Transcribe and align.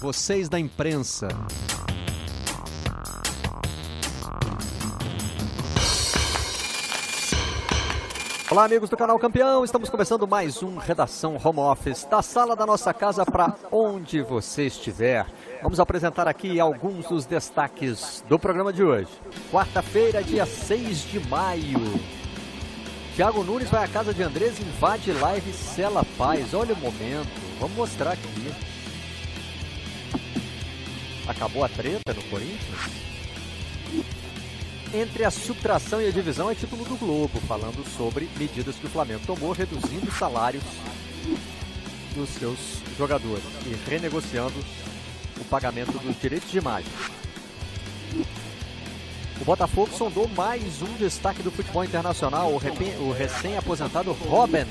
vocês 0.00 0.48
da 0.48 0.58
imprensa. 0.58 1.28
Olá, 8.50 8.64
amigos 8.64 8.88
do 8.88 8.96
canal 8.96 9.18
Campeão. 9.18 9.62
Estamos 9.62 9.90
começando 9.90 10.26
mais 10.26 10.62
um 10.62 10.78
Redação 10.78 11.36
Home 11.44 11.60
Office 11.60 12.04
da 12.06 12.22
sala 12.22 12.56
da 12.56 12.64
nossa 12.64 12.94
casa 12.94 13.26
para 13.26 13.54
onde 13.70 14.22
você 14.22 14.66
estiver. 14.66 15.26
Vamos 15.62 15.78
apresentar 15.78 16.26
aqui 16.26 16.58
alguns 16.58 17.06
dos 17.06 17.26
destaques 17.26 18.24
do 18.26 18.38
programa 18.38 18.72
de 18.72 18.82
hoje. 18.82 19.10
Quarta-feira, 19.52 20.24
dia 20.24 20.46
6 20.46 21.02
de 21.10 21.20
maio. 21.28 21.78
Thiago 23.14 23.44
Nunes 23.44 23.68
vai 23.68 23.84
à 23.84 23.88
casa 23.88 24.14
de 24.14 24.22
Andrés 24.22 24.58
invade 24.58 25.12
live 25.12 25.52
Cela 25.52 26.02
Paz. 26.16 26.54
Olha 26.54 26.74
o 26.74 26.78
momento. 26.78 27.28
Vamos 27.60 27.76
mostrar 27.76 28.12
aqui. 28.12 28.79
Acabou 31.30 31.64
a 31.64 31.68
treta 31.68 32.12
no 32.12 32.22
Corinthians? 32.24 32.90
Entre 34.92 35.24
a 35.24 35.30
subtração 35.30 36.02
e 36.02 36.08
a 36.08 36.10
divisão 36.10 36.50
é 36.50 36.56
título 36.56 36.84
do 36.84 36.96
Globo, 36.96 37.40
falando 37.46 37.88
sobre 37.96 38.28
medidas 38.36 38.74
que 38.74 38.86
o 38.86 38.90
Flamengo 38.90 39.20
tomou, 39.24 39.52
reduzindo 39.52 40.08
os 40.08 40.18
salários 40.18 40.64
dos 42.16 42.28
seus 42.30 42.58
jogadores 42.98 43.44
e 43.64 43.88
renegociando 43.88 44.56
o 45.40 45.44
pagamento 45.44 45.92
dos 46.00 46.20
direitos 46.20 46.50
de 46.50 46.58
imagem. 46.58 46.90
O 49.40 49.44
Botafogo 49.44 49.96
sondou 49.96 50.26
mais 50.30 50.82
um 50.82 50.92
destaque 50.96 51.44
do 51.44 51.52
futebol 51.52 51.84
internacional, 51.84 52.52
o, 52.52 53.12
recém-aposentado 53.12 54.10
Robin, 54.12 54.66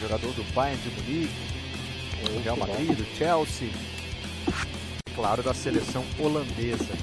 jogador 0.00 0.32
do 0.32 0.42
Bayern 0.52 0.82
de 0.82 0.90
Munique, 0.90 1.34
do 2.24 2.42
Real 2.42 2.56
Madrid, 2.56 2.96
do 2.96 3.16
Chelsea, 3.16 3.70
claro, 5.14 5.42
da 5.42 5.52
seleção 5.52 6.04
holandesa. 6.18 6.94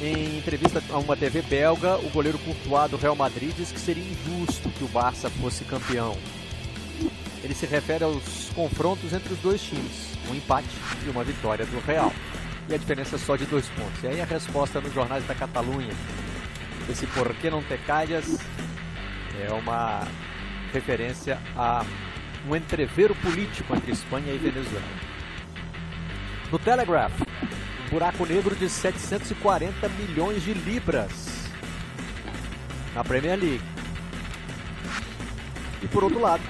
Em 0.00 0.38
entrevista 0.38 0.82
a 0.90 0.98
uma 0.98 1.14
TV 1.14 1.42
belga, 1.42 1.98
o 1.98 2.08
goleiro 2.08 2.38
Courtois 2.38 2.90
do 2.90 2.96
Real 2.96 3.14
Madrid 3.14 3.54
diz 3.54 3.70
que 3.70 3.78
seria 3.78 4.02
injusto 4.02 4.70
que 4.70 4.84
o 4.84 4.88
Barça 4.88 5.28
fosse 5.28 5.62
campeão. 5.64 6.16
Ele 7.44 7.54
se 7.54 7.66
refere 7.66 8.04
aos 8.04 8.50
confrontos 8.54 9.12
entre 9.12 9.32
os 9.34 9.38
dois 9.40 9.62
times, 9.62 10.16
um 10.30 10.34
empate 10.34 10.68
e 11.06 11.10
uma 11.10 11.22
vitória 11.22 11.66
do 11.66 11.78
Real. 11.80 12.12
E 12.68 12.74
a 12.74 12.78
diferença 12.78 13.16
é 13.16 13.18
só 13.18 13.36
de 13.36 13.44
dois 13.44 13.66
pontos. 13.68 14.02
E 14.02 14.06
aí 14.06 14.20
a 14.20 14.24
resposta 14.24 14.80
nos 14.80 14.94
jornais 14.94 15.26
da 15.26 15.34
Catalunha, 15.34 15.92
esse 16.88 17.06
por 17.08 17.34
que 17.34 17.50
não 17.50 17.62
te 17.62 17.76
calhas, 17.78 18.38
é 19.38 19.52
uma 19.52 20.08
referência 20.72 21.38
a 21.54 21.84
um 22.48 22.56
entreveiro 22.56 23.14
político 23.16 23.74
entre 23.74 23.92
Espanha 23.92 24.32
e 24.32 24.38
Venezuela. 24.38 25.09
No 26.50 26.58
Telegraph, 26.58 27.12
buraco 27.88 28.26
negro 28.26 28.56
de 28.56 28.68
740 28.68 29.88
milhões 29.90 30.42
de 30.42 30.52
libras 30.52 31.48
na 32.92 33.04
Premier 33.04 33.38
League. 33.38 33.62
E 35.80 35.86
por 35.86 36.02
outro 36.02 36.18
lado, 36.18 36.42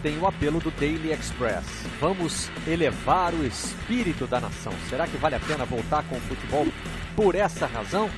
tem 0.00 0.16
o 0.16 0.28
apelo 0.28 0.60
do 0.60 0.70
Daily 0.70 1.12
Express. 1.12 1.64
Vamos 2.00 2.48
elevar 2.68 3.34
o 3.34 3.44
espírito 3.44 4.28
da 4.28 4.40
nação. 4.40 4.72
Será 4.88 5.08
que 5.08 5.16
vale 5.16 5.34
a 5.34 5.40
pena 5.40 5.64
voltar 5.64 6.04
com 6.04 6.16
o 6.16 6.20
futebol 6.20 6.68
por 7.16 7.34
essa 7.34 7.66
razão? 7.66 8.08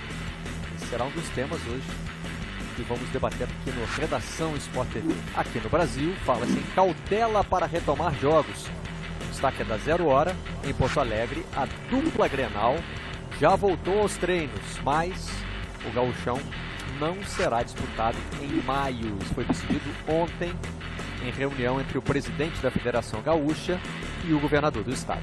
Esse 0.77 0.89
será 0.89 1.05
um 1.05 1.11
dos 1.11 1.29
temas 1.31 1.61
hoje 1.67 1.87
que 2.77 2.83
vamos 2.83 3.09
debater 3.09 3.45
aqui 3.45 3.71
no 3.71 3.87
Redação 3.87 4.55
Sport 4.57 4.91
TV. 4.91 5.15
Aqui 5.35 5.59
no 5.59 5.71
Brasil, 5.71 6.15
fala-se 6.27 6.53
em 6.53 6.63
cautela 6.75 7.43
para 7.43 7.65
retomar 7.65 8.15
jogos 8.21 8.69
destaque 9.41 9.63
é 9.63 9.65
da 9.65 9.79
Zero 9.79 10.07
Hora. 10.07 10.37
Em 10.63 10.75
Porto 10.75 11.01
Alegre, 11.01 11.47
a 11.57 11.67
dupla 11.89 12.29
Grenal 12.29 12.77
já 13.41 13.57
voltou 13.57 14.01
aos 14.01 14.15
treinos, 14.19 14.61
mas 14.85 15.31
o 15.89 15.91
gauchão 15.93 16.39
não 16.99 17.23
será 17.25 17.63
disputado 17.63 18.19
em 18.43 18.63
maio. 18.63 19.17
Isso 19.23 19.33
foi 19.33 19.45
decidido 19.45 19.91
ontem 20.07 20.53
em 21.25 21.31
reunião 21.31 21.81
entre 21.81 21.97
o 21.97 22.03
presidente 22.03 22.61
da 22.61 22.71
Federação 22.71 23.23
Gaúcha 23.23 23.81
e 24.29 24.35
o 24.35 24.39
governador 24.39 24.85
do 24.85 24.93
estado. 24.93 25.23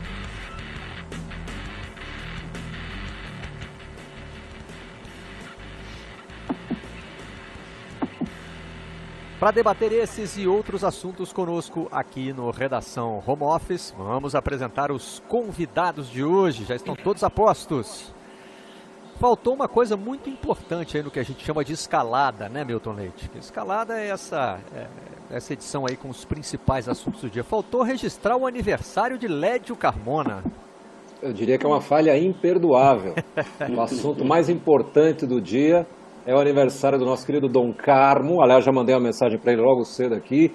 Para 9.40 9.52
debater 9.52 9.92
esses 9.92 10.36
e 10.36 10.48
outros 10.48 10.84
assuntos 10.84 11.32
conosco 11.32 11.88
aqui 11.92 12.34
no 12.34 12.50
Redação 12.50 13.22
Home 13.24 13.44
Office, 13.44 13.94
vamos 13.96 14.34
apresentar 14.34 14.92
os 14.92 15.22
convidados 15.28 16.10
de 16.10 16.24
hoje. 16.24 16.66
Já 16.66 16.76
estão 16.76 16.96
todos 16.96 17.24
a 17.24 17.30
postos. 17.30 18.12
Faltou 19.20 19.54
uma 19.54 19.68
coisa 19.68 19.96
muito 19.96 20.28
importante 20.28 20.98
aí 20.98 21.04
no 21.04 21.12
que 21.12 21.20
a 21.20 21.24
gente 21.24 21.46
chama 21.46 21.64
de 21.64 21.74
escalada, 21.74 22.50
né, 22.50 22.66
Milton 22.66 22.94
Leite? 22.94 23.30
Escalada 23.36 24.02
é 24.02 24.08
essa, 24.08 24.60
é, 24.76 24.88
essa 25.30 25.54
edição 25.54 25.86
aí 25.88 25.96
com 25.96 26.10
os 26.10 26.26
principais 26.26 26.90
assuntos 26.90 27.22
do 27.22 27.30
dia. 27.30 27.44
Faltou 27.44 27.84
registrar 27.84 28.36
o 28.38 28.48
aniversário 28.48 29.20
de 29.20 29.28
Lédio 29.28 29.76
Carmona. 29.76 30.44
Eu 31.22 31.32
diria 31.32 31.60
que 31.60 31.66
é 31.66 31.70
uma 31.70 31.82
falha 31.82 32.18
imperdoável. 32.18 33.14
o 33.70 33.82
assunto 33.82 34.26
mais 34.26 34.50
importante 34.50 35.28
do 35.28 35.40
dia 35.40 35.86
é 36.28 36.36
o 36.36 36.40
aniversário 36.40 37.00
do 37.00 37.06
nosso 37.06 37.26
querido 37.26 37.48
Dom 37.48 37.72
Carmo. 37.74 38.42
Aliás, 38.44 38.66
já 38.66 38.72
mandei 38.72 38.94
uma 38.94 39.02
mensagem 39.02 39.40
para 39.40 39.54
ele 39.54 39.62
logo 39.62 39.86
cedo 39.86 40.14
aqui. 40.14 40.54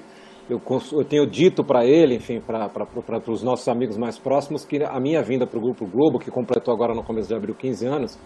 Eu, 0.49 0.61
eu 0.93 1.05
tenho 1.05 1.27
dito 1.27 1.65
para 1.65 1.87
ele, 1.87 2.15
enfim, 2.17 2.41
para 2.41 2.69
os 3.27 3.43
nossos 3.43 3.67
amigos 3.69 3.97
mais 3.97 4.19
próximos, 4.19 4.67
que 4.67 4.85
a 4.85 5.01
minha 5.01 5.23
vinda 5.23 5.47
para 5.47 5.59
o 5.59 5.63
Grupo 5.63 5.87
Globo, 5.87 6.19
que 6.19 6.31
completou 6.31 6.75
agora 6.75 6.95
no 6.95 7.03
começo 7.03 7.29
de 7.29 7.35
abril 7.35 7.55
15 7.55 7.87
anos, 7.87 8.19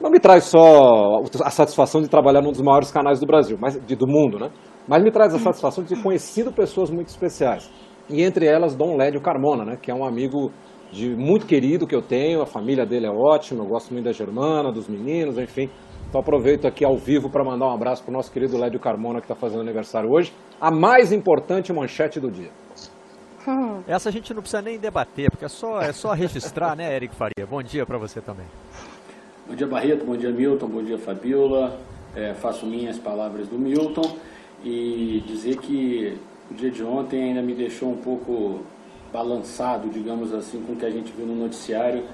não 0.00 0.10
me 0.10 0.20
traz 0.20 0.44
só 0.44 1.22
a 1.42 1.50
satisfação 1.50 2.00
de 2.00 2.08
trabalhar 2.08 2.40
num 2.40 2.52
dos 2.52 2.62
maiores 2.62 2.92
canais 2.92 3.18
do 3.18 3.26
Brasil, 3.26 3.58
mas 3.60 3.74
de, 3.84 3.96
do 3.96 4.06
mundo, 4.06 4.38
né? 4.38 4.50
Mas 4.86 5.02
me 5.02 5.10
traz 5.10 5.34
a 5.34 5.40
satisfação 5.40 5.82
de 5.82 5.92
ter 5.92 6.00
conhecido 6.00 6.52
pessoas 6.52 6.88
muito 6.88 7.08
especiais. 7.08 7.68
E 8.08 8.22
entre 8.22 8.46
elas, 8.46 8.76
Dom 8.76 8.96
Lédio 8.96 9.20
Carmona, 9.20 9.64
né? 9.64 9.76
Que 9.76 9.90
é 9.90 9.94
um 9.94 10.04
amigo 10.04 10.52
de 10.92 11.16
muito 11.16 11.46
querido 11.46 11.84
que 11.84 11.96
eu 11.96 12.00
tenho, 12.00 12.42
a 12.42 12.46
família 12.46 12.86
dele 12.86 13.06
é 13.06 13.10
ótima, 13.10 13.64
eu 13.64 13.68
gosto 13.68 13.92
muito 13.92 14.04
da 14.04 14.12
Germana, 14.12 14.70
dos 14.70 14.88
meninos, 14.88 15.36
enfim. 15.36 15.68
Então 16.08 16.22
aproveito 16.22 16.66
aqui 16.66 16.84
ao 16.86 16.96
vivo 16.96 17.28
para 17.28 17.44
mandar 17.44 17.66
um 17.66 17.74
abraço 17.74 18.02
para 18.02 18.10
o 18.10 18.14
nosso 18.14 18.32
querido 18.32 18.56
Lédio 18.56 18.80
Carmona, 18.80 19.20
que 19.20 19.26
está 19.26 19.34
fazendo 19.34 19.60
aniversário 19.60 20.10
hoje. 20.10 20.32
A 20.58 20.70
mais 20.70 21.12
importante 21.12 21.70
manchete 21.70 22.18
do 22.18 22.30
dia. 22.30 22.50
Hum. 23.46 23.82
Essa 23.86 24.08
a 24.08 24.12
gente 24.12 24.32
não 24.32 24.40
precisa 24.40 24.62
nem 24.62 24.78
debater, 24.78 25.30
porque 25.30 25.44
é 25.44 25.48
só, 25.48 25.82
é 25.82 25.92
só 25.92 26.12
registrar, 26.14 26.74
né, 26.74 26.96
Eric 26.96 27.14
Faria? 27.14 27.46
Bom 27.46 27.62
dia 27.62 27.84
para 27.84 27.98
você 27.98 28.22
também. 28.22 28.46
Bom 29.46 29.54
dia, 29.54 29.66
Barreto. 29.66 30.06
Bom 30.06 30.16
dia, 30.16 30.30
Milton. 30.30 30.66
Bom 30.68 30.82
dia, 30.82 30.98
Fabiola. 30.98 31.78
É, 32.16 32.32
faço 32.32 32.64
minhas 32.66 32.98
palavras 32.98 33.46
do 33.46 33.58
Milton 33.58 34.16
e 34.64 35.22
dizer 35.26 35.58
que 35.58 36.18
o 36.50 36.54
dia 36.54 36.70
de 36.70 36.82
ontem 36.82 37.22
ainda 37.22 37.42
me 37.42 37.54
deixou 37.54 37.90
um 37.90 37.98
pouco 37.98 38.62
balançado, 39.12 39.90
digamos 39.90 40.32
assim, 40.32 40.62
com 40.62 40.72
o 40.72 40.76
que 40.76 40.86
a 40.86 40.90
gente 40.90 41.12
viu 41.12 41.26
no 41.26 41.34
noticiário, 41.34 42.04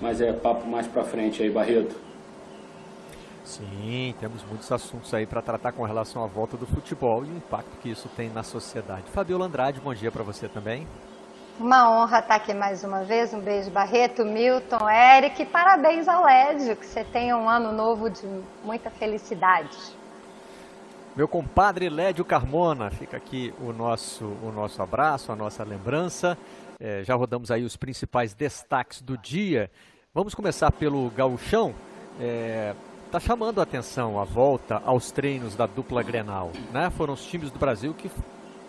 mas 0.00 0.20
é 0.20 0.30
papo 0.30 0.68
mais 0.68 0.86
para 0.86 1.02
frente 1.04 1.42
aí, 1.42 1.50
Barreto. 1.50 2.09
Sim, 3.50 4.14
temos 4.20 4.44
muitos 4.44 4.70
assuntos 4.70 5.12
aí 5.12 5.26
para 5.26 5.42
tratar 5.42 5.72
com 5.72 5.82
relação 5.82 6.22
à 6.22 6.26
volta 6.28 6.56
do 6.56 6.68
futebol 6.68 7.24
e 7.24 7.30
o 7.30 7.36
impacto 7.36 7.76
que 7.78 7.90
isso 7.90 8.08
tem 8.10 8.30
na 8.30 8.44
sociedade. 8.44 9.10
Fabiola 9.10 9.46
Andrade, 9.46 9.80
bom 9.80 9.92
dia 9.92 10.12
para 10.12 10.22
você 10.22 10.48
também. 10.48 10.86
Uma 11.58 11.90
honra 11.90 12.20
estar 12.20 12.36
aqui 12.36 12.54
mais 12.54 12.84
uma 12.84 13.02
vez. 13.02 13.34
Um 13.34 13.40
beijo, 13.40 13.68
Barreto, 13.72 14.24
Milton, 14.24 14.88
Eric. 14.88 15.44
Parabéns 15.46 16.06
ao 16.06 16.24
Lédio, 16.24 16.76
que 16.76 16.86
você 16.86 17.02
tenha 17.02 17.36
um 17.36 17.48
ano 17.48 17.72
novo 17.72 18.08
de 18.08 18.24
muita 18.62 18.88
felicidade. 18.88 19.76
Meu 21.16 21.26
compadre 21.26 21.88
Lédio 21.88 22.24
Carmona, 22.24 22.88
fica 22.88 23.16
aqui 23.16 23.52
o 23.60 23.72
nosso, 23.72 24.26
o 24.44 24.52
nosso 24.52 24.80
abraço, 24.80 25.32
a 25.32 25.34
nossa 25.36 25.64
lembrança. 25.64 26.38
É, 26.78 27.02
já 27.02 27.16
rodamos 27.16 27.50
aí 27.50 27.64
os 27.64 27.76
principais 27.76 28.32
destaques 28.32 29.02
do 29.02 29.18
dia. 29.18 29.68
Vamos 30.14 30.36
começar 30.36 30.70
pelo 30.70 31.10
gauchão. 31.10 31.74
É, 32.20 32.74
está 33.10 33.18
chamando 33.18 33.58
a 33.58 33.64
atenção 33.64 34.20
a 34.20 34.24
volta 34.24 34.80
aos 34.86 35.10
treinos 35.10 35.56
da 35.56 35.66
dupla 35.66 36.00
Grenal. 36.00 36.52
Né? 36.72 36.88
Foram 36.90 37.14
os 37.14 37.24
times 37.26 37.50
do 37.50 37.58
Brasil 37.58 37.92
que 37.92 38.08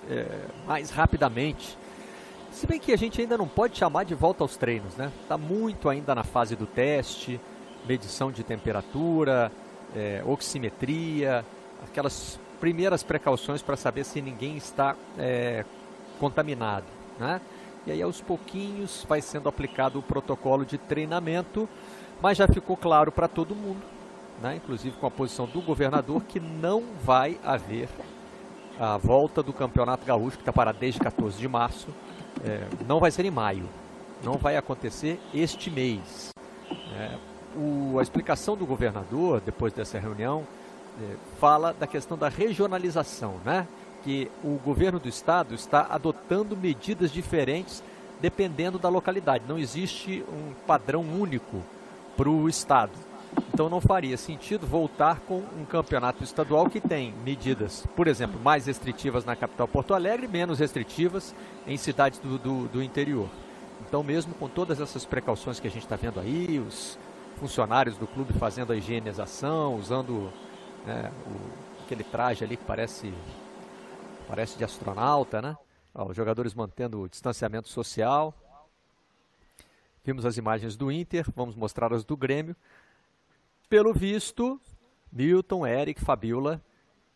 é, 0.09 0.25
mais 0.65 0.89
rapidamente. 0.89 1.77
Se 2.49 2.65
bem 2.65 2.79
que 2.79 2.91
a 2.91 2.97
gente 2.97 3.21
ainda 3.21 3.37
não 3.37 3.47
pode 3.47 3.77
chamar 3.77 4.03
de 4.03 4.15
volta 4.15 4.43
aos 4.43 4.57
treinos, 4.57 4.95
né? 4.97 5.11
Está 5.21 5.37
muito 5.37 5.87
ainda 5.87 6.13
na 6.15 6.23
fase 6.23 6.55
do 6.55 6.65
teste, 6.65 7.39
medição 7.87 8.31
de 8.31 8.43
temperatura, 8.43 9.51
é, 9.95 10.23
oximetria, 10.25 11.45
aquelas 11.83 12.39
primeiras 12.59 13.03
precauções 13.03 13.61
para 13.61 13.77
saber 13.77 14.03
se 14.03 14.21
ninguém 14.21 14.57
está 14.57 14.95
é, 15.19 15.63
contaminado, 16.19 16.87
né? 17.19 17.39
E 17.85 17.91
aí 17.91 18.01
aos 18.01 18.19
pouquinhos 18.19 19.05
vai 19.07 19.21
sendo 19.21 19.47
aplicado 19.47 19.99
o 19.99 20.03
protocolo 20.03 20.65
de 20.65 20.77
treinamento, 20.79 21.69
mas 22.21 22.37
já 22.37 22.47
ficou 22.47 22.75
claro 22.75 23.11
para 23.11 23.27
todo 23.27 23.55
mundo 23.55 23.90
né, 24.41 24.55
inclusive 24.55 24.95
com 24.97 25.07
a 25.07 25.11
posição 25.11 25.45
do 25.45 25.61
governador, 25.61 26.23
que 26.23 26.39
não 26.39 26.83
vai 27.03 27.39
haver 27.43 27.87
a 28.79 28.97
volta 28.97 29.43
do 29.43 29.53
Campeonato 29.53 30.05
Gaúcho, 30.05 30.37
que 30.37 30.41
está 30.41 30.53
parado 30.53 30.79
desde 30.79 30.99
14 30.99 31.37
de 31.37 31.47
março, 31.47 31.87
é, 32.43 32.67
não 32.87 32.99
vai 32.99 33.11
ser 33.11 33.25
em 33.25 33.31
maio, 33.31 33.69
não 34.23 34.33
vai 34.33 34.57
acontecer 34.57 35.19
este 35.33 35.69
mês. 35.69 36.33
É, 36.95 37.17
o, 37.55 37.99
a 37.99 38.01
explicação 38.01 38.55
do 38.55 38.65
governador, 38.65 39.41
depois 39.45 39.73
dessa 39.73 39.99
reunião, 39.99 40.47
é, 41.01 41.15
fala 41.39 41.73
da 41.73 41.85
questão 41.85 42.17
da 42.17 42.29
regionalização, 42.29 43.35
né? 43.45 43.67
que 44.03 44.31
o 44.43 44.57
governo 44.63 44.99
do 44.99 45.07
estado 45.07 45.53
está 45.53 45.87
adotando 45.89 46.57
medidas 46.57 47.11
diferentes 47.11 47.83
dependendo 48.19 48.77
da 48.77 48.89
localidade. 48.89 49.43
Não 49.47 49.57
existe 49.57 50.23
um 50.31 50.53
padrão 50.65 51.01
único 51.01 51.61
para 52.15 52.29
o 52.29 52.47
estado. 52.47 52.91
Então 53.53 53.69
não 53.69 53.81
faria 53.81 54.17
sentido 54.17 54.65
voltar 54.65 55.19
com 55.21 55.43
um 55.57 55.65
campeonato 55.65 56.23
estadual 56.23 56.69
que 56.69 56.79
tem 56.79 57.13
medidas, 57.23 57.85
por 57.95 58.07
exemplo, 58.07 58.39
mais 58.39 58.65
restritivas 58.65 59.25
na 59.25 59.35
capital 59.35 59.67
Porto 59.67 59.93
Alegre, 59.93 60.27
menos 60.27 60.59
restritivas 60.59 61.35
em 61.67 61.77
cidades 61.77 62.19
do, 62.19 62.37
do, 62.37 62.67
do 62.67 62.81
interior. 62.81 63.27
Então, 63.87 64.03
mesmo 64.03 64.33
com 64.35 64.47
todas 64.47 64.79
essas 64.79 65.05
precauções 65.05 65.59
que 65.59 65.67
a 65.67 65.71
gente 65.71 65.83
está 65.83 65.95
vendo 65.95 66.19
aí, 66.19 66.59
os 66.59 66.97
funcionários 67.37 67.97
do 67.97 68.07
clube 68.07 68.33
fazendo 68.33 68.71
a 68.71 68.75
higienização, 68.75 69.75
usando 69.75 70.31
né, 70.85 71.11
o, 71.25 71.83
aquele 71.83 72.03
traje 72.03 72.43
ali 72.43 72.55
que 72.55 72.63
parece, 72.63 73.13
parece 74.27 74.57
de 74.57 74.63
astronauta, 74.63 75.41
né? 75.41 75.57
Ó, 75.93 76.07
os 76.07 76.15
jogadores 76.15 76.53
mantendo 76.53 77.01
o 77.01 77.09
distanciamento 77.09 77.67
social. 77.67 78.33
Vimos 80.03 80.25
as 80.25 80.37
imagens 80.37 80.77
do 80.77 80.91
Inter, 80.91 81.25
vamos 81.35 81.55
mostrar 81.55 81.93
as 81.93 82.03
do 82.03 82.15
Grêmio. 82.15 82.55
Pelo 83.71 83.93
visto, 83.93 84.59
Milton, 85.09 85.65
Eric, 85.65 86.03
Fabiola, 86.03 86.59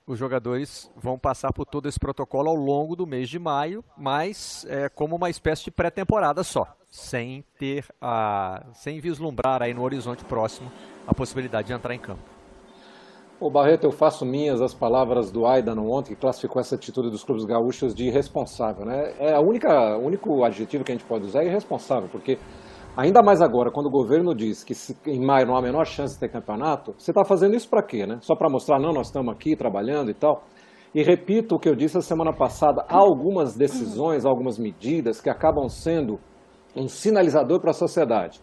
os 0.07 0.17
jogadores 0.17 0.89
vão 0.95 1.19
passar 1.19 1.51
por 1.51 1.65
todo 1.65 1.89
esse 1.89 1.99
protocolo 1.99 2.47
ao 2.47 2.55
longo 2.55 2.95
do 2.95 3.05
mês 3.05 3.27
de 3.27 3.37
maio, 3.37 3.83
mas 3.97 4.65
é, 4.69 4.87
como 4.87 5.17
uma 5.17 5.29
espécie 5.29 5.65
de 5.65 5.71
pré-temporada 5.71 6.45
só, 6.45 6.65
sem 6.89 7.43
ter 7.59 7.83
a, 7.99 8.67
sem 8.71 9.01
vislumbrar 9.01 9.61
aí 9.61 9.73
no 9.73 9.83
horizonte 9.83 10.23
próximo 10.23 10.71
a 11.05 11.13
possibilidade 11.13 11.67
de 11.67 11.73
entrar 11.73 11.93
em 11.93 11.99
campo. 11.99 12.23
O 13.37 13.49
Barreto, 13.49 13.83
eu 13.83 13.91
faço 13.91 14.25
minhas 14.25 14.61
as 14.61 14.73
palavras 14.73 15.29
do 15.29 15.45
Aidan 15.45 15.81
ontem, 15.81 16.15
que 16.15 16.21
classificou 16.21 16.61
essa 16.61 16.75
atitude 16.75 17.09
dos 17.09 17.25
clubes 17.25 17.43
gaúchos 17.43 17.93
de 17.93 18.05
irresponsável. 18.05 18.85
Né? 18.85 19.13
É 19.19 19.33
a 19.33 19.41
única, 19.41 19.97
o 19.97 20.05
único 20.05 20.41
adjetivo 20.45 20.85
que 20.85 20.93
a 20.93 20.95
gente 20.95 21.03
pode 21.03 21.25
usar 21.25 21.43
é 21.43 21.47
irresponsável, 21.47 22.07
porque 22.09 22.39
Ainda 22.97 23.21
mais 23.21 23.41
agora, 23.41 23.69
quando 23.71 23.87
o 23.87 23.91
governo 23.91 24.33
diz 24.33 24.63
que 24.63 24.73
em 25.05 25.19
maio 25.19 25.45
não 25.45 25.55
há 25.55 25.59
a 25.59 25.61
menor 25.61 25.85
chance 25.85 26.13
de 26.13 26.19
ter 26.21 26.29
campeonato, 26.29 26.93
você 26.97 27.11
está 27.11 27.25
fazendo 27.25 27.53
isso 27.53 27.69
para 27.69 27.83
quê? 27.83 28.05
Né? 28.05 28.19
Só 28.21 28.35
para 28.35 28.49
mostrar, 28.49 28.79
não, 28.79 28.93
nós 28.93 29.07
estamos 29.07 29.33
aqui 29.33 29.53
trabalhando 29.53 30.09
e 30.09 30.13
tal. 30.13 30.43
E 30.93 31.03
repito 31.03 31.55
o 31.55 31.59
que 31.59 31.67
eu 31.67 31.75
disse 31.75 31.97
a 31.97 32.01
semana 32.01 32.31
passada: 32.31 32.85
há 32.87 32.95
algumas 32.95 33.53
decisões, 33.53 34.25
algumas 34.25 34.57
medidas 34.57 35.19
que 35.19 35.29
acabam 35.29 35.67
sendo 35.67 36.17
um 36.73 36.87
sinalizador 36.87 37.59
para 37.59 37.71
a 37.71 37.73
sociedade. 37.73 38.39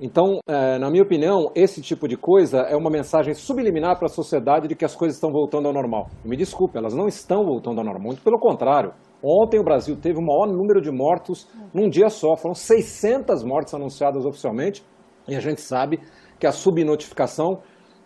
Então, 0.00 0.38
é, 0.48 0.78
na 0.78 0.90
minha 0.90 1.02
opinião, 1.02 1.52
esse 1.54 1.82
tipo 1.82 2.08
de 2.08 2.16
coisa 2.16 2.60
é 2.62 2.74
uma 2.74 2.90
mensagem 2.90 3.34
subliminar 3.34 3.96
para 3.98 4.06
a 4.06 4.10
sociedade 4.10 4.66
de 4.66 4.74
que 4.74 4.84
as 4.84 4.96
coisas 4.96 5.16
estão 5.16 5.30
voltando 5.30 5.68
ao 5.68 5.74
normal. 5.74 6.08
Me 6.24 6.36
desculpe, 6.36 6.78
elas 6.78 6.94
não 6.94 7.06
estão 7.06 7.44
voltando 7.44 7.78
ao 7.78 7.84
normal, 7.84 8.02
muito 8.02 8.22
pelo 8.22 8.38
contrário. 8.38 8.92
Ontem 9.26 9.58
o 9.58 9.64
Brasil 9.64 9.96
teve 9.96 10.18
o 10.18 10.22
maior 10.22 10.46
número 10.46 10.82
de 10.82 10.90
mortos 10.90 11.48
num 11.72 11.88
dia 11.88 12.10
só. 12.10 12.36
Foram 12.36 12.54
600 12.54 13.42
mortes 13.42 13.72
anunciadas 13.72 14.26
oficialmente. 14.26 14.84
E 15.26 15.34
a 15.34 15.40
gente 15.40 15.62
sabe 15.62 15.98
que 16.38 16.46
a 16.46 16.52
subnotificação 16.52 17.62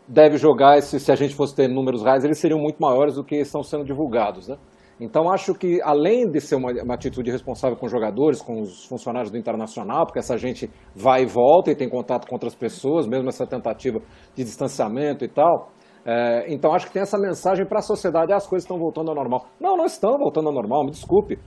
deve 0.06 0.36
jogar, 0.36 0.78
esse, 0.78 1.00
se 1.00 1.10
a 1.10 1.16
gente 1.16 1.34
fosse 1.34 1.56
ter 1.56 1.68
números 1.68 2.04
reais, 2.04 2.24
eles 2.24 2.38
seriam 2.38 2.60
muito 2.60 2.78
maiores 2.78 3.16
do 3.16 3.24
que 3.24 3.34
estão 3.34 3.64
sendo 3.64 3.84
divulgados. 3.84 4.46
Né? 4.46 4.56
Então, 5.00 5.30
acho 5.30 5.54
que, 5.54 5.80
além 5.82 6.30
de 6.30 6.40
ser 6.40 6.54
uma, 6.54 6.70
uma, 6.82 6.94
atitude 6.94 7.30
responsável 7.30 7.76
com 7.76 7.86
os 7.86 7.92
jogadores, 7.92 8.40
com 8.40 8.60
os 8.60 8.84
funcionários 8.86 9.30
do 9.30 9.36
Internacional, 9.36 10.06
porque 10.06 10.18
essa 10.18 10.36
gente 10.38 10.70
vai 10.94 11.22
e 11.22 11.26
volta 11.26 11.70
e 11.70 11.76
tem 11.76 11.88
contato 11.88 12.26
com 12.26 12.34
outras 12.34 12.54
pessoas, 12.54 13.06
mesmo 13.06 13.28
essa 13.28 13.46
tentativa 13.46 14.00
de 14.34 14.44
distanciamento 14.44 15.24
e 15.24 15.28
tal, 15.28 15.70
é, 16.10 16.46
então 16.48 16.72
acho 16.72 16.86
que 16.86 16.92
tem 16.94 17.02
essa 17.02 17.18
mensagem 17.18 17.66
para 17.66 17.80
a 17.80 17.82
sociedade, 17.82 18.32
ah, 18.32 18.36
as 18.36 18.46
coisas 18.46 18.64
estão 18.64 18.78
voltando 18.78 19.10
ao 19.10 19.14
normal. 19.14 19.44
Não, 19.60 19.76
não 19.76 19.84
estão 19.84 20.16
voltando 20.16 20.48
ao 20.48 20.54
normal, 20.54 20.82
me 20.84 20.90
desculpe. 20.90 21.38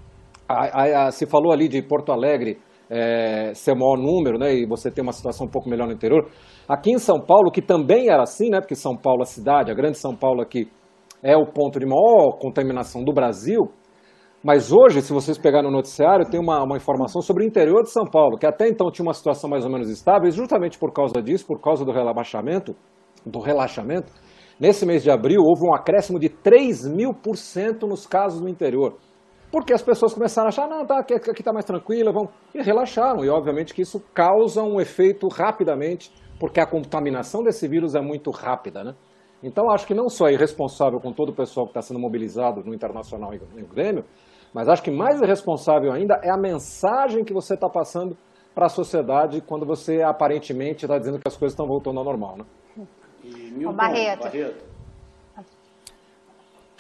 A, 0.48 0.84
a, 0.84 1.08
a, 1.08 1.12
se 1.12 1.26
falou 1.26 1.52
ali 1.52 1.68
de 1.68 1.82
Porto 1.82 2.12
Alegre 2.12 2.60
é, 2.88 3.54
ser 3.56 3.72
o 3.72 3.76
maior 3.76 3.98
número, 3.98 4.38
né, 4.38 4.54
e 4.54 4.68
você 4.68 4.92
ter 4.92 5.02
uma 5.02 5.14
situação 5.14 5.48
um 5.48 5.50
pouco 5.50 5.68
melhor 5.68 5.88
no 5.88 5.94
interior. 5.94 6.30
Aqui 6.70 6.92
em 6.92 7.00
São 7.00 7.20
Paulo, 7.20 7.50
que 7.50 7.62
também 7.62 8.10
era 8.10 8.22
assim, 8.22 8.52
né, 8.52 8.60
porque 8.60 8.76
São 8.76 8.96
Paulo, 8.96 9.24
a 9.24 9.26
cidade, 9.26 9.72
a 9.72 9.74
grande 9.74 9.98
São 9.98 10.16
Paulo 10.16 10.44
aqui, 10.44 10.70
é 11.24 11.36
o 11.36 11.46
ponto 11.46 11.80
de 11.80 11.86
maior 11.88 12.38
contaminação 12.38 13.04
do 13.04 13.12
Brasil, 13.12 13.62
mas 14.44 14.72
hoje, 14.72 15.02
se 15.02 15.12
vocês 15.12 15.40
pegarem 15.40 15.72
no 15.72 15.76
noticiário, 15.76 16.30
tem 16.30 16.40
uma, 16.40 16.64
uma, 16.64 16.78
informação 16.78 17.22
sobre 17.22 17.44
o 17.44 17.48
interior 17.48 17.82
de 17.82 17.92
São 17.92 18.06
Paulo, 18.06 18.38
que 18.38 18.46
até 18.46 18.68
então 18.68 18.92
tinha 18.92 19.06
uma 19.06 19.14
situação 19.14 19.50
mais 19.50 19.66
ou 19.66 19.72
menos 19.72 19.90
estável, 19.90 20.28
e 20.28 20.32
justamente 20.32 20.78
por 20.78 20.92
causa 20.94 21.20
disso, 21.20 21.48
por 21.48 21.60
causa 21.60 21.84
do 21.84 21.92
relaxamento, 21.92 22.76
do 23.26 23.40
relaxamento, 23.40 24.12
Nesse 24.62 24.86
mês 24.86 25.02
de 25.02 25.10
abril, 25.10 25.42
houve 25.42 25.66
um 25.68 25.74
acréscimo 25.74 26.20
de 26.20 26.30
3 26.30 26.88
mil 26.88 27.16
por 27.16 27.36
cento 27.36 27.88
nos 27.88 28.06
casos 28.06 28.40
no 28.40 28.48
interior. 28.48 28.96
Porque 29.52 29.74
as 29.74 29.82
pessoas 29.82 30.14
começaram 30.14 30.46
a 30.46 30.50
achar, 30.50 30.68
não, 30.68 30.86
tá, 30.86 31.00
aqui 31.00 31.16
está 31.16 31.52
mais 31.52 31.66
tranquila, 31.66 32.12
vão. 32.12 32.30
E 32.54 32.62
relaxaram. 32.62 33.26
E 33.26 33.30
obviamente 33.30 33.74
que 33.74 33.82
isso 33.82 34.00
causa 34.14 34.62
um 34.62 34.80
efeito 34.80 35.28
rapidamente, 35.28 36.14
porque 36.40 36.60
a 36.60 36.68
contaminação 36.68 37.42
desse 37.42 37.68
vírus 37.68 37.96
é 37.96 38.02
muito 38.02 38.30
rápida, 38.30 38.84
né? 38.84 38.94
Então 39.42 39.72
acho 39.72 39.88
que 39.88 39.96
não 39.96 40.08
só 40.08 40.28
é 40.28 40.34
irresponsável 40.34 41.00
com 41.00 41.12
todo 41.12 41.30
o 41.30 41.36
pessoal 41.36 41.66
que 41.66 41.72
está 41.72 41.82
sendo 41.82 42.00
mobilizado 42.00 42.62
no 42.64 42.72
Internacional 42.72 43.34
e 43.34 43.40
no 43.40 43.68
Grêmio, 43.68 44.06
mas 44.54 44.70
acho 44.70 44.84
que 44.84 44.92
mais 44.92 45.20
irresponsável 45.20 45.92
ainda 45.92 46.22
é 46.24 46.30
a 46.30 46.38
mensagem 46.38 47.24
que 47.24 47.34
você 47.34 47.56
está 47.56 47.68
passando 47.68 48.16
para 48.54 48.68
a 48.68 48.70
sociedade 48.70 49.42
quando 49.42 49.66
você 49.66 50.04
aparentemente 50.04 50.86
está 50.86 51.00
dizendo 51.00 51.18
que 51.18 51.28
as 51.28 51.36
coisas 51.36 51.54
estão 51.54 51.66
voltando 51.66 51.98
ao 51.98 52.06
normal, 52.06 52.38
né? 52.38 52.46
Milton 53.24 53.74
Barreto. 53.74 54.24
Barreto. 54.24 54.72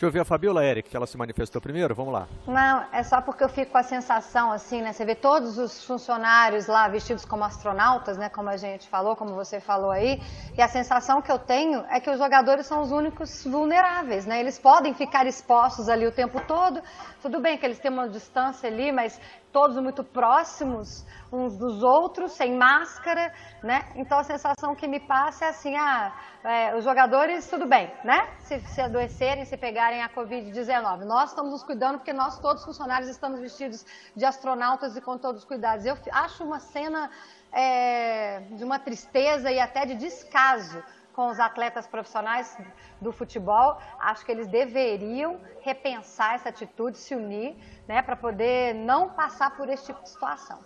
Deixa 0.01 0.09
eu 0.09 0.13
ver 0.13 0.21
a 0.21 0.25
Fabiola 0.25 0.65
Eric, 0.65 0.89
que 0.89 0.97
ela 0.97 1.05
se 1.05 1.15
manifestou 1.15 1.61
primeiro, 1.61 1.93
vamos 1.93 2.11
lá. 2.11 2.27
Não, 2.47 2.83
é 2.91 3.03
só 3.03 3.21
porque 3.21 3.43
eu 3.43 3.49
fico 3.49 3.71
com 3.71 3.77
a 3.77 3.83
sensação, 3.83 4.51
assim, 4.51 4.81
né? 4.81 4.93
Você 4.93 5.05
vê 5.05 5.13
todos 5.13 5.59
os 5.59 5.85
funcionários 5.85 6.65
lá 6.65 6.87
vestidos 6.87 7.23
como 7.23 7.43
astronautas, 7.43 8.17
né? 8.17 8.27
Como 8.27 8.49
a 8.49 8.57
gente 8.57 8.89
falou, 8.89 9.15
como 9.15 9.35
você 9.35 9.59
falou 9.59 9.91
aí, 9.91 10.19
e 10.57 10.59
a 10.59 10.67
sensação 10.67 11.21
que 11.21 11.31
eu 11.31 11.37
tenho 11.37 11.85
é 11.87 11.99
que 11.99 12.09
os 12.09 12.17
jogadores 12.17 12.65
são 12.65 12.81
os 12.81 12.91
únicos 12.91 13.43
vulneráveis, 13.43 14.25
né? 14.25 14.39
Eles 14.39 14.57
podem 14.57 14.95
ficar 14.95 15.27
expostos 15.27 15.87
ali 15.87 16.07
o 16.07 16.11
tempo 16.11 16.41
todo, 16.47 16.81
tudo 17.21 17.39
bem 17.39 17.57
que 17.57 17.65
eles 17.65 17.79
têm 17.79 17.91
uma 17.91 18.09
distância 18.09 18.67
ali, 18.67 18.91
mas 18.91 19.19
todos 19.51 19.77
muito 19.77 20.03
próximos 20.03 21.05
uns 21.31 21.55
dos 21.57 21.83
outros, 21.83 22.31
sem 22.33 22.55
máscara, 22.57 23.33
né? 23.63 23.85
Então 23.95 24.17
a 24.17 24.23
sensação 24.23 24.75
que 24.75 24.87
me 24.87 24.99
passa 24.99 25.45
é 25.45 25.49
assim, 25.49 25.75
ah, 25.75 26.13
é, 26.43 26.75
os 26.75 26.83
jogadores, 26.83 27.49
tudo 27.49 27.67
bem, 27.67 27.93
né? 28.03 28.27
Se, 28.39 28.59
se 28.61 28.81
adoecerem, 28.81 29.45
se 29.45 29.55
pegarem 29.55 30.01
a 30.01 30.09
Covid-19. 30.09 31.05
Nós 31.05 31.29
estamos 31.29 31.51
nos 31.51 31.63
cuidando 31.63 31.99
porque 31.99 32.13
nós 32.13 32.39
todos 32.39 32.65
funcionários 32.65 33.09
estamos 33.09 33.39
vestidos 33.39 33.85
de 34.15 34.25
astronautas 34.25 34.97
e 34.97 35.01
com 35.01 35.17
todos 35.17 35.41
os 35.41 35.47
cuidados. 35.47 35.85
Eu 35.85 35.97
acho 36.11 36.43
uma 36.43 36.59
cena 36.59 37.09
é, 37.51 38.39
de 38.51 38.63
uma 38.63 38.79
tristeza 38.79 39.51
e 39.51 39.59
até 39.59 39.85
de 39.85 39.95
descaso 39.95 40.83
com 41.13 41.27
os 41.29 41.39
atletas 41.39 41.87
profissionais 41.87 42.57
do 42.99 43.11
futebol. 43.11 43.77
Acho 43.99 44.25
que 44.25 44.31
eles 44.31 44.47
deveriam 44.47 45.39
repensar 45.61 46.35
essa 46.35 46.49
atitude, 46.49 46.97
se 46.97 47.15
unir, 47.15 47.55
né, 47.87 48.01
para 48.01 48.15
poder 48.15 48.73
não 48.73 49.09
passar 49.09 49.55
por 49.55 49.69
esse 49.69 49.85
tipo 49.85 50.01
de 50.01 50.09
situação. 50.09 50.59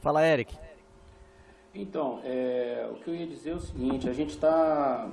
Fala, 0.00 0.26
Eric. 0.26 0.56
Então, 1.74 2.20
é, 2.24 2.88
o 2.90 2.94
que 2.96 3.08
eu 3.08 3.14
ia 3.14 3.26
dizer 3.26 3.50
é 3.50 3.54
o 3.54 3.60
seguinte: 3.60 4.08
a 4.08 4.12
gente 4.12 4.30
está, 4.30 5.08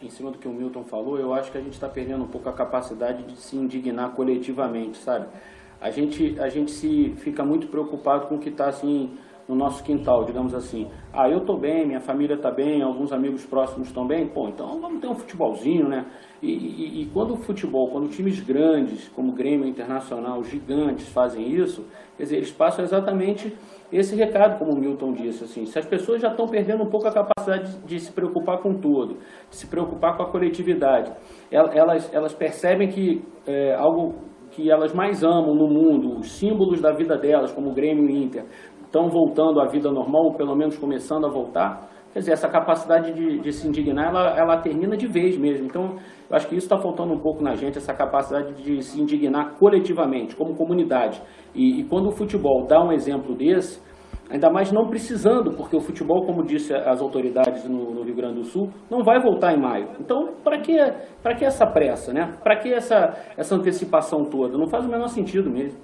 em 0.00 0.08
cima 0.08 0.30
do 0.30 0.38
que 0.38 0.48
o 0.48 0.52
Milton 0.52 0.84
falou, 0.84 1.18
eu 1.18 1.34
acho 1.34 1.50
que 1.50 1.58
a 1.58 1.60
gente 1.60 1.74
está 1.74 1.88
perdendo 1.88 2.24
um 2.24 2.28
pouco 2.28 2.48
a 2.48 2.52
capacidade 2.52 3.22
de 3.24 3.36
se 3.36 3.56
indignar 3.56 4.10
coletivamente, 4.10 4.98
sabe? 4.98 5.26
A 5.80 5.90
gente, 5.90 6.40
a 6.40 6.48
gente 6.48 6.70
se 6.70 7.14
fica 7.18 7.44
muito 7.44 7.66
preocupado 7.68 8.26
com 8.28 8.36
o 8.36 8.38
que 8.38 8.48
está 8.48 8.68
assim 8.68 9.18
no 9.48 9.54
nosso 9.54 9.82
quintal, 9.84 10.24
digamos 10.24 10.54
assim. 10.54 10.88
Ah, 11.12 11.28
eu 11.28 11.38
estou 11.38 11.58
bem, 11.58 11.86
minha 11.86 12.00
família 12.00 12.34
está 12.34 12.50
bem, 12.50 12.82
alguns 12.82 13.12
amigos 13.12 13.44
próximos 13.46 13.88
estão 13.88 14.06
bem, 14.06 14.26
pô, 14.26 14.48
então 14.48 14.80
vamos 14.80 15.00
ter 15.00 15.08
um 15.08 15.14
futebolzinho, 15.14 15.88
né? 15.88 16.04
E, 16.42 16.50
e, 16.50 17.02
e, 17.02 17.06
quando 17.06 17.32
o 17.32 17.36
futebol, 17.36 17.88
quando 17.90 18.08
times 18.08 18.40
grandes, 18.40 19.08
como 19.08 19.32
Grêmio 19.32 19.66
Internacional, 19.66 20.42
gigantes, 20.42 21.08
fazem 21.08 21.48
isso, 21.48 21.84
quer 22.16 22.24
dizer, 22.24 22.36
eles 22.36 22.52
passam 22.52 22.84
exatamente 22.84 23.56
esse 23.90 24.14
recado, 24.16 24.58
como 24.58 24.72
o 24.72 24.78
Milton 24.78 25.12
disse, 25.12 25.44
assim, 25.44 25.64
se 25.64 25.78
as 25.78 25.86
pessoas 25.86 26.20
já 26.20 26.28
estão 26.28 26.46
perdendo 26.46 26.82
um 26.82 26.90
pouco 26.90 27.06
a 27.06 27.12
capacidade 27.12 27.78
de, 27.78 27.86
de 27.86 28.00
se 28.00 28.12
preocupar 28.12 28.58
com 28.58 28.74
tudo, 28.74 29.18
de 29.48 29.56
se 29.56 29.66
preocupar 29.66 30.16
com 30.16 30.24
a 30.24 30.30
coletividade, 30.30 31.12
elas, 31.50 32.12
elas 32.12 32.34
percebem 32.34 32.88
que 32.88 33.24
é, 33.46 33.74
algo 33.74 34.14
que 34.50 34.70
elas 34.70 34.92
mais 34.94 35.22
amam 35.22 35.54
no 35.54 35.68
mundo, 35.68 36.18
os 36.18 36.32
símbolos 36.32 36.80
da 36.80 36.92
vida 36.92 37.16
delas, 37.16 37.52
como 37.52 37.70
o 37.70 37.74
Grêmio 37.74 38.08
e 38.08 38.12
o 38.12 38.24
Inter, 38.24 38.44
estão 38.86 39.08
voltando 39.08 39.60
à 39.60 39.66
vida 39.66 39.90
normal, 39.90 40.24
ou 40.24 40.34
pelo 40.34 40.56
menos 40.56 40.78
começando 40.78 41.26
a 41.26 41.28
voltar, 41.28 41.88
quer 42.12 42.20
dizer, 42.20 42.32
essa 42.32 42.48
capacidade 42.48 43.12
de, 43.12 43.40
de 43.40 43.52
se 43.52 43.68
indignar, 43.68 44.08
ela, 44.08 44.38
ela 44.38 44.56
termina 44.62 44.96
de 44.96 45.06
vez 45.06 45.36
mesmo. 45.36 45.66
Então, 45.66 45.96
eu 46.30 46.36
acho 46.36 46.48
que 46.48 46.56
isso 46.56 46.66
está 46.66 46.78
faltando 46.78 47.12
um 47.12 47.18
pouco 47.18 47.42
na 47.42 47.54
gente, 47.54 47.76
essa 47.76 47.92
capacidade 47.92 48.54
de 48.62 48.82
se 48.82 49.00
indignar 49.00 49.54
coletivamente, 49.58 50.34
como 50.34 50.54
comunidade. 50.54 51.22
E, 51.54 51.80
e 51.80 51.84
quando 51.84 52.08
o 52.08 52.12
futebol 52.12 52.66
dá 52.66 52.82
um 52.82 52.90
exemplo 52.90 53.34
desse, 53.34 53.80
ainda 54.30 54.50
mais 54.50 54.72
não 54.72 54.88
precisando, 54.88 55.52
porque 55.52 55.76
o 55.76 55.80
futebol, 55.80 56.24
como 56.24 56.44
disse 56.44 56.74
as 56.74 57.00
autoridades 57.00 57.68
no, 57.68 57.94
no 57.94 58.02
Rio 58.02 58.16
Grande 58.16 58.40
do 58.40 58.44
Sul, 58.44 58.70
não 58.90 59.04
vai 59.04 59.20
voltar 59.20 59.54
em 59.54 59.60
maio. 59.60 59.88
Então, 60.00 60.34
para 60.42 60.58
que, 60.60 60.76
que 61.38 61.44
essa 61.44 61.66
pressa, 61.66 62.12
né? 62.12 62.36
Para 62.42 62.56
que 62.56 62.72
essa, 62.72 63.14
essa 63.36 63.54
antecipação 63.54 64.24
toda? 64.24 64.58
Não 64.58 64.68
faz 64.68 64.84
o 64.84 64.88
menor 64.88 65.08
sentido 65.08 65.50
mesmo. 65.50 65.78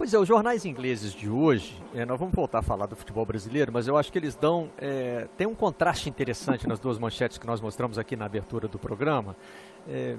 Pois 0.00 0.14
é, 0.14 0.18
os 0.18 0.26
jornais 0.26 0.64
ingleses 0.64 1.12
de 1.12 1.28
hoje, 1.28 1.78
é, 1.94 2.06
nós 2.06 2.18
vamos 2.18 2.34
voltar 2.34 2.60
a 2.60 2.62
falar 2.62 2.86
do 2.86 2.96
futebol 2.96 3.26
brasileiro, 3.26 3.70
mas 3.70 3.86
eu 3.86 3.98
acho 3.98 4.10
que 4.10 4.18
eles 4.18 4.34
dão. 4.34 4.70
É, 4.78 5.28
tem 5.36 5.46
um 5.46 5.54
contraste 5.54 6.08
interessante 6.08 6.66
nas 6.66 6.80
duas 6.80 6.98
manchetes 6.98 7.36
que 7.36 7.46
nós 7.46 7.60
mostramos 7.60 7.98
aqui 7.98 8.16
na 8.16 8.24
abertura 8.24 8.66
do 8.66 8.78
programa. 8.78 9.36
É, 9.86 10.16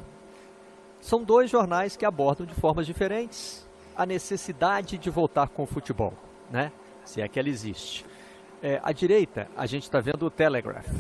são 1.00 1.24
dois 1.24 1.50
jornais 1.50 1.98
que 1.98 2.06
abordam 2.06 2.46
de 2.46 2.54
formas 2.54 2.86
diferentes 2.86 3.68
a 3.96 4.06
necessidade 4.06 5.00
de 5.00 5.10
voltar 5.10 5.50
com 5.50 5.64
o 5.64 5.66
futebol, 5.66 6.14
né? 6.52 6.72
se 7.04 7.20
é 7.20 7.28
que 7.28 7.40
ela 7.40 7.50
existe. 7.50 8.06
É, 8.62 8.80
à 8.84 8.92
direita, 8.92 9.48
a 9.58 9.66
gente 9.66 9.82
está 9.82 10.00
vendo 10.00 10.28
o 10.28 10.30
Telegraph, 10.30 10.94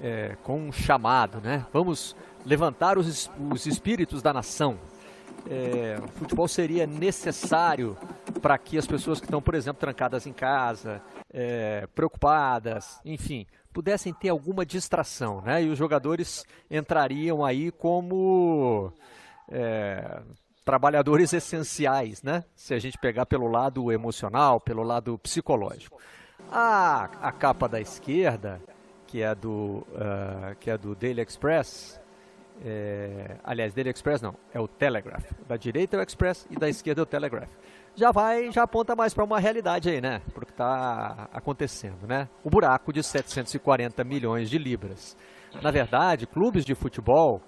é, 0.00 0.36
com 0.44 0.68
um 0.68 0.70
chamado, 0.70 1.40
né? 1.40 1.66
Vamos 1.72 2.14
levantar 2.46 2.98
os, 2.98 3.28
os 3.52 3.66
espíritos 3.66 4.22
da 4.22 4.32
nação, 4.32 4.78
é, 5.48 5.98
o 6.02 6.08
futebol 6.08 6.48
seria 6.48 6.86
necessário 6.86 7.96
para 8.40 8.56
que 8.58 8.78
as 8.78 8.86
pessoas 8.86 9.20
que 9.20 9.26
estão, 9.26 9.42
por 9.42 9.54
exemplo, 9.54 9.80
trancadas 9.80 10.26
em 10.26 10.32
casa, 10.32 11.02
é, 11.32 11.86
preocupadas, 11.94 13.00
enfim, 13.04 13.46
pudessem 13.72 14.12
ter 14.12 14.28
alguma 14.28 14.64
distração, 14.64 15.40
né? 15.42 15.62
E 15.62 15.68
os 15.70 15.78
jogadores 15.78 16.44
entrariam 16.70 17.44
aí 17.44 17.70
como 17.70 18.92
é, 19.50 20.20
trabalhadores 20.64 21.32
essenciais, 21.32 22.22
né? 22.22 22.44
Se 22.54 22.74
a 22.74 22.78
gente 22.78 22.98
pegar 22.98 23.26
pelo 23.26 23.48
lado 23.48 23.90
emocional, 23.90 24.60
pelo 24.60 24.82
lado 24.82 25.18
psicológico. 25.18 26.00
A, 26.50 27.04
a 27.20 27.32
capa 27.32 27.68
da 27.68 27.80
esquerda, 27.80 28.60
que 29.06 29.22
é 29.22 29.34
do, 29.34 29.86
uh, 29.92 30.56
que 30.58 30.70
é 30.70 30.76
do 30.76 30.94
Daily 30.94 31.22
Express, 31.22 32.00
é, 32.64 33.38
aliás, 33.42 33.74
Daily 33.74 33.90
Express 33.90 34.22
não, 34.22 34.34
é 34.54 34.60
o 34.60 34.68
Telegraph. 34.68 35.32
Da 35.48 35.56
direita 35.56 35.96
é 35.96 36.00
o 36.00 36.02
Express 36.02 36.46
e 36.50 36.56
da 36.56 36.68
esquerda 36.68 37.00
é 37.00 37.04
o 37.04 37.06
Telegraph. 37.06 37.50
Já 37.94 38.10
vai, 38.10 38.50
já 38.50 38.62
aponta 38.62 38.94
mais 38.94 39.12
para 39.12 39.24
uma 39.24 39.38
realidade 39.38 39.90
aí, 39.90 40.00
né? 40.00 40.22
Porque 40.32 40.52
está 40.52 41.28
acontecendo, 41.32 42.06
né? 42.06 42.28
O 42.42 42.48
buraco 42.48 42.92
de 42.92 43.02
740 43.02 44.02
milhões 44.04 44.48
de 44.48 44.58
libras. 44.58 45.16
Na 45.60 45.70
verdade, 45.70 46.26
clubes 46.26 46.64
de 46.64 46.74
futebol 46.74 47.42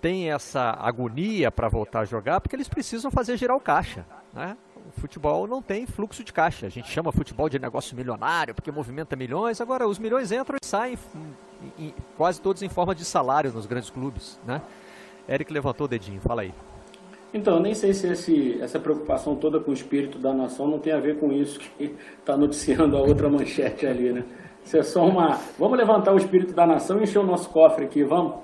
têm 0.00 0.30
essa 0.30 0.74
agonia 0.78 1.50
para 1.50 1.68
voltar 1.68 2.00
a 2.00 2.04
jogar 2.04 2.40
porque 2.40 2.56
eles 2.56 2.68
precisam 2.68 3.10
fazer 3.10 3.36
girar 3.36 3.56
o 3.56 3.60
caixa, 3.60 4.06
né? 4.32 4.56
Futebol 4.98 5.46
não 5.46 5.60
tem 5.60 5.86
fluxo 5.86 6.22
de 6.24 6.32
caixa. 6.32 6.66
A 6.66 6.70
gente 6.70 6.88
chama 6.90 7.12
futebol 7.12 7.48
de 7.48 7.58
negócio 7.58 7.96
milionário 7.96 8.54
porque 8.54 8.70
movimenta 8.70 9.16
milhões. 9.16 9.60
Agora, 9.60 9.86
os 9.86 9.98
milhões 9.98 10.32
entram 10.32 10.56
e 10.62 10.66
saem 10.66 10.98
em, 11.78 11.94
quase 12.16 12.40
todos 12.40 12.62
em 12.62 12.68
forma 12.68 12.94
de 12.94 13.04
salário 13.04 13.52
nos 13.52 13.66
grandes 13.66 13.90
clubes, 13.90 14.38
né? 14.46 14.62
Eric 15.28 15.52
levantou 15.52 15.86
o 15.86 15.88
dedinho, 15.88 16.20
fala 16.20 16.42
aí. 16.42 16.54
Então, 17.34 17.60
nem 17.60 17.74
sei 17.74 17.92
se 17.92 18.06
esse, 18.06 18.58
essa 18.62 18.78
preocupação 18.78 19.36
toda 19.36 19.60
com 19.60 19.70
o 19.70 19.74
espírito 19.74 20.18
da 20.18 20.32
nação 20.32 20.68
não 20.68 20.78
tem 20.78 20.92
a 20.92 21.00
ver 21.00 21.18
com 21.18 21.32
isso 21.32 21.58
que 21.58 21.94
está 22.18 22.36
noticiando 22.36 22.96
a 22.96 23.00
outra 23.00 23.28
manchete 23.28 23.86
ali, 23.86 24.12
né? 24.12 24.24
Isso 24.64 24.76
é 24.76 24.82
só 24.82 25.04
uma. 25.06 25.38
Vamos 25.58 25.76
levantar 25.76 26.12
o 26.12 26.16
espírito 26.16 26.54
da 26.54 26.66
nação 26.66 26.98
e 26.98 27.02
encher 27.04 27.18
o 27.18 27.26
nosso 27.26 27.50
cofre 27.50 27.84
aqui, 27.84 28.02
vamos? 28.02 28.36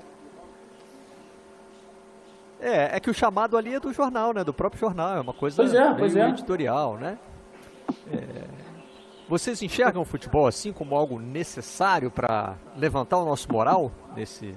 É, 2.63 2.95
é 2.95 2.99
que 2.99 3.09
o 3.09 3.13
chamado 3.13 3.57
ali 3.57 3.73
é 3.73 3.79
do 3.79 3.91
jornal, 3.91 4.33
né? 4.33 4.43
Do 4.43 4.53
próprio 4.53 4.79
jornal, 4.79 5.17
é 5.17 5.21
uma 5.21 5.33
coisa 5.33 5.57
pois 5.57 5.73
é, 5.73 5.93
pois 5.93 6.15
é. 6.15 6.29
editorial, 6.29 6.97
né? 6.97 7.17
É, 8.11 8.45
vocês 9.27 9.61
enxergam 9.61 10.01
o 10.01 10.05
futebol 10.05 10.47
assim 10.47 10.71
como 10.71 10.95
algo 10.95 11.19
necessário 11.19 12.09
para 12.09 12.55
levantar 12.77 13.17
o 13.17 13.25
nosso 13.25 13.51
moral 13.51 13.91
nesse, 14.15 14.55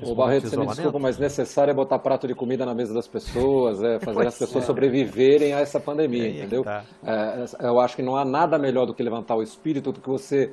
Ô 0.00 0.14
Barreto, 0.14 0.48
você 0.48 0.56
me 0.56 0.66
desculpa, 0.66 0.98
mas 0.98 1.18
necessário 1.18 1.70
é 1.70 1.74
botar 1.74 1.98
prato 1.98 2.26
de 2.26 2.34
comida 2.34 2.64
na 2.64 2.74
mesa 2.74 2.94
das 2.94 3.06
pessoas, 3.06 3.82
é 3.82 3.98
fazer 3.98 4.26
as 4.26 4.38
pessoas 4.38 4.64
é. 4.64 4.66
sobreviverem 4.66 5.52
a 5.52 5.60
essa 5.60 5.78
pandemia, 5.78 6.26
é 6.26 6.30
entendeu? 6.30 6.64
Tá. 6.64 6.84
É, 7.04 7.66
eu 7.66 7.78
acho 7.78 7.96
que 7.96 8.02
não 8.02 8.16
há 8.16 8.24
nada 8.24 8.58
melhor 8.58 8.86
do 8.86 8.94
que 8.94 9.02
levantar 9.02 9.36
o 9.36 9.42
espírito, 9.42 9.92
do 9.92 10.00
que 10.00 10.08
você, 10.08 10.52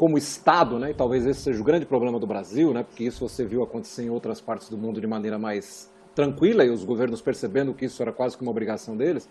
como 0.00 0.16
Estado, 0.16 0.78
né? 0.78 0.92
E 0.92 0.94
talvez 0.94 1.26
esse 1.26 1.42
seja 1.42 1.60
o 1.60 1.62
grande 1.62 1.84
problema 1.84 2.18
do 2.18 2.26
Brasil, 2.26 2.72
né? 2.72 2.82
Porque 2.82 3.04
isso 3.04 3.28
você 3.28 3.44
viu 3.44 3.62
acontecer 3.62 4.02
em 4.02 4.08
outras 4.08 4.40
partes 4.40 4.70
do 4.70 4.78
mundo 4.78 4.98
de 4.98 5.06
maneira 5.06 5.38
mais 5.38 5.92
tranquila 6.14 6.64
e 6.64 6.70
os 6.70 6.82
governos 6.84 7.20
percebendo 7.20 7.74
que 7.74 7.84
isso 7.84 8.00
era 8.00 8.10
quase 8.10 8.34
que 8.34 8.40
uma 8.42 8.50
obrigação 8.50 8.96
deles, 8.96 9.28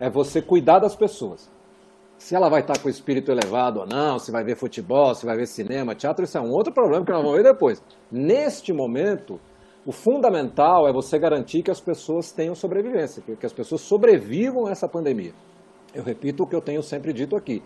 é 0.00 0.10
você 0.10 0.42
cuidar 0.42 0.80
das 0.80 0.96
pessoas. 0.96 1.48
Se 2.18 2.34
ela 2.34 2.48
vai 2.48 2.62
estar 2.62 2.80
com 2.80 2.88
o 2.88 2.90
espírito 2.90 3.30
elevado 3.30 3.78
ou 3.78 3.86
não, 3.86 4.18
se 4.18 4.32
vai 4.32 4.42
ver 4.42 4.56
futebol, 4.56 5.14
se 5.14 5.24
vai 5.24 5.36
ver 5.36 5.46
cinema, 5.46 5.94
teatro, 5.94 6.24
isso 6.24 6.36
é 6.36 6.40
um 6.40 6.50
outro 6.50 6.72
problema 6.72 7.04
que 7.04 7.12
nós 7.12 7.22
vamos 7.22 7.36
ver 7.36 7.44
depois. 7.44 7.80
Neste 8.10 8.72
momento, 8.72 9.38
o 9.86 9.92
fundamental 9.92 10.88
é 10.88 10.92
você 10.92 11.16
garantir 11.16 11.62
que 11.62 11.70
as 11.70 11.80
pessoas 11.80 12.32
tenham 12.32 12.56
sobrevivência, 12.56 13.22
que 13.22 13.46
as 13.46 13.52
pessoas 13.52 13.82
sobrevivam 13.82 14.66
a 14.66 14.72
essa 14.72 14.88
pandemia. 14.88 15.32
Eu 15.94 16.02
repito 16.02 16.42
o 16.42 16.46
que 16.48 16.56
eu 16.56 16.60
tenho 16.60 16.82
sempre 16.82 17.12
dito 17.12 17.36
aqui. 17.36 17.62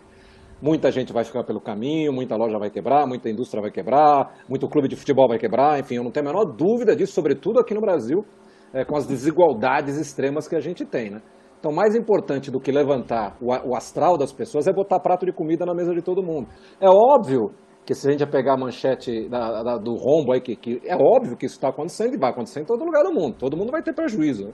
Muita 0.60 0.90
gente 0.90 1.12
vai 1.12 1.22
ficar 1.22 1.44
pelo 1.44 1.60
caminho, 1.60 2.12
muita 2.12 2.34
loja 2.34 2.58
vai 2.58 2.70
quebrar, 2.70 3.06
muita 3.06 3.28
indústria 3.28 3.60
vai 3.60 3.70
quebrar, 3.70 4.34
muito 4.48 4.66
clube 4.68 4.88
de 4.88 4.96
futebol 4.96 5.28
vai 5.28 5.38
quebrar, 5.38 5.78
enfim, 5.78 5.96
eu 5.96 6.02
não 6.02 6.10
tenho 6.10 6.26
a 6.26 6.32
menor 6.32 6.44
dúvida 6.46 6.96
disso, 6.96 7.12
sobretudo 7.12 7.60
aqui 7.60 7.74
no 7.74 7.80
Brasil, 7.80 8.24
é, 8.72 8.84
com 8.84 8.96
as 8.96 9.06
desigualdades 9.06 9.98
extremas 9.98 10.48
que 10.48 10.56
a 10.56 10.60
gente 10.60 10.84
tem. 10.84 11.10
Né? 11.10 11.20
Então, 11.58 11.72
mais 11.72 11.94
importante 11.94 12.50
do 12.50 12.60
que 12.60 12.70
levantar 12.70 13.36
o, 13.40 13.74
astral 13.74 14.16
das 14.16 14.32
pessoas 14.32 14.66
é 14.66 14.72
botar 14.72 15.00
prato 15.00 15.26
de 15.26 15.32
comida 15.32 15.66
na 15.66 15.74
mesa 15.74 15.94
de 15.94 16.02
todo 16.02 16.22
mundo. 16.22 16.48
É 16.80 16.88
óbvio 16.88 17.50
que 17.84 17.94
se 17.94 18.08
a 18.08 18.10
gente 18.10 18.26
pegar 18.26 18.54
a 18.54 18.56
manchete 18.56 19.28
da, 19.28 19.62
da, 19.62 19.76
do 19.76 19.94
rombo 19.94 20.32
aí, 20.32 20.40
que, 20.40 20.56
que, 20.56 20.80
é 20.84 20.96
óbvio 20.96 21.36
que 21.36 21.46
isso 21.46 21.56
está 21.56 21.68
acontecendo 21.68 22.14
e 22.14 22.18
vai 22.18 22.30
acontecer 22.30 22.60
em 22.60 22.64
todo 22.64 22.84
lugar 22.84 23.04
do 23.04 23.12
mundo. 23.12 23.36
Todo 23.38 23.56
mundo 23.56 23.70
vai 23.70 23.82
ter 23.82 23.94
prejuízo. 23.94 24.46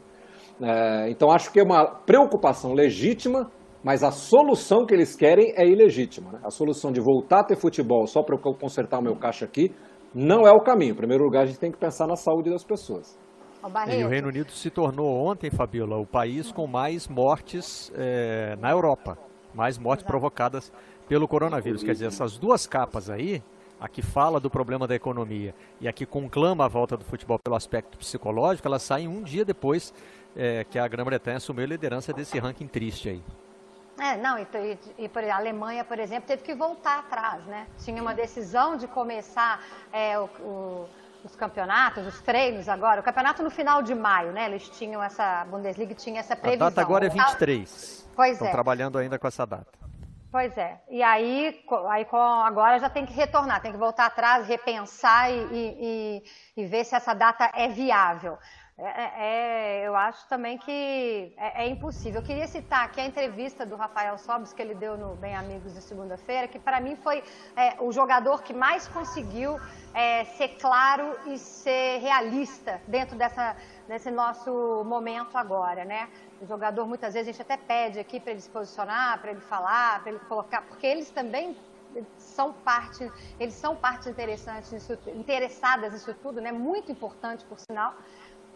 Né? 0.58 1.06
É, 1.06 1.10
então, 1.10 1.30
acho 1.30 1.52
que 1.52 1.60
é 1.60 1.62
uma 1.62 1.84
preocupação 1.86 2.72
legítima, 2.72 3.50
mas 3.82 4.02
a 4.02 4.10
solução 4.10 4.86
que 4.86 4.94
eles 4.94 5.16
querem 5.16 5.52
é 5.56 5.66
ilegítima. 5.66 6.32
Né? 6.32 6.40
A 6.44 6.50
solução 6.50 6.92
de 6.92 7.00
voltar 7.00 7.40
a 7.40 7.44
ter 7.44 7.56
futebol 7.56 8.06
só 8.06 8.22
para 8.22 8.36
eu 8.36 8.54
consertar 8.54 9.00
o 9.00 9.02
meu 9.02 9.16
caixa 9.16 9.44
aqui 9.44 9.74
não 10.14 10.46
é 10.46 10.52
o 10.52 10.60
caminho. 10.60 10.92
Em 10.92 10.96
primeiro 10.96 11.24
lugar, 11.24 11.42
a 11.42 11.46
gente 11.46 11.58
tem 11.58 11.72
que 11.72 11.78
pensar 11.78 12.06
na 12.06 12.16
saúde 12.16 12.50
das 12.50 12.64
pessoas. 12.64 13.18
E 13.96 14.04
o 14.04 14.08
Reino 14.08 14.28
Unido 14.28 14.50
se 14.50 14.70
tornou 14.70 15.24
ontem, 15.24 15.50
Fabiola, 15.50 15.96
o 15.96 16.06
país 16.06 16.50
com 16.50 16.66
mais 16.66 17.06
mortes 17.06 17.92
é, 17.94 18.56
na 18.56 18.70
Europa. 18.70 19.16
Mais 19.54 19.78
mortes 19.78 20.02
Exato. 20.02 20.12
provocadas 20.12 20.72
pelo 21.08 21.28
coronavírus. 21.28 21.82
Quer 21.82 21.92
dizer, 21.92 22.06
essas 22.06 22.36
duas 22.36 22.66
capas 22.66 23.08
aí, 23.08 23.42
a 23.80 23.88
que 23.88 24.02
fala 24.02 24.40
do 24.40 24.50
problema 24.50 24.86
da 24.86 24.94
economia 24.94 25.54
e 25.80 25.86
a 25.86 25.92
que 25.92 26.04
conclama 26.04 26.64
a 26.64 26.68
volta 26.68 26.96
do 26.96 27.04
futebol 27.04 27.38
pelo 27.38 27.56
aspecto 27.56 27.98
psicológico, 27.98 28.66
elas 28.66 28.82
saem 28.82 29.06
um 29.06 29.22
dia 29.22 29.44
depois 29.44 29.94
é, 30.34 30.64
que 30.64 30.78
a 30.78 30.88
Grã-Bretanha 30.88 31.36
assumiu 31.36 31.64
a 31.64 31.68
liderança 31.68 32.12
desse 32.12 32.38
ranking 32.38 32.66
triste 32.66 33.10
aí. 33.10 33.22
É, 34.02 34.16
não, 34.16 34.36
e, 34.36 34.46
e, 34.98 35.04
e, 35.06 35.30
a 35.30 35.36
Alemanha, 35.36 35.84
por 35.84 35.98
exemplo, 35.98 36.26
teve 36.26 36.42
que 36.42 36.54
voltar 36.54 36.98
atrás, 36.98 37.44
né? 37.46 37.68
Tinha 37.84 38.02
uma 38.02 38.12
decisão 38.12 38.76
de 38.76 38.88
começar 38.88 39.62
é, 39.92 40.18
o, 40.18 40.24
o 40.40 40.88
os 41.24 41.36
campeonatos, 41.36 42.04
os 42.04 42.20
treinos 42.20 42.68
agora. 42.68 43.00
O 43.00 43.04
campeonato 43.04 43.42
no 43.42 43.50
final 43.50 43.80
de 43.80 43.94
maio, 43.94 44.32
né? 44.32 44.46
Eles 44.46 44.68
tinham 44.70 45.02
essa, 45.02 45.42
a 45.42 45.44
Bundesliga 45.44 45.94
tinha 45.94 46.20
essa 46.20 46.34
previsão. 46.34 46.66
A 46.66 46.70
data 46.70 46.80
agora 46.80 47.06
é 47.06 47.08
23. 47.08 48.10
Pois 48.14 48.32
Estão 48.32 48.48
é. 48.48 48.50
trabalhando 48.50 48.98
ainda 48.98 49.18
com 49.18 49.26
essa 49.28 49.46
data. 49.46 49.82
Pois 50.30 50.56
é. 50.56 50.80
E 50.88 51.02
aí, 51.02 51.62
aí 51.90 52.06
agora 52.44 52.78
já 52.78 52.88
tem 52.88 53.04
que 53.04 53.12
retornar, 53.12 53.60
tem 53.60 53.70
que 53.70 53.78
voltar 53.78 54.06
atrás, 54.06 54.48
repensar 54.48 55.30
e, 55.30 55.44
e, 55.52 56.22
e 56.56 56.64
ver 56.64 56.84
se 56.84 56.94
essa 56.94 57.12
data 57.12 57.50
é 57.54 57.68
viável. 57.68 58.38
É, 58.84 58.88
é, 58.88 59.12
é, 59.16 59.86
eu 59.86 59.94
acho 59.94 60.26
também 60.28 60.58
que 60.58 61.32
é, 61.36 61.62
é, 61.62 61.68
impossível. 61.68 62.20
Eu 62.20 62.26
queria 62.26 62.48
citar 62.48 62.84
aqui 62.84 63.00
a 63.00 63.06
entrevista 63.06 63.64
do 63.64 63.76
Rafael 63.76 64.18
Sobis 64.18 64.52
que 64.52 64.60
ele 64.60 64.74
deu 64.74 64.98
no 64.98 65.14
Bem 65.14 65.36
Amigos 65.36 65.72
de 65.72 65.80
segunda-feira, 65.80 66.48
que 66.48 66.58
para 66.58 66.80
mim 66.80 66.96
foi 66.96 67.22
é, 67.54 67.80
o 67.80 67.92
jogador 67.92 68.42
que 68.42 68.52
mais 68.52 68.88
conseguiu 68.88 69.56
é, 69.94 70.24
ser 70.24 70.56
claro 70.60 71.16
e 71.26 71.38
ser 71.38 72.00
realista 72.00 72.82
dentro 72.88 73.16
dessa, 73.16 73.56
desse 73.86 74.10
nosso 74.10 74.82
momento 74.84 75.38
agora, 75.38 75.84
né? 75.84 76.08
O 76.40 76.46
jogador 76.46 76.84
muitas 76.84 77.14
vezes 77.14 77.28
a 77.28 77.32
gente 77.32 77.42
até 77.42 77.56
pede 77.56 78.00
aqui 78.00 78.18
para 78.18 78.32
ele 78.32 78.40
se 78.40 78.50
posicionar, 78.50 79.20
para 79.20 79.30
ele 79.30 79.40
falar, 79.42 80.00
para 80.02 80.10
ele 80.10 80.20
colocar, 80.28 80.60
porque 80.62 80.88
eles 80.88 81.08
também 81.08 81.56
são 82.16 82.52
parte, 82.52 83.10
eles 83.38 83.54
são 83.54 83.76
partes 83.76 84.06
interessantes 84.08 84.72
interessadas 85.14 85.92
nisso 85.92 86.14
tudo, 86.14 86.40
né? 86.40 86.50
Muito 86.50 86.90
importante, 86.90 87.44
por 87.44 87.60
sinal. 87.60 87.94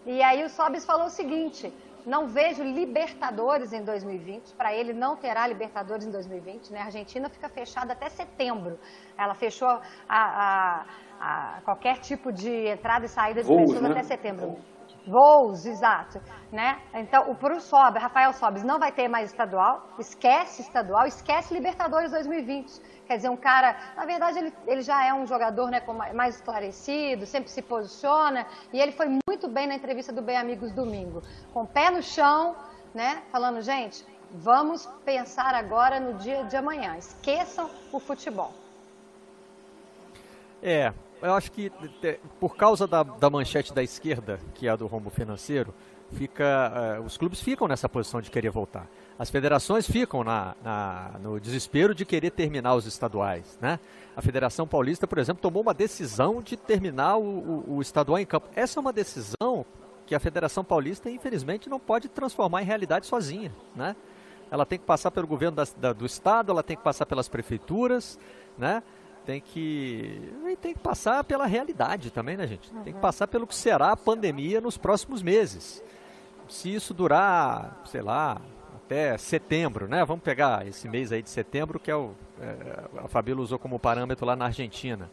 E 0.07 0.23
aí 0.23 0.45
o 0.45 0.49
Sobis 0.49 0.85
falou 0.85 1.07
o 1.07 1.11
seguinte: 1.11 1.73
Não 2.07 2.29
vejo 2.29 2.63
Libertadores 2.63 3.73
em 3.73 3.83
2020. 3.83 4.55
Para 4.55 4.73
ele, 4.73 4.93
não 4.93 5.17
terá 5.17 5.47
Libertadores 5.47 6.07
em 6.07 6.11
2020. 6.13 6.71
Né? 6.73 6.81
A 6.81 6.85
Argentina 6.85 7.29
fica 7.29 7.49
fechada 7.49 7.93
até 7.93 8.09
setembro. 8.09 8.79
Ela 9.19 9.35
fechou 9.35 9.69
a, 9.69 9.81
a, 10.09 10.87
a 11.21 11.61
qualquer 11.63 11.99
tipo 11.99 12.33
de 12.33 12.69
entrada 12.69 13.05
e 13.07 13.09
saída 13.09 13.43
de 13.43 13.49
Voos, 13.49 13.63
pessoas 13.63 13.83
né? 13.83 13.91
até 13.91 14.03
setembro. 14.05 14.47
Voos, 14.47 14.76
exato. 15.67 16.21
Né? 16.53 16.81
Então, 16.95 17.31
o 17.31 17.61
Sobe, 17.61 17.99
Rafael 17.99 18.33
Sobes, 18.33 18.65
não 18.65 18.79
vai 18.79 18.93
ter 18.93 19.09
mais 19.09 19.31
estadual. 19.31 19.89
Esquece 19.99 20.63
estadual, 20.63 21.07
esquece 21.07 21.55
Libertadores 21.55 22.11
2020 22.11 22.97
Quer 23.07 23.17
dizer, 23.17 23.29
um 23.29 23.37
cara, 23.37 23.77
na 23.97 24.05
verdade, 24.05 24.39
ele, 24.39 24.53
ele 24.67 24.83
já 24.83 25.05
é 25.05 25.15
um 25.15 25.27
jogador 25.27 25.71
né, 25.71 25.81
mais 26.13 26.37
esclarecido, 26.37 27.25
sempre 27.25 27.49
se 27.49 27.63
posiciona. 27.63 28.45
E 28.73 28.81
ele 28.81 28.91
foi 28.91 29.07
muito 29.07 29.49
bem 29.49 29.67
na 29.69 29.77
entrevista 29.77 30.13
do 30.13 30.21
Bem 30.21 30.37
Amigos 30.37 30.73
domingo, 30.73 31.23
com 31.53 31.63
o 31.63 31.67
pé 31.67 31.89
no 31.91 32.03
chão, 32.03 32.57
né, 32.93 33.23
falando, 33.31 33.61
gente, 33.63 34.05
vamos 34.33 34.87
pensar 35.05 35.55
agora 35.55 36.01
no 36.01 36.15
dia 36.15 36.43
de 36.45 36.57
amanhã. 36.57 36.97
Esqueçam 36.97 37.71
o 37.93 38.01
futebol. 38.01 38.53
É, 40.61 40.93
eu 41.23 41.35
acho 41.35 41.51
que 41.53 41.73
por 42.39 42.57
causa 42.57 42.87
da, 42.87 43.03
da 43.03 43.31
manchete 43.31 43.73
da 43.73 43.83
esquerda, 43.83 44.39
que 44.55 44.67
é 44.67 44.71
a 44.71 44.77
do 44.77 44.87
rombo 44.87 45.11
financeiro, 45.11 45.75
fica, 46.13 46.99
uh, 47.01 47.03
os 47.03 47.17
clubes 47.17 47.41
ficam 47.41 47.67
nessa 47.67 47.89
posição 47.89 48.21
de 48.21 48.31
querer 48.31 48.51
voltar. 48.51 48.87
As 49.19 49.31
federações 49.31 49.87
ficam 49.89 50.23
na, 50.23 50.55
na, 50.63 51.13
no 51.21 51.41
desespero 51.41 51.95
de 51.95 52.05
querer 52.05 52.31
terminar 52.31 52.75
os 52.75 52.87
estaduais. 52.87 53.59
Né? 53.61 53.81
A 54.15 54.23
Federação 54.23 54.67
Paulista, 54.67 55.07
por 55.07 55.19
exemplo, 55.19 55.41
tomou 55.41 55.63
uma 55.63 55.75
decisão 55.75 56.43
de 56.43 56.57
terminar 56.57 57.17
o, 57.17 57.23
o, 57.23 57.77
o 57.77 57.83
estadual 57.83 58.19
em 58.19 58.27
campo. 58.27 58.49
Essa 58.55 58.79
é 58.79 58.81
uma 58.81 58.93
decisão 58.93 59.65
que 60.07 60.15
a 60.15 60.21
Federação 60.21 60.63
Paulista, 60.63 61.11
infelizmente, 61.11 61.69
não 61.69 61.81
pode 61.81 62.09
transformar 62.09 62.63
em 62.63 62.67
realidade 62.67 63.07
sozinha. 63.07 63.53
Né? 63.75 63.97
Ela 64.51 64.65
tem 64.65 64.79
que 64.79 64.85
passar 64.85 65.11
pelo 65.11 65.27
governo 65.27 65.57
da, 65.57 65.67
da, 65.77 65.93
do 65.93 66.07
estado, 66.07 66.53
ela 66.53 66.63
tem 66.63 66.77
que 66.77 66.83
passar 66.83 67.07
pelas 67.07 67.29
prefeituras, 67.29 68.19
né? 68.57 68.83
Tem 69.27 69.41
que 69.41 70.33
tem 70.63 70.73
que 70.73 70.81
passar 70.81 71.25
pela 71.25 71.45
realidade 71.47 72.11
também, 72.11 72.37
né, 72.37 72.47
gente? 72.47 72.71
Tem 72.85 72.95
que 72.95 73.01
passar 73.01 73.27
pelo 73.27 73.47
que 73.47 73.55
será 73.55 73.93
a 73.93 73.97
pandemia 73.97 74.61
nos 74.61 74.79
próximos 74.79 75.23
meses. 75.23 75.83
Se 76.49 76.73
isso 76.73 76.95
durar, 76.95 77.83
sei 77.85 78.01
lá, 78.01 78.41
até 78.77 79.19
setembro, 79.19 79.89
né? 79.89 80.05
Vamos 80.05 80.23
pegar 80.23 80.67
esse 80.67 80.89
mês 80.89 81.11
aí 81.11 81.21
de 81.21 81.29
setembro, 81.29 81.81
que 81.81 81.91
é 81.91 81.97
o 81.97 82.15
é, 82.41 83.05
a 83.05 83.09
Fabíola 83.09 83.41
usou 83.41 83.59
como 83.59 83.79
parâmetro 83.79 84.27
lá 84.27 84.37
na 84.37 84.47
Argentina. 84.47 85.11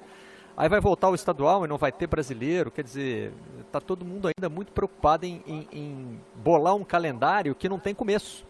Aí 0.56 0.70
vai 0.70 0.80
voltar 0.80 1.10
o 1.10 1.16
estadual 1.16 1.66
e 1.66 1.68
não 1.68 1.78
vai 1.78 1.92
ter 1.92 2.06
brasileiro, 2.06 2.70
quer 2.70 2.84
dizer, 2.84 3.34
está 3.62 3.82
todo 3.82 4.06
mundo 4.06 4.28
ainda 4.28 4.50
muito 4.50 4.72
preocupado 4.72 5.26
em, 5.26 5.42
em, 5.48 5.68
em, 5.72 6.20
bolar 6.36 6.76
um 6.76 6.84
calendário 6.84 7.56
que 7.56 7.68
não 7.68 7.80
tem 7.80 7.96
começo. 7.96 8.46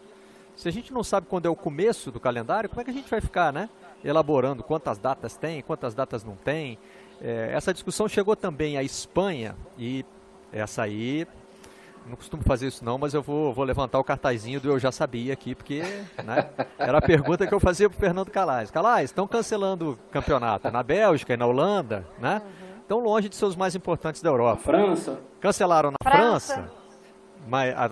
Se 0.54 0.68
a 0.68 0.72
gente 0.72 0.92
não 0.92 1.02
sabe 1.02 1.26
quando 1.28 1.46
é 1.46 1.48
o 1.48 1.56
começo 1.56 2.12
do 2.12 2.20
calendário, 2.20 2.68
como 2.68 2.82
é 2.82 2.84
que 2.84 2.90
a 2.90 2.94
gente 2.94 3.08
vai 3.08 3.20
ficar, 3.22 3.52
né? 3.52 3.70
Elaborando 4.04 4.62
quantas 4.62 4.98
datas 4.98 5.36
tem, 5.36 5.62
quantas 5.62 5.94
datas 5.94 6.24
não 6.24 6.36
tem. 6.36 6.78
É, 7.20 7.50
essa 7.52 7.72
discussão 7.72 8.08
chegou 8.08 8.36
também 8.36 8.76
à 8.76 8.82
Espanha 8.82 9.56
e 9.78 10.04
essa 10.52 10.82
aí 10.82 11.26
não 12.06 12.16
costumo 12.16 12.42
fazer 12.42 12.66
isso 12.66 12.84
não, 12.84 12.98
mas 12.98 13.14
eu 13.14 13.22
vou, 13.22 13.54
vou 13.54 13.64
levantar 13.64 13.98
o 13.98 14.04
cartazinho 14.04 14.60
do 14.60 14.68
eu 14.68 14.78
já 14.78 14.92
sabia 14.92 15.32
aqui, 15.32 15.54
porque 15.54 15.82
né, 16.22 16.50
era 16.78 16.98
a 16.98 17.02
pergunta 17.02 17.46
que 17.46 17.54
eu 17.54 17.58
fazia 17.58 17.88
para 17.88 17.96
o 17.96 18.00
Fernando 18.00 18.30
Calais. 18.30 18.70
Calais, 18.70 19.10
estão 19.10 19.26
cancelando 19.26 19.92
o 19.92 19.96
campeonato 20.10 20.70
na 20.70 20.82
Bélgica 20.82 21.32
e 21.32 21.36
na 21.36 21.46
Holanda, 21.46 22.06
né? 22.18 22.42
Estão 22.82 22.98
longe 22.98 23.30
de 23.30 23.36
seus 23.36 23.56
mais 23.56 23.74
importantes 23.74 24.20
da 24.20 24.28
Europa. 24.28 24.60
França. 24.60 25.18
Cancelaram 25.40 25.90
na 25.90 26.10
França. 26.10 26.54
França 26.54 26.83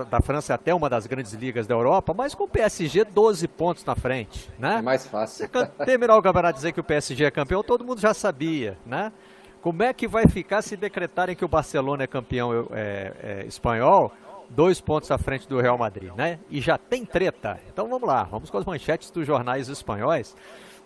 da 0.08 0.20
França 0.20 0.52
é 0.52 0.54
até 0.54 0.74
uma 0.74 0.88
das 0.88 1.06
grandes 1.06 1.32
ligas 1.32 1.66
da 1.66 1.74
Europa, 1.74 2.14
mas 2.14 2.34
com 2.34 2.44
o 2.44 2.48
PSG 2.48 3.04
12 3.04 3.46
pontos 3.48 3.84
na 3.84 3.94
frente, 3.94 4.50
né? 4.58 4.78
É 4.78 4.82
mais 4.82 5.06
fácil. 5.06 5.48
Você 5.52 5.66
terminar 5.84 6.16
o 6.16 6.22
campeonato 6.22 6.56
dizer 6.56 6.72
que 6.72 6.80
o 6.80 6.84
PSG 6.84 7.24
é 7.24 7.30
campeão, 7.30 7.62
todo 7.62 7.84
mundo 7.84 8.00
já 8.00 8.14
sabia, 8.14 8.78
né? 8.86 9.12
Como 9.60 9.82
é 9.82 9.92
que 9.92 10.08
vai 10.08 10.26
ficar 10.26 10.62
se 10.62 10.76
decretarem 10.76 11.36
que 11.36 11.44
o 11.44 11.48
Barcelona 11.48 12.04
é 12.04 12.06
campeão 12.06 12.66
é, 12.72 13.12
é, 13.22 13.46
espanhol, 13.46 14.12
dois 14.50 14.80
pontos 14.80 15.10
à 15.10 15.18
frente 15.18 15.48
do 15.48 15.60
Real 15.60 15.78
Madrid, 15.78 16.12
né? 16.14 16.38
E 16.50 16.60
já 16.60 16.76
tem 16.76 17.04
treta. 17.04 17.60
Então 17.72 17.88
vamos 17.88 18.08
lá, 18.08 18.24
vamos 18.24 18.50
com 18.50 18.58
as 18.58 18.64
manchetes 18.64 19.10
dos 19.10 19.26
jornais 19.26 19.68
espanhóis. 19.68 20.34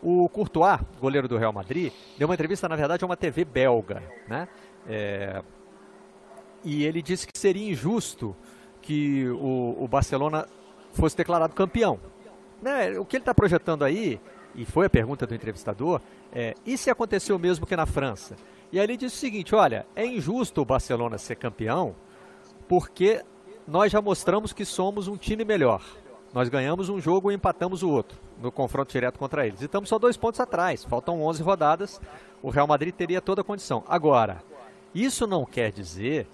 O 0.03 0.29
Courtois, 0.29 0.79
goleiro 1.01 1.27
do 1.27 1.39
Real 1.39 1.53
Madrid, 1.53 1.93
deu 2.19 2.29
uma 2.29 2.35
entrevista, 2.35 2.69
na 2.69 2.77
verdade, 2.77 3.03
a 3.03 3.07
uma 3.07 3.17
TV 3.17 3.45
belga, 3.45 4.03
né? 4.29 4.47
É, 4.87 5.43
e 6.63 6.85
ele 6.85 7.01
disse 7.01 7.27
que 7.27 7.39
seria 7.39 7.71
injusto 7.71 8.37
que 8.87 9.29
o, 9.31 9.77
o 9.81 9.89
Barcelona 9.89 10.47
fosse 10.93 11.17
declarado 11.17 11.53
campeão. 11.55 11.99
Né? 12.63 12.97
O 13.01 13.05
que 13.05 13.17
ele 13.17 13.23
está 13.23 13.35
projetando 13.35 13.85
aí, 13.85 14.21
e 14.55 14.65
foi 14.65 14.87
a 14.87 14.91
pergunta 14.91 15.27
do 15.27 15.35
entrevistador, 15.35 16.01
é, 16.33 16.55
e 16.65 16.79
se 16.79 16.89
aconteceu 16.89 17.37
mesmo 17.37 17.67
que 17.67 17.75
na 17.75 17.85
França? 17.85 18.37
E 18.71 18.79
aí 18.79 18.87
ele 18.87 18.97
disse 18.97 19.17
o 19.17 19.19
seguinte: 19.19 19.57
olha, 19.57 19.85
é 19.97 20.07
injusto 20.07 20.61
o 20.61 20.65
Barcelona 20.65 21.19
ser 21.19 21.35
campeão 21.35 21.97
porque 22.69 23.25
nós 23.67 23.91
já 23.91 24.01
mostramos 24.01 24.53
que 24.53 24.65
somos 24.65 25.09
um 25.09 25.17
time 25.17 25.45
melhor. 25.45 25.83
Nós 26.33 26.49
ganhamos 26.49 26.89
um 26.89 27.01
jogo 27.01 27.33
e 27.33 27.35
empatamos 27.35 27.83
o 27.83 27.91
outro 27.91 28.19
no 28.41 28.53
confronto 28.53 28.93
direto 28.93 29.19
contra 29.19 29.47
eles. 29.47 29.63
E 29.63 29.65
estamos 29.65 29.89
só 29.89 29.99
dois 29.99 30.17
pontos 30.17 30.39
atrás. 30.39 30.85
Faltam 30.85 31.23
11 31.23 31.43
rodadas. 31.43 32.01
O 32.43 32.51
Real 32.51 32.67
Madrid 32.67 32.95
teria 32.95 33.21
toda 33.21 33.41
a 33.41 33.45
condição. 33.45 33.83
Agora, 33.89 34.45
isso 34.95 35.27
não 35.27 35.45
quer 35.45 35.73
dizer 35.73 36.29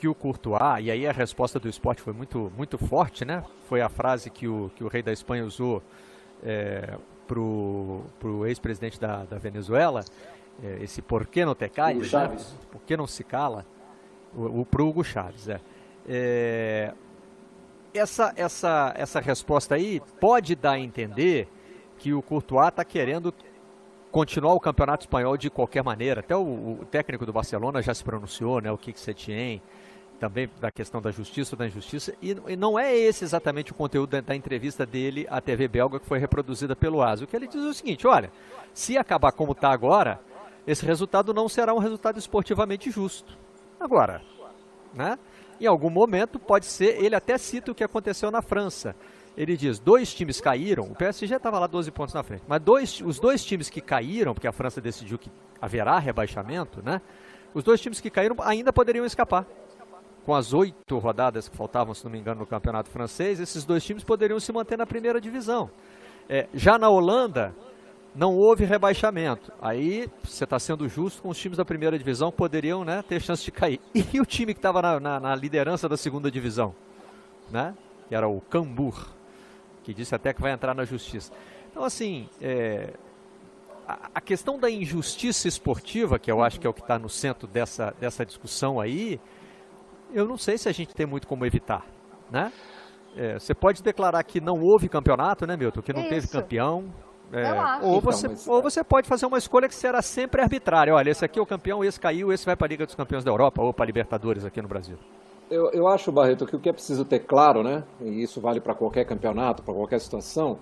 que 0.00 0.08
o 0.08 0.14
Courtois, 0.14 0.82
e 0.82 0.90
aí 0.90 1.06
a 1.06 1.12
resposta 1.12 1.60
do 1.60 1.68
esporte 1.68 2.00
foi 2.00 2.14
muito, 2.14 2.50
muito 2.56 2.78
forte, 2.78 3.22
né? 3.24 3.44
Foi 3.68 3.82
a 3.82 3.88
frase 3.90 4.30
que 4.30 4.48
o, 4.48 4.70
que 4.74 4.82
o 4.82 4.88
rei 4.88 5.02
da 5.02 5.12
Espanha 5.12 5.44
usou 5.44 5.82
é, 6.42 6.96
para 7.26 7.38
o 7.38 8.46
ex-presidente 8.46 8.98
da, 8.98 9.24
da 9.24 9.36
Venezuela 9.36 10.02
é, 10.62 10.82
esse 10.82 11.00
por 11.02 11.26
que 11.26 11.44
não 11.44 11.54
te 11.54 11.68
calles. 11.68 12.12
Né? 12.12 12.36
por 12.70 12.80
que 12.82 12.96
não 12.96 13.06
se 13.06 13.24
cala, 13.24 13.66
o, 14.34 14.60
o 14.60 14.66
pro 14.66 14.86
Hugo 14.86 15.04
Chaves, 15.04 15.48
é. 15.48 15.60
é. 16.08 16.92
essa, 17.92 18.32
essa, 18.36 18.94
essa 18.96 19.20
resposta 19.20 19.74
aí 19.74 20.00
pode 20.20 20.54
dar 20.54 20.72
a 20.72 20.78
entender 20.78 21.48
que 21.98 22.12
o 22.12 22.22
Courtois 22.22 22.68
está 22.68 22.84
querendo 22.84 23.34
continuar 24.10 24.54
o 24.54 24.60
campeonato 24.60 25.04
espanhol 25.04 25.36
de 25.36 25.50
qualquer 25.50 25.84
maneira. 25.84 26.20
Até 26.20 26.34
o, 26.34 26.80
o 26.80 26.86
técnico 26.90 27.24
do 27.24 27.32
Barcelona 27.32 27.80
já 27.82 27.94
se 27.94 28.02
pronunciou, 28.02 28.60
né, 28.60 28.72
o 28.72 28.78
Kik 28.78 28.98
Setien, 28.98 29.62
também 30.20 30.50
da 30.60 30.70
questão 30.70 31.00
da 31.00 31.10
justiça 31.10 31.54
ou 31.54 31.58
da 31.58 31.66
injustiça, 31.66 32.14
e, 32.20 32.36
e, 32.46 32.54
não 32.54 32.78
é 32.78 32.94
esse 32.94 33.24
exatamente 33.24 33.72
o 33.72 33.74
conteúdo 33.74 34.10
da, 34.10 34.20
da, 34.20 34.36
entrevista 34.36 34.84
dele 34.84 35.26
à 35.30 35.40
TV 35.40 35.66
belga 35.66 35.98
que 35.98 36.04
foi 36.04 36.18
reproduzida 36.18 36.76
pelo 36.76 37.02
ASO. 37.02 37.24
O 37.24 37.26
que 37.26 37.34
ele 37.34 37.48
diz 37.48 37.64
é 37.64 37.68
o 37.68 37.74
seguinte, 37.74 38.06
olha, 38.06 38.30
se 38.74 38.98
acabar 38.98 39.32
como 39.32 39.52
está 39.52 39.70
agora, 39.70 40.20
esse 40.66 40.84
resultado 40.84 41.32
não 41.32 41.48
será 41.48 41.72
um 41.72 41.78
resultado 41.78 42.18
esportivamente 42.18 42.90
justo. 42.90 43.36
Agora, 43.80 44.20
né? 44.92 45.18
Em 45.58 45.66
algum 45.66 45.90
momento 45.90 46.38
pode 46.38 46.66
ser, 46.66 47.02
ele 47.02 47.14
até 47.14 47.38
cita 47.38 47.72
o 47.72 47.74
que 47.74 47.82
aconteceu 47.82 48.30
na 48.30 48.42
França. 48.42 48.94
Ele 49.36 49.56
diz, 49.56 49.78
dois 49.78 50.12
times 50.12 50.38
caíram, 50.38 50.84
o 50.84 50.94
PSG 50.94 51.34
estava 51.34 51.58
lá 51.58 51.66
12 51.66 51.90
pontos 51.92 52.12
na 52.12 52.22
frente, 52.22 52.42
mas 52.46 52.60
dois, 52.60 53.00
os 53.00 53.18
dois 53.18 53.42
times 53.42 53.70
que 53.70 53.80
caíram, 53.80 54.34
porque 54.34 54.46
a 54.46 54.52
França 54.52 54.82
decidiu 54.82 55.18
que 55.18 55.30
haverá 55.60 55.98
rebaixamento, 55.98 56.82
né? 56.82 57.00
Os 57.54 57.64
dois 57.64 57.80
times 57.80 58.00
que 58.00 58.10
caíram 58.10 58.36
ainda 58.40 58.72
poderiam 58.72 59.04
escapar. 59.04 59.46
Com 60.24 60.34
as 60.34 60.52
oito 60.52 60.98
rodadas 60.98 61.48
que 61.48 61.56
faltavam, 61.56 61.94
se 61.94 62.04
não 62.04 62.10
me 62.10 62.18
engano, 62.18 62.40
no 62.40 62.46
campeonato 62.46 62.90
francês, 62.90 63.40
esses 63.40 63.64
dois 63.64 63.84
times 63.84 64.04
poderiam 64.04 64.38
se 64.38 64.52
manter 64.52 64.76
na 64.76 64.86
primeira 64.86 65.20
divisão. 65.20 65.70
É, 66.28 66.46
já 66.54 66.78
na 66.78 66.88
Holanda, 66.88 67.54
não 68.14 68.36
houve 68.36 68.64
rebaixamento. 68.64 69.52
Aí 69.60 70.08
você 70.22 70.44
está 70.44 70.58
sendo 70.58 70.88
justo 70.88 71.22
com 71.22 71.28
os 71.28 71.38
times 71.38 71.56
da 71.56 71.64
primeira 71.64 71.98
divisão 71.98 72.30
que 72.30 72.36
poderiam 72.36 72.84
né, 72.84 73.02
ter 73.02 73.20
chance 73.20 73.44
de 73.44 73.50
cair. 73.50 73.80
E 73.94 74.20
o 74.20 74.26
time 74.26 74.52
que 74.52 74.58
estava 74.58 74.82
na, 74.82 75.00
na, 75.00 75.20
na, 75.20 75.34
liderança 75.34 75.88
da 75.88 75.96
segunda 75.96 76.30
divisão, 76.30 76.74
né, 77.50 77.74
que 78.08 78.14
era 78.14 78.28
o 78.28 78.40
Cambur, 78.40 79.08
que 79.82 79.94
disse 79.94 80.14
até 80.14 80.32
que 80.32 80.40
vai 80.40 80.52
entrar 80.52 80.74
na 80.74 80.84
justiça. 80.84 81.32
Então, 81.70 81.84
assim, 81.84 82.28
é, 82.40 82.92
a, 83.86 84.10
a, 84.16 84.20
questão 84.20 84.58
da 84.58 84.70
injustiça 84.70 85.48
esportiva, 85.48 86.18
que 86.18 86.30
eu 86.30 86.42
acho 86.42 86.60
que 86.60 86.66
é 86.66 86.70
o 86.70 86.74
que 86.74 86.80
está 86.80 86.98
no 86.98 87.08
centro 87.08 87.46
dessa, 87.46 87.94
dessa 87.98 88.26
discussão 88.26 88.80
aí, 88.80 89.20
eu 90.12 90.26
não 90.26 90.36
sei 90.36 90.58
se 90.58 90.68
a 90.68 90.72
gente 90.72 90.94
tem 90.94 91.06
muito 91.06 91.26
como 91.26 91.44
evitar. 91.44 91.84
Né? 92.30 92.52
É, 93.16 93.38
você 93.38 93.54
pode 93.54 93.82
declarar 93.82 94.22
que 94.22 94.40
não 94.40 94.60
houve 94.60 94.88
campeonato, 94.88 95.46
né, 95.46 95.56
Milton? 95.56 95.82
Que 95.82 95.92
não 95.92 96.02
Isso. 96.02 96.10
teve 96.10 96.28
campeão 96.28 96.92
é, 97.32 97.84
ou, 97.84 97.98
então, 97.98 98.00
você, 98.00 98.28
mas... 98.28 98.48
ou 98.48 98.60
você 98.60 98.82
pode 98.82 99.06
fazer 99.08 99.24
uma 99.24 99.38
escolha 99.38 99.68
que 99.68 99.74
será 99.74 100.02
sempre 100.02 100.42
arbitrária. 100.42 100.92
Olha, 100.92 101.10
esse 101.10 101.24
aqui 101.24 101.38
é 101.38 101.42
o 101.42 101.46
campeão, 101.46 101.84
esse 101.84 101.98
caiu, 101.98 102.32
esse 102.32 102.44
vai 102.44 102.56
para 102.56 102.66
a 102.66 102.68
Liga 102.68 102.84
dos 102.84 102.94
Campeões 102.94 103.24
da 103.24 103.30
Europa 103.30 103.62
ou 103.62 103.72
para 103.72 103.84
a 103.84 103.86
Libertadores 103.86 104.44
aqui 104.44 104.60
no 104.60 104.68
Brasil. 104.68 104.96
Eu, 105.48 105.70
eu 105.72 105.86
acho, 105.88 106.12
Barreto, 106.12 106.46
que 106.46 106.56
o 106.56 106.60
que 106.60 106.68
é 106.68 106.72
preciso 106.72 107.04
ter 107.04 107.20
claro, 107.20 107.62
né, 107.62 107.84
e 108.00 108.22
isso 108.22 108.40
vale 108.40 108.60
para 108.60 108.74
qualquer 108.74 109.04
campeonato, 109.04 109.62
para 109.62 109.74
qualquer 109.74 110.00
situação, 110.00 110.58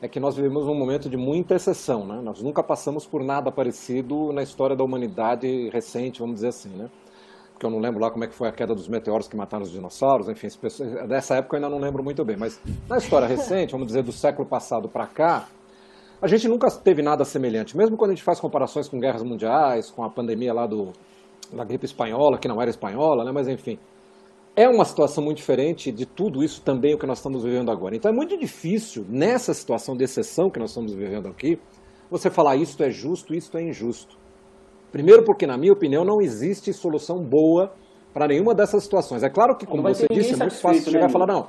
é 0.00 0.08
que 0.08 0.18
nós 0.18 0.34
vivemos 0.34 0.66
um 0.66 0.74
momento 0.74 1.08
de 1.08 1.16
muita 1.16 1.54
exceção. 1.54 2.04
Né? 2.04 2.20
Nós 2.22 2.42
nunca 2.42 2.62
passamos 2.62 3.06
por 3.06 3.22
nada 3.22 3.52
parecido 3.52 4.32
na 4.32 4.42
história 4.42 4.74
da 4.74 4.82
humanidade 4.82 5.68
recente, 5.70 6.20
vamos 6.20 6.36
dizer 6.36 6.48
assim. 6.48 6.70
Né? 6.70 6.88
Porque 7.62 7.66
eu 7.66 7.70
não 7.70 7.78
lembro 7.78 8.00
lá 8.00 8.10
como 8.10 8.24
é 8.24 8.26
que 8.26 8.34
foi 8.34 8.48
a 8.48 8.52
queda 8.52 8.74
dos 8.74 8.88
meteoros 8.88 9.28
que 9.28 9.36
mataram 9.36 9.62
os 9.62 9.70
dinossauros, 9.70 10.28
enfim, 10.28 10.48
dessa 11.06 11.36
época 11.36 11.56
eu 11.56 11.62
ainda 11.62 11.70
não 11.70 11.80
lembro 11.80 12.02
muito 12.02 12.24
bem, 12.24 12.36
mas 12.36 12.60
na 12.88 12.98
história 12.98 13.26
recente, 13.26 13.70
vamos 13.70 13.86
dizer 13.86 14.02
do 14.02 14.10
século 14.10 14.48
passado 14.48 14.88
para 14.88 15.06
cá, 15.06 15.48
a 16.20 16.26
gente 16.26 16.48
nunca 16.48 16.68
teve 16.72 17.02
nada 17.02 17.24
semelhante, 17.24 17.76
mesmo 17.76 17.96
quando 17.96 18.10
a 18.10 18.14
gente 18.14 18.24
faz 18.24 18.40
comparações 18.40 18.88
com 18.88 18.98
guerras 18.98 19.22
mundiais, 19.22 19.92
com 19.92 20.02
a 20.02 20.10
pandemia 20.10 20.52
lá 20.52 20.66
do, 20.66 20.92
da 21.52 21.64
gripe 21.64 21.84
espanhola, 21.84 22.36
que 22.36 22.48
não 22.48 22.60
era 22.60 22.68
espanhola, 22.68 23.24
né, 23.24 23.30
mas 23.30 23.46
enfim, 23.46 23.78
é 24.56 24.68
uma 24.68 24.84
situação 24.84 25.22
muito 25.22 25.36
diferente 25.36 25.92
de 25.92 26.04
tudo 26.04 26.42
isso 26.42 26.62
também 26.62 26.94
o 26.94 26.98
que 26.98 27.06
nós 27.06 27.18
estamos 27.18 27.44
vivendo 27.44 27.70
agora. 27.70 27.94
Então 27.94 28.10
é 28.10 28.14
muito 28.14 28.36
difícil, 28.36 29.06
nessa 29.08 29.54
situação 29.54 29.96
de 29.96 30.02
exceção 30.02 30.50
que 30.50 30.58
nós 30.58 30.70
estamos 30.70 30.92
vivendo 30.92 31.28
aqui, 31.28 31.60
você 32.10 32.28
falar 32.28 32.56
isto 32.56 32.82
é 32.82 32.90
justo, 32.90 33.32
isto 33.32 33.56
é 33.56 33.62
injusto. 33.62 34.21
Primeiro 34.92 35.24
porque, 35.24 35.46
na 35.46 35.56
minha 35.56 35.72
opinião, 35.72 36.04
não 36.04 36.20
existe 36.20 36.72
solução 36.72 37.18
boa 37.18 37.72
para 38.12 38.28
nenhuma 38.28 38.54
dessas 38.54 38.84
situações. 38.84 39.22
É 39.22 39.30
claro 39.30 39.56
que, 39.56 39.66
como 39.66 39.82
você 39.82 40.06
disse, 40.10 40.34
é 40.34 40.36
muito 40.36 40.60
fácil 40.60 40.84
chegar 40.84 41.04
né, 41.04 41.06
e 41.08 41.12
falar, 41.12 41.26
não, 41.26 41.48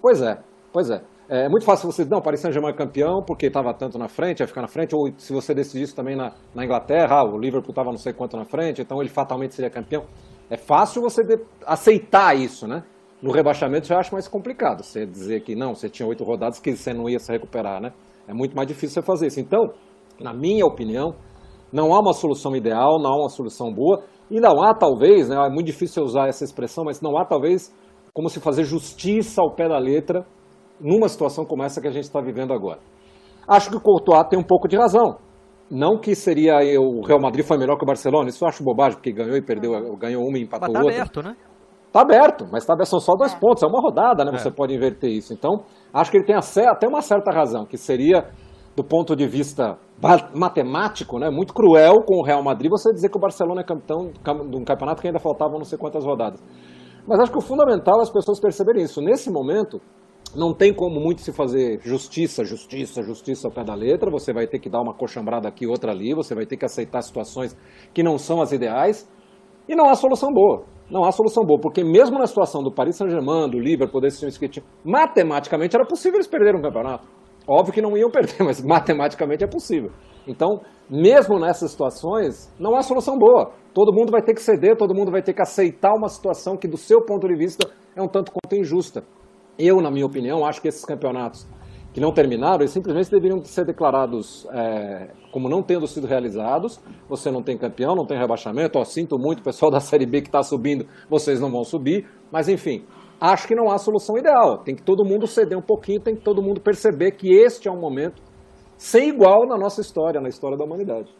pois 0.00 0.22
é, 0.22 0.38
pois 0.72 0.90
é. 0.90 1.02
É 1.28 1.48
muito 1.48 1.64
fácil 1.64 1.92
você 1.92 2.02
dizer, 2.02 2.12
não, 2.12 2.20
Paris 2.20 2.40
Saint-Germain 2.40 2.72
é 2.72 2.76
campeão 2.76 3.22
porque 3.24 3.46
estava 3.46 3.72
tanto 3.72 3.96
na 3.96 4.08
frente, 4.08 4.40
ia 4.40 4.48
ficar 4.48 4.62
na 4.62 4.66
frente, 4.66 4.96
ou 4.96 5.12
se 5.16 5.32
você 5.32 5.54
decidisse 5.54 5.94
também 5.94 6.16
na, 6.16 6.32
na 6.52 6.64
Inglaterra, 6.64 7.20
ah, 7.20 7.24
o 7.24 7.38
Liverpool 7.38 7.70
estava 7.70 7.90
não 7.90 7.98
sei 7.98 8.12
quanto 8.12 8.36
na 8.36 8.44
frente, 8.44 8.82
então 8.82 9.00
ele 9.00 9.10
fatalmente 9.10 9.54
seria 9.54 9.70
campeão. 9.70 10.06
É 10.50 10.56
fácil 10.56 11.00
você 11.00 11.22
de, 11.22 11.38
aceitar 11.64 12.36
isso, 12.36 12.66
né? 12.66 12.82
No 13.22 13.30
rebaixamento 13.30 13.86
já 13.86 13.98
acho 13.98 14.12
mais 14.12 14.26
complicado. 14.26 14.82
Você 14.82 15.06
dizer 15.06 15.42
que 15.42 15.54
não, 15.54 15.74
você 15.74 15.88
tinha 15.88 16.08
oito 16.08 16.24
rodadas 16.24 16.58
que 16.58 16.74
você 16.74 16.92
não 16.92 17.08
ia 17.08 17.20
se 17.20 17.30
recuperar, 17.30 17.80
né? 17.80 17.92
É 18.26 18.32
muito 18.34 18.56
mais 18.56 18.66
difícil 18.66 18.94
você 19.00 19.06
fazer 19.06 19.26
isso. 19.28 19.38
Então, 19.38 19.72
na 20.18 20.34
minha 20.34 20.66
opinião, 20.66 21.14
não 21.72 21.94
há 21.94 22.00
uma 22.00 22.12
solução 22.12 22.54
ideal, 22.56 23.00
não 23.00 23.12
há 23.12 23.20
uma 23.22 23.28
solução 23.28 23.72
boa, 23.72 24.02
e 24.30 24.40
não 24.40 24.62
há 24.62 24.74
talvez, 24.74 25.28
né, 25.28 25.36
é 25.36 25.50
muito 25.50 25.66
difícil 25.66 26.02
usar 26.02 26.28
essa 26.28 26.44
expressão, 26.44 26.84
mas 26.84 27.00
não 27.00 27.18
há 27.18 27.24
talvez 27.24 27.74
como 28.12 28.28
se 28.28 28.40
fazer 28.40 28.64
justiça 28.64 29.42
ao 29.42 29.54
pé 29.54 29.68
da 29.68 29.78
letra 29.78 30.24
numa 30.80 31.08
situação 31.08 31.44
como 31.44 31.62
essa 31.62 31.80
que 31.80 31.88
a 31.88 31.90
gente 31.90 32.04
está 32.04 32.20
vivendo 32.20 32.52
agora. 32.52 32.78
Acho 33.46 33.70
que 33.70 33.76
o 33.76 33.80
Courtois 33.80 34.26
tem 34.28 34.38
um 34.38 34.44
pouco 34.44 34.68
de 34.68 34.76
razão. 34.76 35.18
Não 35.70 35.98
que 35.98 36.14
seria 36.14 36.58
o 36.80 37.04
Real 37.04 37.20
Madrid 37.20 37.44
foi 37.44 37.56
melhor 37.56 37.76
que 37.76 37.84
o 37.84 37.86
Barcelona, 37.86 38.28
isso 38.28 38.44
eu 38.44 38.48
acho 38.48 38.64
bobagem, 38.64 38.96
porque 38.96 39.12
ganhou 39.12 39.36
e 39.36 39.42
perdeu, 39.42 39.72
ganhou 39.96 40.24
uma 40.24 40.38
e 40.38 40.42
empatou 40.42 40.68
mas 40.68 40.72
tá 40.72 40.80
outra. 40.80 40.96
aberto, 40.96 41.22
né? 41.22 41.36
Tá 41.92 42.00
aberto, 42.02 42.46
mas 42.50 42.64
tá, 42.64 42.76
são 42.84 43.00
só 43.00 43.14
dois 43.14 43.34
é. 43.34 43.38
pontos, 43.38 43.62
é 43.62 43.66
uma 43.66 43.80
rodada, 43.80 44.24
né? 44.24 44.32
É. 44.34 44.38
Você 44.38 44.50
pode 44.50 44.74
inverter 44.74 45.10
isso. 45.10 45.32
Então, 45.32 45.64
acho 45.92 46.10
que 46.10 46.16
ele 46.16 46.24
tem 46.24 46.36
até 46.36 46.88
uma 46.88 47.02
certa 47.02 47.30
razão, 47.30 47.64
que 47.64 47.76
seria, 47.76 48.28
do 48.76 48.82
ponto 48.82 49.14
de 49.14 49.26
vista 49.26 49.76
matemático, 50.34 51.18
né, 51.18 51.28
muito 51.30 51.52
cruel 51.52 52.02
com 52.06 52.20
o 52.20 52.24
Real 52.24 52.42
Madrid 52.42 52.70
você 52.70 52.92
dizer 52.92 53.10
que 53.10 53.18
o 53.18 53.20
Barcelona 53.20 53.60
é 53.60 53.64
campeão 53.64 54.10
de 54.10 54.56
um 54.56 54.64
campeonato 54.64 55.02
que 55.02 55.08
ainda 55.08 55.18
faltavam 55.18 55.58
não 55.58 55.64
sei 55.64 55.78
quantas 55.78 56.04
rodadas. 56.04 56.42
Mas 57.06 57.20
acho 57.20 57.32
que 57.32 57.38
o 57.38 57.42
fundamental 57.42 57.98
é 57.98 58.02
as 58.02 58.10
pessoas 58.10 58.40
perceberem 58.40 58.84
isso. 58.84 59.00
Nesse 59.00 59.30
momento, 59.30 59.80
não 60.34 60.54
tem 60.54 60.72
como 60.72 61.00
muito 61.00 61.22
se 61.22 61.32
fazer 61.32 61.80
justiça, 61.82 62.44
justiça, 62.44 63.02
justiça 63.02 63.48
ao 63.48 63.52
pé 63.52 63.64
da 63.64 63.74
letra. 63.74 64.10
Você 64.10 64.32
vai 64.32 64.46
ter 64.46 64.58
que 64.58 64.70
dar 64.70 64.80
uma 64.80 64.94
coxambrada 64.94 65.48
aqui, 65.48 65.66
outra 65.66 65.90
ali. 65.90 66.14
Você 66.14 66.34
vai 66.34 66.46
ter 66.46 66.56
que 66.56 66.64
aceitar 66.64 67.02
situações 67.02 67.56
que 67.92 68.02
não 68.02 68.16
são 68.16 68.40
as 68.40 68.52
ideais. 68.52 69.10
E 69.68 69.74
não 69.74 69.88
há 69.88 69.94
solução 69.94 70.32
boa. 70.32 70.64
Não 70.90 71.04
há 71.04 71.12
solução 71.12 71.44
boa, 71.44 71.60
porque 71.60 71.84
mesmo 71.84 72.18
na 72.18 72.26
situação 72.26 72.62
do 72.62 72.72
Paris 72.72 72.96
Saint-Germain, 72.96 73.48
do 73.48 73.58
Liverpool, 73.58 74.00
desse 74.00 74.28
time 74.28 74.64
matematicamente 74.84 75.76
era 75.76 75.86
possível 75.86 76.16
eles 76.16 76.26
perderem 76.26 76.58
um 76.58 76.62
campeonato. 76.62 77.06
Óbvio 77.48 77.72
que 77.72 77.82
não 77.82 77.96
iam 77.96 78.10
perder, 78.10 78.42
mas 78.44 78.62
matematicamente 78.62 79.44
é 79.44 79.46
possível. 79.46 79.90
Então, 80.26 80.60
mesmo 80.88 81.38
nessas 81.38 81.70
situações, 81.70 82.52
não 82.58 82.76
há 82.76 82.82
solução 82.82 83.16
boa. 83.16 83.52
Todo 83.72 83.92
mundo 83.92 84.10
vai 84.10 84.22
ter 84.22 84.34
que 84.34 84.42
ceder, 84.42 84.76
todo 84.76 84.94
mundo 84.94 85.10
vai 85.10 85.22
ter 85.22 85.32
que 85.32 85.42
aceitar 85.42 85.92
uma 85.94 86.08
situação 86.08 86.56
que, 86.56 86.68
do 86.68 86.76
seu 86.76 87.04
ponto 87.04 87.26
de 87.26 87.36
vista, 87.36 87.68
é 87.96 88.02
um 88.02 88.08
tanto 88.08 88.32
quanto 88.32 88.56
injusta. 88.56 89.04
Eu, 89.58 89.80
na 89.80 89.90
minha 89.90 90.06
opinião, 90.06 90.44
acho 90.44 90.60
que 90.60 90.68
esses 90.68 90.84
campeonatos 90.84 91.46
que 91.92 92.00
não 92.00 92.12
terminaram, 92.12 92.60
eles 92.60 92.70
simplesmente 92.70 93.10
deveriam 93.10 93.42
ser 93.44 93.64
declarados 93.64 94.46
é, 94.52 95.10
como 95.32 95.48
não 95.48 95.62
tendo 95.62 95.86
sido 95.86 96.06
realizados. 96.06 96.80
Você 97.08 97.30
não 97.30 97.42
tem 97.42 97.58
campeão, 97.58 97.94
não 97.94 98.06
tem 98.06 98.16
rebaixamento. 98.16 98.78
Ó, 98.78 98.84
sinto 98.84 99.18
muito, 99.18 99.40
o 99.40 99.42
pessoal 99.42 99.70
da 99.70 99.80
Série 99.80 100.06
B 100.06 100.20
que 100.20 100.28
está 100.28 100.42
subindo, 100.42 100.86
vocês 101.08 101.40
não 101.40 101.50
vão 101.50 101.64
subir. 101.64 102.06
Mas, 102.30 102.48
enfim, 102.48 102.84
acho 103.20 103.46
que 103.46 103.54
não 103.54 103.70
há 103.70 103.78
solução 103.78 104.16
ideal. 104.16 104.58
Tem 104.58 104.74
que 104.74 104.82
todo 104.82 105.04
mundo 105.04 105.26
ceder 105.26 105.58
um 105.58 105.62
pouquinho, 105.62 106.00
tem 106.00 106.16
que 106.16 106.22
todo 106.22 106.42
mundo 106.42 106.60
perceber 106.60 107.12
que 107.12 107.28
este 107.32 107.68
é 107.68 107.70
um 107.70 107.78
momento 107.78 108.22
sem 108.76 109.10
igual 109.10 109.46
na 109.46 109.58
nossa 109.58 109.80
história, 109.80 110.20
na 110.20 110.28
história 110.28 110.56
da 110.56 110.64
humanidade. 110.64 111.14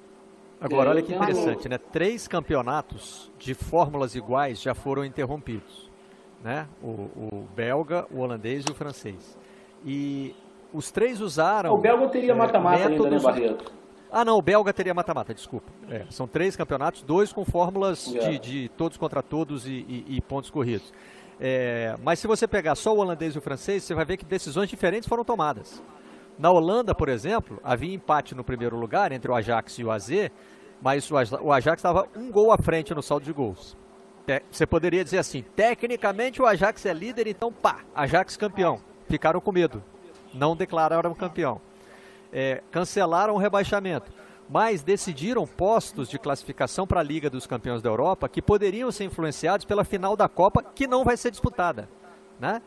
Agora, 0.60 0.90
olha 0.90 1.02
que 1.02 1.14
interessante, 1.14 1.68
né? 1.68 1.78
Três 1.78 2.28
campeonatos 2.28 3.30
de 3.38 3.54
fórmulas 3.54 4.14
iguais 4.14 4.60
já 4.60 4.74
foram 4.74 5.04
interrompidos, 5.04 5.90
né? 6.42 6.66
O, 6.82 6.88
o 6.88 7.46
belga, 7.54 8.06
o 8.10 8.20
holandês 8.20 8.64
e 8.66 8.72
o 8.72 8.74
francês. 8.74 9.38
E 9.84 10.34
os 10.72 10.90
três 10.90 11.20
usaram. 11.20 11.72
O 11.72 11.78
belga 11.78 12.08
teria 12.08 12.32
é, 12.32 12.34
mata-mata 12.34 12.88
ainda, 12.88 13.10
né, 13.10 13.18
Barreto? 13.18 13.72
Ah, 14.12 14.24
não, 14.24 14.36
o 14.36 14.42
belga 14.42 14.72
teria 14.72 14.92
mata-mata, 14.92 15.32
desculpa. 15.32 15.70
É, 15.88 16.04
são 16.10 16.26
três 16.26 16.56
campeonatos, 16.56 17.02
dois 17.02 17.32
com 17.32 17.44
fórmulas 17.44 18.06
yeah. 18.08 18.30
de, 18.30 18.38
de, 18.38 18.68
todos 18.70 18.98
contra 18.98 19.22
todos 19.22 19.66
e, 19.66 19.84
e, 19.88 20.16
e 20.16 20.20
pontos 20.20 20.50
corridos. 20.50 20.92
É, 21.40 21.96
mas 22.03 22.18
se 22.18 22.26
você 22.26 22.46
pegar 22.46 22.74
só 22.74 22.94
o 22.94 22.98
holandês 22.98 23.35
e 23.35 23.38
o 23.38 23.40
francês, 23.40 23.83
você 23.83 23.94
vai 23.94 24.05
ver 24.05 24.18
que 24.18 24.26
decisões 24.26 24.68
diferentes 24.68 25.09
foram 25.09 25.24
tomadas. 25.24 25.83
Na 26.38 26.50
Holanda, 26.50 26.94
por 26.94 27.09
exemplo, 27.09 27.59
havia 27.64 27.94
empate 27.94 28.35
no 28.35 28.44
primeiro 28.44 28.76
lugar 28.76 29.11
entre 29.11 29.31
o 29.31 29.35
Ajax 29.35 29.79
e 29.79 29.85
o 29.85 29.90
AZ, 29.90 30.11
mas 30.83 31.11
o 31.11 31.53
Ajax 31.53 31.79
estava 31.79 32.07
um 32.14 32.31
gol 32.31 32.53
à 32.53 32.59
frente 32.59 32.94
no 32.94 33.03
saldo 33.03 33.24
de 33.24 33.33
gols. 33.33 33.76
Você 34.50 34.66
poderia 34.66 35.03
dizer 35.03 35.18
assim, 35.18 35.42
tecnicamente 35.57 36.40
o 36.40 36.46
Ajax 36.46 36.87
é 36.87 36.92
líder, 36.92 37.26
então 37.26 37.50
pá, 37.50 37.81
Ajax 37.94 38.37
campeão. 38.37 38.81
Ficaram 39.09 39.40
com 39.40 39.50
medo, 39.50 39.83
não 40.33 40.55
declararam 40.55 41.14
campeão. 41.14 41.61
É, 42.33 42.62
cancelaram 42.70 43.35
o 43.35 43.38
rebaixamento 43.38 44.12
mas 44.50 44.82
decidiram 44.82 45.46
postos 45.46 46.08
de 46.08 46.18
classificação 46.18 46.84
para 46.84 46.98
a 46.98 47.04
Liga 47.04 47.30
dos 47.30 47.46
Campeões 47.46 47.80
da 47.80 47.88
Europa 47.88 48.28
que 48.28 48.42
poderiam 48.42 48.90
ser 48.90 49.04
influenciados 49.04 49.64
pela 49.64 49.84
final 49.84 50.16
da 50.16 50.28
Copa, 50.28 50.60
que 50.60 50.88
não 50.88 51.04
vai 51.04 51.16
ser 51.16 51.30
disputada. 51.30 51.88
Né? 52.40 52.60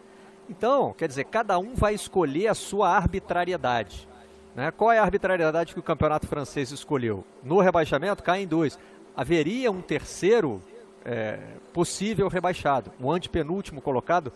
Então, 0.49 0.93
quer 0.93 1.09
dizer, 1.09 1.25
cada 1.25 1.59
um 1.59 1.75
vai 1.75 1.93
escolher 1.93 2.47
a 2.47 2.53
sua 2.53 2.89
arbitrariedade. 2.89 4.07
Né? 4.55 4.71
Qual 4.71 4.93
é 4.93 4.99
a 4.99 5.03
arbitrariedade 5.03 5.73
que 5.73 5.79
o 5.79 5.83
campeonato 5.83 6.25
francês 6.25 6.71
escolheu? 6.71 7.25
No 7.43 7.59
rebaixamento, 7.59 8.23
cai 8.23 8.43
em 8.43 8.47
dois. 8.47 8.79
Haveria 9.13 9.69
um 9.69 9.81
terceiro 9.81 10.61
é, 11.03 11.37
possível 11.73 12.29
rebaixado. 12.29 12.93
O 12.97 13.11
antepenúltimo 13.11 13.81
colocado 13.81 14.31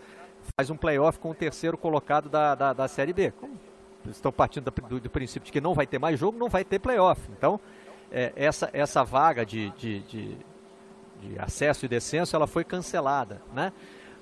faz 0.57 0.69
um 0.69 0.75
playoff 0.75 1.17
com 1.17 1.31
o 1.31 1.35
terceiro 1.35 1.77
colocado 1.77 2.27
da, 2.27 2.55
da, 2.55 2.73
da 2.73 2.87
Série 2.89 3.13
B. 3.13 3.31
Como 3.31 3.57
estão 4.09 4.31
partindo 4.31 4.71
do, 4.71 4.99
do, 4.99 5.09
princípio 5.09 5.45
de 5.45 5.51
que 5.51 5.61
não 5.61 5.73
vai 5.73 5.85
ter 5.85 5.99
mais 5.99 6.19
jogo, 6.19 6.37
não 6.37 6.49
vai 6.49 6.63
ter 6.63 6.79
playoff. 6.79 7.21
Então, 7.37 7.59
é, 8.11 8.31
essa, 8.35 8.69
essa 8.73 9.03
vaga 9.03 9.45
de, 9.45 9.69
de, 9.71 9.99
de, 10.01 10.37
de, 11.21 11.39
acesso 11.39 11.85
e 11.85 11.87
descenso, 11.87 12.35
ela 12.35 12.47
foi 12.47 12.63
cancelada, 12.63 13.41
né? 13.53 13.71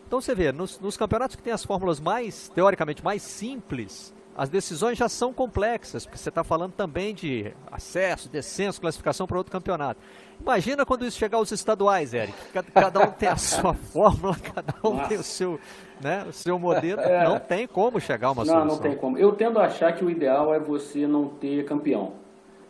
Então 0.08 0.22
você 0.22 0.36
vê, 0.36 0.52
nos, 0.52 0.80
nos 0.80 0.96
campeonatos 0.96 1.36
que 1.36 1.42
tem 1.42 1.52
as 1.52 1.64
fórmulas 1.66 2.00
mais, 2.00 2.50
teoricamente, 2.50 3.04
mais 3.04 3.22
simples, 3.22 4.14
as 4.36 4.50
decisões 4.50 4.98
já 4.98 5.08
são 5.08 5.32
complexas, 5.32 6.06
porque 6.06 6.18
você 6.18 6.28
está 6.30 6.44
falando 6.44 6.74
também 6.74 7.16
de 7.16 7.54
acesso, 7.72 8.28
descenso, 8.28 8.82
classificação 8.82 9.26
para 9.26 9.38
outro 9.38 9.52
campeonato. 9.52 10.02
Imagina 10.42 10.86
quando 10.86 11.06
isso 11.06 11.18
chegar 11.18 11.38
aos 11.38 11.52
estaduais, 11.52 12.14
Eric. 12.14 12.34
Cada, 12.54 12.72
cada 12.72 13.00
um 13.00 13.12
tem 13.12 13.30
a 13.30 13.38
sua 13.38 13.74
fórmula, 13.74 14.36
cada 14.36 14.76
um 14.84 14.96
Nossa. 14.96 15.08
tem 15.08 15.18
o 15.18 15.24
seu, 15.24 15.60
né, 16.02 16.26
o 16.28 16.34
seu 16.34 16.60
modelo. 16.60 17.00
É. 17.00 17.24
Não 17.24 17.40
tem 17.40 17.66
como 17.66 18.00
chegar 18.02 18.28
a 18.28 18.32
uma 18.32 18.44
não, 18.44 18.54
solução. 18.54 18.68
Não, 18.68 18.76
não 18.76 18.82
tem 18.82 18.98
como. 18.98 19.18
Eu 19.18 19.32
tendo 19.32 19.58
a 19.58 19.68
achar 19.68 19.94
que 19.94 20.04
o 20.04 20.10
ideal 20.10 20.54
é 20.54 20.60
você 20.60 21.08
não 21.08 21.30
ter 21.30 21.64
campeão. 21.64 22.25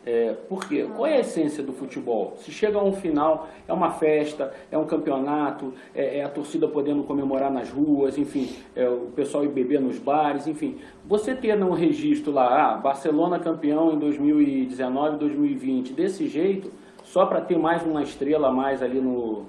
É, 0.05 0.35
por 0.47 0.67
quê? 0.67 0.87
Qual 0.95 1.07
é 1.07 1.17
a 1.17 1.19
essência 1.21 1.63
do 1.63 1.73
futebol? 1.73 2.35
Se 2.37 2.51
chega 2.51 2.77
a 2.77 2.83
um 2.83 2.93
final, 2.93 3.49
é 3.67 3.73
uma 3.73 3.89
festa, 3.89 4.53
é 4.71 4.77
um 4.77 4.85
campeonato, 4.85 5.73
é, 5.95 6.19
é 6.19 6.23
a 6.23 6.29
torcida 6.29 6.67
podendo 6.67 7.03
comemorar 7.03 7.51
nas 7.51 7.71
ruas, 7.71 8.15
enfim, 8.15 8.55
é 8.75 8.87
o 8.87 9.07
pessoal 9.15 9.43
ir 9.43 9.49
beber 9.49 9.81
nos 9.81 9.97
bares, 9.97 10.45
enfim. 10.45 10.77
Você 11.05 11.33
ter 11.33 11.55
um 11.63 11.71
registro 11.71 12.31
lá, 12.31 12.73
ah, 12.73 12.77
Barcelona 12.77 13.39
campeão 13.39 13.93
em 13.93 13.97
2019, 13.97 15.17
2020, 15.17 15.93
desse 15.93 16.27
jeito, 16.27 16.71
só 17.03 17.25
para 17.25 17.41
ter 17.41 17.57
mais 17.57 17.83
uma 17.83 18.03
estrela 18.03 18.49
a 18.49 18.51
mais 18.51 18.83
ali 18.83 19.01
no, 19.01 19.45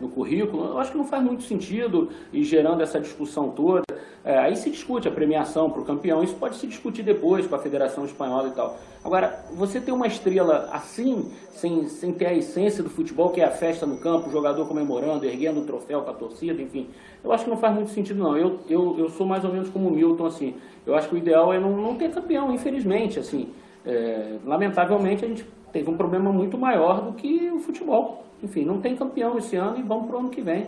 no 0.00 0.08
currículo, 0.08 0.66
eu 0.66 0.78
acho 0.78 0.92
que 0.92 0.98
não 0.98 1.06
faz 1.06 1.22
muito 1.22 1.42
sentido 1.42 2.10
e 2.32 2.44
gerando 2.44 2.82
essa 2.82 3.00
discussão 3.00 3.50
toda. 3.50 3.84
É, 4.24 4.36
aí 4.38 4.56
se 4.56 4.68
discute 4.68 5.06
a 5.06 5.10
premiação 5.10 5.70
para 5.70 5.80
o 5.80 5.84
campeão, 5.84 6.20
isso 6.20 6.34
pode 6.34 6.56
se 6.56 6.66
discutir 6.66 7.04
depois 7.04 7.46
com 7.46 7.54
a 7.54 7.58
Federação 7.60 8.04
Espanhola 8.04 8.48
e 8.48 8.50
tal. 8.50 8.76
Agora, 9.04 9.44
você 9.54 9.80
ter 9.80 9.92
uma 9.92 10.08
estrela 10.08 10.68
assim, 10.72 11.30
sem, 11.52 11.86
sem 11.86 12.12
ter 12.12 12.26
a 12.26 12.34
essência 12.34 12.82
do 12.82 12.90
futebol, 12.90 13.30
que 13.30 13.40
é 13.40 13.44
a 13.44 13.52
festa 13.52 13.86
no 13.86 13.98
campo, 13.98 14.28
o 14.28 14.32
jogador 14.32 14.66
comemorando, 14.66 15.24
erguendo 15.24 15.60
o 15.60 15.64
troféu 15.64 16.02
para 16.02 16.10
a 16.10 16.16
torcida, 16.16 16.60
enfim, 16.60 16.88
eu 17.22 17.32
acho 17.32 17.44
que 17.44 17.50
não 17.50 17.56
faz 17.56 17.72
muito 17.72 17.90
sentido 17.92 18.18
não. 18.18 18.36
Eu, 18.36 18.58
eu, 18.68 18.96
eu 18.98 19.08
sou 19.10 19.24
mais 19.24 19.44
ou 19.44 19.52
menos 19.52 19.70
como 19.70 19.86
o 19.86 19.92
Milton, 19.92 20.26
assim, 20.26 20.56
eu 20.84 20.96
acho 20.96 21.08
que 21.08 21.14
o 21.14 21.18
ideal 21.18 21.52
é 21.52 21.60
não, 21.60 21.76
não 21.76 21.94
ter 21.94 22.10
campeão, 22.10 22.52
infelizmente, 22.52 23.20
assim. 23.20 23.50
É, 23.84 24.38
lamentavelmente 24.44 25.24
a 25.24 25.28
gente 25.28 25.46
teve 25.76 25.90
um 25.90 25.96
problema 25.96 26.32
muito 26.32 26.56
maior 26.56 27.02
do 27.02 27.12
que 27.12 27.50
o 27.50 27.58
futebol. 27.58 28.24
Enfim, 28.42 28.64
não 28.64 28.80
tem 28.80 28.96
campeão 28.96 29.36
esse 29.36 29.56
ano 29.56 29.78
e 29.78 29.82
vamos 29.82 30.06
para 30.06 30.16
o 30.16 30.20
ano 30.20 30.30
que 30.30 30.40
vem. 30.40 30.66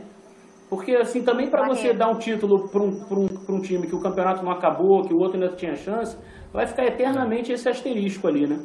Porque, 0.68 0.94
assim, 0.96 1.22
também 1.22 1.48
para 1.48 1.66
você 1.66 1.94
dar 1.94 2.10
um 2.10 2.18
título 2.18 2.68
para 2.68 2.82
um, 2.82 2.90
um, 3.10 3.54
um 3.54 3.60
time 3.60 3.86
que 3.86 3.94
o 3.94 4.00
campeonato 4.00 4.44
não 4.44 4.52
acabou, 4.52 5.02
que 5.02 5.14
o 5.14 5.18
outro 5.18 5.40
ainda 5.40 5.56
tinha 5.56 5.74
chance, 5.74 6.14
vai 6.52 6.66
ficar 6.66 6.84
eternamente 6.84 7.50
esse 7.50 7.66
asterisco 7.66 8.28
ali, 8.28 8.46
né? 8.46 8.58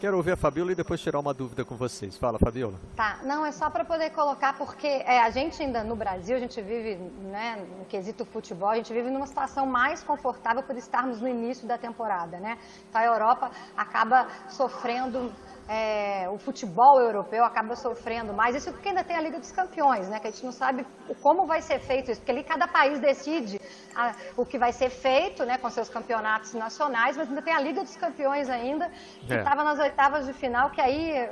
Quero 0.00 0.16
ouvir 0.16 0.32
a 0.32 0.36
Fabiola 0.36 0.72
e 0.72 0.74
depois 0.74 0.98
tirar 0.98 1.18
uma 1.18 1.34
dúvida 1.34 1.62
com 1.62 1.76
vocês. 1.76 2.16
Fala, 2.16 2.38
Fabiola. 2.38 2.80
Tá, 2.96 3.18
não, 3.22 3.44
é 3.44 3.52
só 3.52 3.68
para 3.68 3.84
poder 3.84 4.08
colocar, 4.08 4.56
porque 4.56 4.86
é, 4.86 5.20
a 5.20 5.28
gente 5.28 5.62
ainda 5.62 5.84
no 5.84 5.94
Brasil, 5.94 6.36
a 6.36 6.40
gente 6.40 6.58
vive, 6.62 6.94
né, 7.30 7.62
no 7.78 7.84
quesito 7.84 8.24
futebol, 8.24 8.70
a 8.70 8.76
gente 8.76 8.90
vive 8.94 9.10
numa 9.10 9.26
situação 9.26 9.66
mais 9.66 10.02
confortável 10.02 10.62
por 10.62 10.74
estarmos 10.74 11.20
no 11.20 11.28
início 11.28 11.68
da 11.68 11.76
temporada, 11.76 12.40
né? 12.40 12.56
Então 12.88 12.98
a 12.98 13.04
Europa 13.04 13.50
acaba 13.76 14.26
sofrendo 14.48 15.30
é, 15.70 16.28
o 16.28 16.36
futebol 16.36 17.00
europeu 17.00 17.44
acaba 17.44 17.76
sofrendo 17.76 18.32
mais. 18.34 18.56
Isso 18.56 18.72
porque 18.72 18.88
ainda 18.88 19.04
tem 19.04 19.16
a 19.16 19.20
Liga 19.20 19.38
dos 19.38 19.52
Campeões, 19.52 20.08
né? 20.08 20.18
Que 20.18 20.26
a 20.26 20.30
gente 20.32 20.44
não 20.44 20.50
sabe 20.50 20.84
como 21.22 21.46
vai 21.46 21.62
ser 21.62 21.78
feito 21.78 22.10
isso, 22.10 22.20
porque 22.20 22.32
ali 22.32 22.42
cada 22.42 22.66
país 22.66 22.98
decide 22.98 23.60
a, 23.94 24.12
o 24.36 24.44
que 24.44 24.58
vai 24.58 24.72
ser 24.72 24.90
feito, 24.90 25.44
né? 25.44 25.58
Com 25.58 25.70
seus 25.70 25.88
campeonatos 25.88 26.54
nacionais, 26.54 27.16
mas 27.16 27.28
ainda 27.28 27.40
tem 27.40 27.54
a 27.54 27.60
Liga 27.60 27.82
dos 27.82 27.96
Campeões 27.96 28.50
ainda, 28.50 28.90
que 29.24 29.32
estava 29.32 29.60
é. 29.60 29.64
nas 29.64 29.78
oitavas 29.78 30.26
de 30.26 30.32
final, 30.32 30.70
que 30.70 30.80
aí 30.80 31.30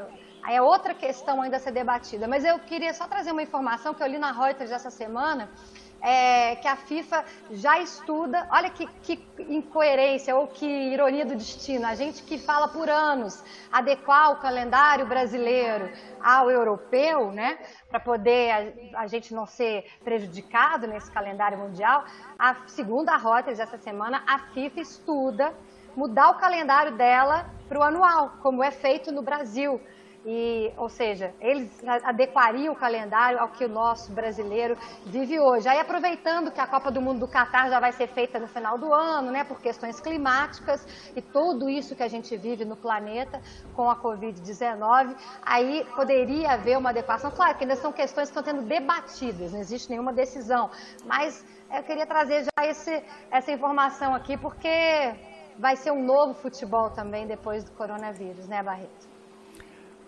é 0.48 0.62
outra 0.62 0.94
questão 0.94 1.42
ainda 1.42 1.57
a 1.57 1.61
ser 1.61 1.72
debatida. 1.72 2.29
Mas 2.29 2.44
eu 2.44 2.61
queria 2.61 2.94
só 2.94 3.09
trazer 3.09 3.33
uma 3.33 3.42
informação 3.42 3.92
que 3.92 4.05
eu 4.05 4.07
li 4.07 4.18
na 4.18 4.31
Reuters 4.31 4.70
essa 4.70 4.88
semana, 4.90 5.51
é, 6.00 6.56
que 6.56 6.68
a 6.68 6.76
FIFA 6.76 7.24
já 7.50 7.78
estuda. 7.80 8.46
Olha 8.50 8.70
que, 8.70 8.87
que, 9.02 9.24
incoerência 9.38 10.37
ou 10.37 10.46
que 10.46 10.66
ironia 10.66 11.24
do 11.24 11.34
destino. 11.34 11.87
A 11.87 11.94
gente 11.94 12.22
que 12.22 12.38
fala 12.38 12.68
por 12.68 12.88
anos 12.88 13.42
adequar 13.72 14.32
o 14.32 14.37
calendário 14.37 15.06
brasileiro 15.06 15.90
ao 16.22 16.50
europeu, 16.50 17.30
né, 17.32 17.58
para 17.88 18.00
poder 18.00 18.50
a, 18.94 19.00
a, 19.02 19.06
gente 19.06 19.34
não 19.34 19.46
ser 19.46 19.87
prejudicado 20.04 20.87
nesse 20.87 21.11
calendário 21.11 21.58
mundial. 21.58 22.04
A 22.38 22.54
segunda 22.66 23.16
Reuters 23.16 23.58
essa 23.58 23.78
semana, 23.78 24.22
a 24.26 24.38
FIFA 24.38 24.80
estuda 24.80 25.54
mudar 25.96 26.30
o 26.30 26.34
calendário 26.34 26.96
dela 26.96 27.46
para 27.68 27.78
o 27.78 27.82
anual, 27.82 28.34
como 28.40 28.62
é 28.62 28.70
feito 28.70 29.11
no 29.11 29.22
Brasil. 29.22 29.80
E, 30.26 30.72
ou 30.76 30.88
seja, 30.88 31.33
eles 31.40 31.70
adequariam 32.04 32.74
o 32.74 32.76
calendário 32.76 33.38
ao 33.38 33.48
que 33.48 33.64
o 33.64 33.68
nosso 33.68 34.12
brasileiro 34.12 34.76
vive 35.07 35.38
hoje. 35.38 35.68
Aí, 35.68 35.78
aproveitando 35.78 36.50
que 36.50 36.61
a 36.61 36.66
Copa 36.66 36.90
do 36.90 37.00
Mundo 37.00 37.20
do 37.20 37.28
Catar 37.28 37.70
já 37.70 37.81
vai 37.81 37.92
ser 37.92 38.09
feita 38.09 38.38
no 38.38 38.48
final 38.48 38.76
do 38.76 38.92
ano, 38.92 39.31
né, 39.31 39.44
por 39.44 39.61
questões 39.61 40.00
climáticas 40.00 40.87
e 41.16 41.22
tudo 41.22 41.70
isso 41.70 41.94
que 41.94 42.02
a 42.02 42.09
gente 42.09 42.37
vive 42.37 42.64
no 42.64 42.76
planeta 42.76 43.40
com 43.74 43.88
a 43.88 43.96
Covid-19, 43.96 45.16
aí 45.42 45.87
poderia 45.94 46.52
haver 46.52 46.76
uma 46.76 46.90
adequação. 46.90 47.31
Claro 47.31 47.57
que 47.57 47.64
ainda 47.64 47.76
são 47.76 47.92
questões 47.92 48.31
que 48.31 48.38
estão 48.38 48.54
sendo 48.54 48.66
debatidas, 48.66 49.52
não 49.52 49.61
existe 49.61 49.88
nenhuma 49.88 50.12
decisão, 50.12 50.70
mas 51.07 51.44
eu 51.72 51.83
queria 51.83 52.07
trazer 52.07 52.44
já 52.44 52.66
esse, 52.66 53.02
essa 53.31 53.52
informação 53.52 54.14
aqui, 54.14 54.37
porque 54.37 55.14
vai 55.59 55.76
ser 55.76 55.90
um 55.90 56.02
novo 56.04 56.35
futebol 56.35 56.90
também 56.90 57.26
depois 57.26 57.64
do 57.64 57.70
coronavírus, 57.72 58.46
né, 58.46 58.62
Barreto? 58.62 59.08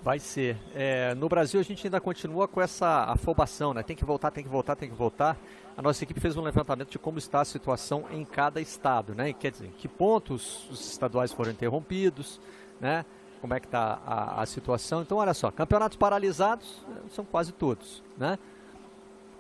Vai 0.03 0.19
ser. 0.19 0.57
É, 0.75 1.15
no 1.15 1.29
Brasil 1.29 1.61
a 1.61 1.63
gente 1.63 1.87
ainda 1.87 2.01
continua 2.01 2.49
com 2.49 2.61
essa 2.61 3.05
afobação, 3.05 3.75
né? 3.75 3.83
Tem 3.83 3.95
que 3.95 4.05
voltar, 4.05 4.31
tem 4.31 4.43
que 4.43 4.49
voltar, 4.49 4.75
tem 4.75 4.89
que 4.89 4.97
voltar. 4.97 5.37
A 5.77 5.83
nossa 5.83 6.03
equipe 6.03 6.19
fez 6.19 6.39
um 6.39 6.43
levantamento 6.43 6.91
de 6.91 6.99
como 6.99 7.19
está 7.19 7.43
a 7.43 7.45
situação 7.45 8.07
em 8.11 8.25
cada 8.25 8.63
estado, 8.63 9.15
né? 9.15 9.31
Quer 9.35 9.51
dizer, 9.51 9.71
que 9.77 9.87
pontos 9.87 10.67
os 10.71 10.91
estaduais 10.91 11.33
foram 11.33 11.51
interrompidos, 11.51 12.41
né? 12.81 13.05
Como 13.43 13.53
é 13.53 13.61
que 13.61 13.67
está 13.67 14.01
a, 14.07 14.41
a, 14.41 14.47
situação. 14.47 15.03
Então, 15.03 15.19
olha 15.19 15.35
só, 15.35 15.51
campeonatos 15.51 15.99
paralisados 15.99 16.83
é, 16.89 17.11
são 17.11 17.25
quase 17.25 17.53
todos, 17.53 18.03
né? 18.17 18.39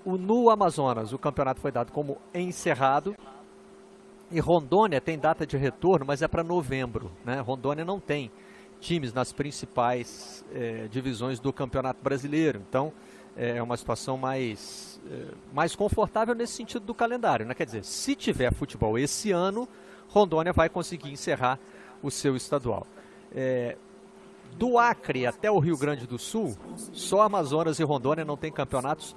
O, 0.04 0.18
no 0.18 0.50
Amazonas, 0.50 1.14
o 1.14 1.18
campeonato 1.18 1.60
foi 1.60 1.72
dado 1.72 1.90
como 1.90 2.18
encerrado. 2.34 3.16
E 4.30 4.38
Rondônia 4.38 5.00
tem 5.00 5.18
data 5.18 5.46
de 5.46 5.56
retorno, 5.56 6.04
mas 6.06 6.20
é 6.20 6.28
para 6.28 6.44
novembro, 6.44 7.10
né? 7.24 7.40
Rondônia 7.40 7.84
não 7.84 7.98
tem 7.98 8.30
times 8.80 9.12
nas 9.12 9.32
principais 9.32 10.44
é, 10.52 10.88
divisões 10.90 11.38
do 11.38 11.52
Campeonato 11.52 12.02
Brasileiro. 12.02 12.62
Então, 12.68 12.92
é, 13.36 13.58
é 13.58 13.62
uma 13.62 13.76
situação 13.76 14.16
mais, 14.16 15.00
é, 15.10 15.34
mais 15.52 15.76
confortável 15.76 16.34
nesse 16.34 16.54
sentido 16.54 16.84
do 16.84 16.94
calendário. 16.94 17.46
Né? 17.46 17.54
Quer 17.54 17.66
dizer, 17.66 17.84
se 17.84 18.16
tiver 18.16 18.52
futebol 18.52 18.98
esse 18.98 19.30
ano, 19.30 19.68
Rondônia 20.08 20.52
vai 20.52 20.68
conseguir 20.68 21.10
encerrar 21.10 21.58
o 22.02 22.10
seu 22.10 22.34
estadual. 22.34 22.86
É, 23.32 23.76
do 24.56 24.78
Acre 24.78 25.26
até 25.26 25.50
o 25.50 25.58
Rio 25.58 25.76
Grande 25.76 26.06
do 26.06 26.18
Sul, 26.18 26.56
só 26.92 27.22
Amazonas 27.22 27.78
e 27.78 27.84
Rondônia 27.84 28.24
não 28.24 28.36
têm 28.36 28.50
campeonatos 28.50 29.14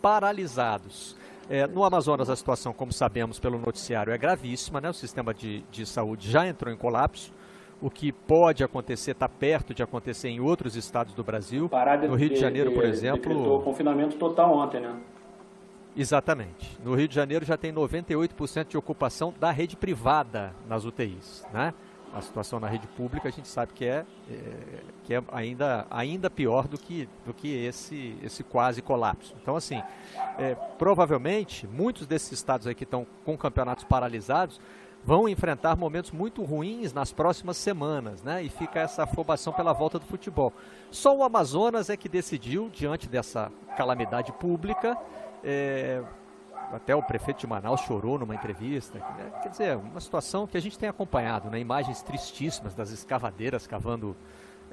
paralisados. 0.00 1.16
É, 1.48 1.66
no 1.66 1.84
Amazonas, 1.84 2.28
a 2.28 2.36
situação, 2.36 2.72
como 2.72 2.92
sabemos 2.92 3.38
pelo 3.38 3.58
noticiário, 3.58 4.12
é 4.12 4.18
gravíssima. 4.18 4.80
Né? 4.80 4.90
O 4.90 4.94
sistema 4.94 5.32
de, 5.32 5.64
de 5.70 5.86
saúde 5.86 6.30
já 6.30 6.46
entrou 6.46 6.72
em 6.72 6.76
colapso 6.76 7.32
o 7.80 7.90
que 7.90 8.10
pode 8.12 8.64
acontecer, 8.64 9.12
está 9.12 9.28
perto 9.28 9.74
de 9.74 9.82
acontecer 9.82 10.28
em 10.28 10.40
outros 10.40 10.76
estados 10.76 11.14
do 11.14 11.22
Brasil. 11.22 11.68
Parada 11.68 12.08
no 12.08 12.14
Rio 12.14 12.30
de, 12.30 12.36
Janeiro, 12.36 12.72
por 12.72 12.84
exemplo. 12.84 13.62
confinamento 13.62 14.16
total 14.16 14.56
ontem, 14.56 14.80
né? 14.80 14.98
Exatamente. 15.96 16.78
No 16.84 16.94
Rio 16.94 17.08
de 17.08 17.14
Janeiro 17.14 17.44
já 17.44 17.56
tem 17.56 17.72
98% 17.72 18.68
de 18.68 18.76
ocupação 18.76 19.32
da 19.38 19.50
rede 19.50 19.76
privada 19.76 20.54
nas 20.68 20.84
UTIs, 20.84 21.44
né? 21.52 21.72
A 22.14 22.20
situação 22.22 22.58
na 22.58 22.68
rede 22.68 22.86
pública 22.86 23.28
a 23.28 23.30
gente 23.30 23.48
sabe 23.48 23.74
que 23.74 23.84
é, 23.84 24.04
é, 24.30 24.80
que 25.04 25.14
é 25.14 25.22
ainda, 25.32 25.86
ainda 25.90 26.30
pior 26.30 26.66
do 26.66 26.78
que, 26.78 27.06
do 27.26 27.34
que 27.34 27.48
esse, 27.66 28.16
esse 28.22 28.42
quase 28.42 28.80
colapso. 28.80 29.34
Então, 29.42 29.54
assim, 29.54 29.82
é, 30.38 30.54
provavelmente, 30.78 31.66
muitos 31.66 32.06
desses 32.06 32.32
estados 32.32 32.66
aí 32.66 32.74
que 32.74 32.84
estão 32.84 33.06
com 33.24 33.36
campeonatos 33.36 33.84
paralisados 33.84 34.60
vão 35.06 35.28
enfrentar 35.28 35.76
momentos 35.76 36.10
muito 36.10 36.42
ruins 36.42 36.92
nas 36.92 37.12
próximas 37.12 37.56
semanas, 37.56 38.24
né? 38.24 38.42
E 38.42 38.48
fica 38.48 38.80
essa 38.80 39.04
afobação 39.04 39.52
pela 39.52 39.72
volta 39.72 40.00
do 40.00 40.04
futebol. 40.04 40.52
Só 40.90 41.16
o 41.16 41.22
Amazonas 41.22 41.88
é 41.88 41.96
que 41.96 42.08
decidiu, 42.08 42.68
diante 42.68 43.08
dessa 43.08 43.52
calamidade 43.76 44.32
pública, 44.32 44.98
é, 45.44 46.02
até 46.72 46.96
o 46.96 47.02
prefeito 47.04 47.38
de 47.38 47.46
Manaus 47.46 47.82
chorou 47.82 48.18
numa 48.18 48.34
entrevista. 48.34 48.98
Né? 48.98 49.32
Quer 49.44 49.48
dizer, 49.48 49.76
uma 49.76 50.00
situação 50.00 50.44
que 50.44 50.56
a 50.56 50.60
gente 50.60 50.76
tem 50.76 50.88
acompanhado, 50.88 51.48
né? 51.50 51.60
imagens 51.60 52.02
tristíssimas 52.02 52.74
das 52.74 52.90
escavadeiras 52.90 53.64
cavando 53.64 54.16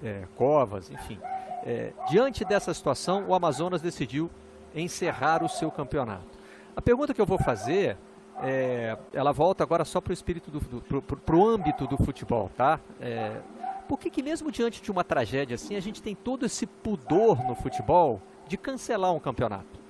é, 0.01 0.23
covas, 0.35 0.89
enfim. 0.89 1.19
É, 1.63 1.93
diante 2.09 2.43
dessa 2.43 2.73
situação, 2.73 3.25
o 3.27 3.35
Amazonas 3.35 3.83
decidiu 3.83 4.31
encerrar 4.73 5.43
o 5.43 5.47
seu 5.47 5.69
campeonato. 5.69 6.39
A 6.75 6.81
pergunta 6.81 7.13
que 7.13 7.21
eu 7.21 7.25
vou 7.27 7.37
fazer 7.37 7.95
é, 8.41 8.97
ela 9.13 9.31
volta 9.31 9.63
agora 9.63 9.85
só 9.85 10.01
para 10.01 10.11
o 10.11 10.13
espírito 10.13 10.49
do, 10.49 10.59
do 10.59 11.45
âmbito 11.45 11.85
do 11.87 11.97
futebol, 11.97 12.49
tá? 12.55 12.79
É, 12.99 13.39
por 13.87 13.99
que, 13.99 14.09
que 14.09 14.23
mesmo 14.23 14.51
diante 14.51 14.81
de 14.81 14.91
uma 14.91 15.03
tragédia 15.03 15.55
assim, 15.55 15.75
a 15.75 15.79
gente 15.79 16.01
tem 16.01 16.15
todo 16.15 16.45
esse 16.45 16.65
pudor 16.65 17.43
no 17.45 17.55
futebol 17.55 18.21
de 18.47 18.57
cancelar 18.57 19.13
um 19.13 19.19
campeonato? 19.19 19.81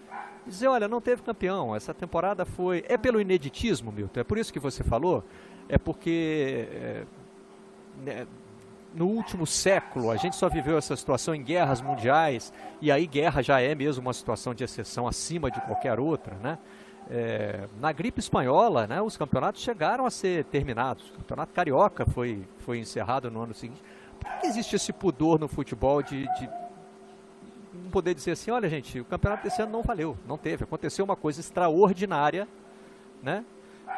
Dizer, 0.46 0.68
olha, 0.68 0.88
não 0.90 1.00
teve 1.00 1.22
campeão, 1.22 1.74
essa 1.74 1.94
temporada 1.94 2.44
foi... 2.44 2.84
É 2.90 2.98
pelo 2.98 3.22
ineditismo, 3.22 3.92
Milton? 3.92 4.20
É 4.20 4.24
por 4.26 4.38
isso 4.38 4.52
que 4.52 4.60
você 4.60 4.84
falou? 4.84 5.24
É 5.70 5.78
porque... 5.78 6.68
É, 6.72 7.06
né, 8.04 8.28
no 8.94 9.08
último 9.08 9.48
século, 9.48 10.12
a 10.12 10.18
gente 10.18 10.36
só 10.36 10.48
viveu 10.48 10.78
essa 10.78 10.96
situação 10.96 11.34
em 11.34 11.42
guerras 11.42 11.82
mundiais, 11.82 12.54
e 12.80 12.92
aí 12.92 13.08
guerra 13.08 13.42
já 13.42 13.60
é 13.60 13.74
mesmo 13.74 14.04
uma 14.04 14.14
situação 14.14 14.54
de 14.54 14.64
exceção 14.64 15.08
acima 15.08 15.50
de 15.50 15.60
qualquer 15.62 16.00
outra, 16.00 16.36
né? 16.36 16.60
É, 17.10 17.68
na 17.80 17.92
gripe 17.92 18.20
espanhola, 18.20 18.88
né, 18.88 19.02
os 19.02 19.18
campeonatos 19.18 19.62
chegaram 19.62 20.06
a 20.06 20.10
ser 20.10 20.46
terminados. 20.46 21.10
O 21.10 21.14
campeonato 21.18 21.54
carioca 21.54 22.06
foi, 22.06 22.48
foi 22.60 22.80
encerrado 22.80 23.30
no 23.30 23.42
ano 23.42 23.54
seguinte. 23.54 23.82
Por 24.20 24.32
que 24.40 24.48
existe 24.48 24.76
esse 24.76 24.94
pudor 24.94 25.40
no 25.40 25.48
futebol 25.48 26.02
de, 26.02 26.24
de 26.40 26.50
poder 27.92 28.16
dizer 28.16 28.32
assim, 28.32 28.50
olha 28.50 28.68
gente, 28.70 29.00
o 29.00 29.06
campeonato 29.06 29.44
desse 29.44 29.62
ano 29.62 29.72
não 29.72 29.84
valeu, 29.84 30.18
não 30.28 30.38
teve. 30.38 30.64
Aconteceu 30.64 31.06
uma 31.06 31.16
coisa 31.16 31.40
extraordinária, 31.40 32.48
né? 33.22 33.46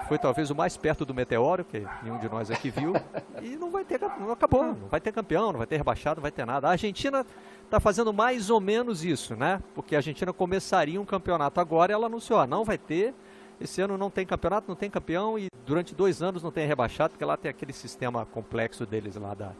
Foi 0.07 0.19
talvez 0.19 0.49
o 0.51 0.55
mais 0.55 0.75
perto 0.75 1.05
do 1.05 1.13
meteoro, 1.13 1.63
que 1.63 1.85
nenhum 2.03 2.17
de 2.19 2.27
nós 2.27 2.51
aqui 2.51 2.69
viu, 2.69 2.93
e 3.41 3.55
não 3.55 3.71
vai 3.71 3.85
ter, 3.85 3.99
não 4.19 4.31
acabou, 4.31 4.65
não 4.65 4.87
vai 4.87 4.99
ter 4.99 5.11
campeão, 5.11 5.51
não 5.51 5.59
vai 5.59 5.67
ter 5.67 5.77
rebaixado, 5.77 6.17
não 6.17 6.21
vai 6.23 6.31
ter 6.31 6.45
nada. 6.45 6.67
A 6.67 6.71
Argentina 6.71 7.25
está 7.65 7.79
fazendo 7.79 8.13
mais 8.13 8.49
ou 8.49 8.61
menos 8.61 9.03
isso, 9.03 9.35
né? 9.35 9.61
Porque 9.73 9.95
a 9.95 9.99
Argentina 9.99 10.31
começaria 10.31 10.99
um 10.99 11.05
campeonato 11.05 11.59
agora 11.59 11.91
e 11.91 11.93
ela 11.93 12.07
anunciou, 12.07 12.39
ah, 12.39 12.47
não 12.47 12.63
vai 12.63 12.77
ter, 12.77 13.13
esse 13.59 13.81
ano 13.81 13.97
não 13.97 14.09
tem 14.09 14.25
campeonato, 14.25 14.67
não 14.67 14.75
tem 14.75 14.89
campeão 14.89 15.37
e 15.37 15.47
durante 15.65 15.95
dois 15.95 16.21
anos 16.21 16.43
não 16.43 16.51
tem 16.51 16.67
rebaixado, 16.67 17.11
porque 17.11 17.25
lá 17.25 17.37
tem 17.37 17.49
aquele 17.49 17.73
sistema 17.73 18.25
complexo 18.25 18.85
deles 18.85 19.15
lá 19.15 19.33
da, 19.33 19.51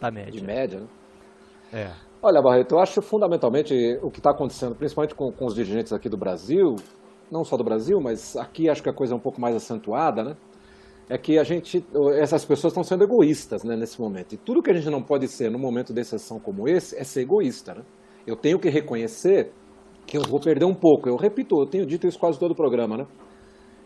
da 0.00 0.10
média. 0.10 0.32
De 0.32 0.42
média, 0.42 0.80
né? 0.80 0.86
É. 1.72 1.90
Olha, 2.22 2.42
Barreto, 2.42 2.74
eu 2.74 2.80
acho 2.80 3.00
fundamentalmente 3.00 3.98
o 4.02 4.10
que 4.10 4.18
está 4.18 4.30
acontecendo, 4.30 4.74
principalmente 4.74 5.14
com, 5.14 5.30
com 5.30 5.46
os 5.46 5.54
dirigentes 5.54 5.92
aqui 5.92 6.08
do 6.08 6.16
Brasil, 6.16 6.76
não 7.30 7.44
só 7.44 7.56
do 7.56 7.64
Brasil, 7.64 8.00
mas 8.00 8.36
aqui 8.36 8.68
acho 8.68 8.82
que 8.82 8.88
a 8.88 8.92
coisa 8.92 9.14
é 9.14 9.16
um 9.16 9.20
pouco 9.20 9.40
mais 9.40 9.54
acentuada, 9.54 10.22
né? 10.22 10.36
É 11.10 11.18
que 11.18 11.40
a 11.40 11.42
gente, 11.42 11.84
essas 12.20 12.44
pessoas 12.44 12.70
estão 12.70 12.84
sendo 12.84 13.02
egoístas 13.02 13.64
né, 13.64 13.76
nesse 13.76 14.00
momento. 14.00 14.32
E 14.32 14.38
tudo 14.38 14.62
que 14.62 14.70
a 14.70 14.74
gente 14.74 14.88
não 14.88 15.02
pode 15.02 15.26
ser 15.26 15.50
num 15.50 15.58
momento 15.58 15.92
de 15.92 16.00
exceção 16.00 16.38
como 16.38 16.68
esse 16.68 16.96
é 16.96 17.02
ser 17.02 17.22
egoísta. 17.22 17.74
Né? 17.74 17.82
Eu 18.24 18.36
tenho 18.36 18.60
que 18.60 18.68
reconhecer 18.70 19.50
que 20.06 20.16
eu 20.16 20.22
vou 20.22 20.38
perder 20.38 20.66
um 20.66 20.74
pouco. 20.74 21.08
Eu 21.08 21.16
repito, 21.16 21.60
eu 21.60 21.66
tenho 21.66 21.84
dito 21.84 22.06
isso 22.06 22.16
quase 22.16 22.38
todo 22.38 22.52
o 22.52 22.54
programa, 22.54 22.96
né? 22.96 23.06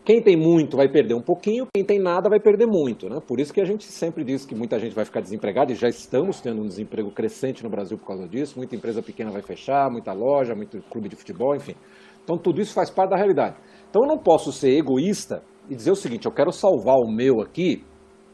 Quem 0.03 0.21
tem 0.21 0.37
muito 0.37 0.77
vai 0.77 0.87
perder 0.87 1.15
um 1.15 1.21
pouquinho, 1.21 1.65
quem 1.73 1.83
tem 1.83 1.99
nada 1.99 2.29
vai 2.29 2.39
perder 2.39 2.67
muito. 2.67 3.09
Né? 3.09 3.19
Por 3.27 3.39
isso 3.39 3.51
que 3.51 3.59
a 3.59 3.65
gente 3.65 3.85
sempre 3.85 4.23
diz 4.23 4.45
que 4.45 4.53
muita 4.53 4.77
gente 4.77 4.93
vai 4.93 5.03
ficar 5.03 5.19
desempregada, 5.19 5.71
e 5.71 5.75
já 5.75 5.89
estamos 5.89 6.39
tendo 6.39 6.61
um 6.61 6.67
desemprego 6.67 7.09
crescente 7.09 7.63
no 7.63 7.71
Brasil 7.71 7.97
por 7.97 8.05
causa 8.05 8.27
disso. 8.27 8.53
Muita 8.55 8.75
empresa 8.75 9.01
pequena 9.01 9.31
vai 9.31 9.41
fechar, 9.41 9.89
muita 9.89 10.13
loja, 10.13 10.53
muito 10.53 10.79
clube 10.91 11.09
de 11.09 11.15
futebol, 11.15 11.55
enfim. 11.55 11.73
Então 12.23 12.37
tudo 12.37 12.61
isso 12.61 12.71
faz 12.71 12.91
parte 12.91 13.09
da 13.09 13.17
realidade. 13.17 13.55
Então 13.89 14.03
eu 14.03 14.07
não 14.07 14.19
posso 14.19 14.51
ser 14.51 14.77
egoísta 14.77 15.41
e 15.69 15.75
dizer 15.75 15.91
o 15.91 15.95
seguinte: 15.95 16.25
eu 16.25 16.31
quero 16.31 16.51
salvar 16.51 16.95
o 16.95 17.11
meu 17.11 17.41
aqui 17.41 17.83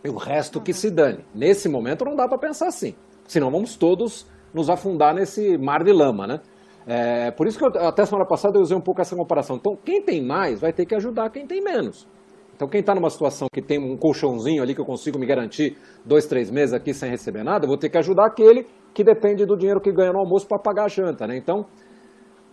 e 0.04 0.10
o 0.10 0.18
resto 0.18 0.62
que 0.62 0.74
se 0.74 0.90
dane. 0.90 1.26
Nesse 1.34 1.70
momento 1.70 2.06
não 2.06 2.16
dá 2.16 2.28
para 2.28 2.38
pensar 2.38 2.68
assim. 2.68 2.96
Senão 3.28 3.52
vamos 3.52 3.76
todos 3.76 4.28
nos 4.54 4.70
afundar 4.70 5.14
nesse 5.14 5.58
mar 5.58 5.84
de 5.84 5.94
lama, 5.94 6.28
né? 6.28 6.40
É, 6.86 7.32
por 7.32 7.48
isso 7.48 7.58
que 7.60 7.66
eu, 7.66 7.88
até 7.88 8.06
semana 8.06 8.26
passada 8.26 8.58
eu 8.58 8.62
usei 8.62 8.76
um 8.76 8.82
pouco 8.82 9.02
essa 9.02 9.16
comparação. 9.16 9.56
Então, 9.56 9.78
quem 9.86 10.02
tem 10.02 10.26
mais 10.26 10.60
vai 10.60 10.74
ter 10.74 10.86
que 10.86 10.96
ajudar 10.96 11.30
quem 11.30 11.46
tem 11.46 11.62
menos. 11.62 12.08
Então, 12.56 12.68
quem 12.68 12.82
está 12.82 12.94
numa 12.94 13.10
situação 13.10 13.48
que 13.52 13.62
tem 13.62 13.80
um 13.80 13.98
colchãozinho 13.98 14.62
ali 14.62 14.76
que 14.76 14.82
eu 14.82 14.86
consigo 14.86 15.18
me 15.18 15.26
garantir 15.26 15.78
dois, 16.06 16.28
três 16.28 16.52
meses 16.52 16.74
aqui 16.74 16.94
sem 16.94 17.10
receber 17.10 17.44
nada, 17.44 17.66
eu 17.66 17.68
vou 17.68 17.78
ter 17.78 17.90
que 17.90 17.98
ajudar 17.98 18.28
aquele 18.28 18.68
que 18.94 19.04
depende 19.04 19.46
do 19.46 19.58
dinheiro 19.58 19.80
que 19.80 19.92
ganha 19.92 20.12
no 20.12 20.20
almoço 20.20 20.48
para 20.48 20.60
pagar 20.60 20.86
a 20.86 20.88
janta. 20.88 21.26
Né? 21.26 21.38
Então, 21.38 21.66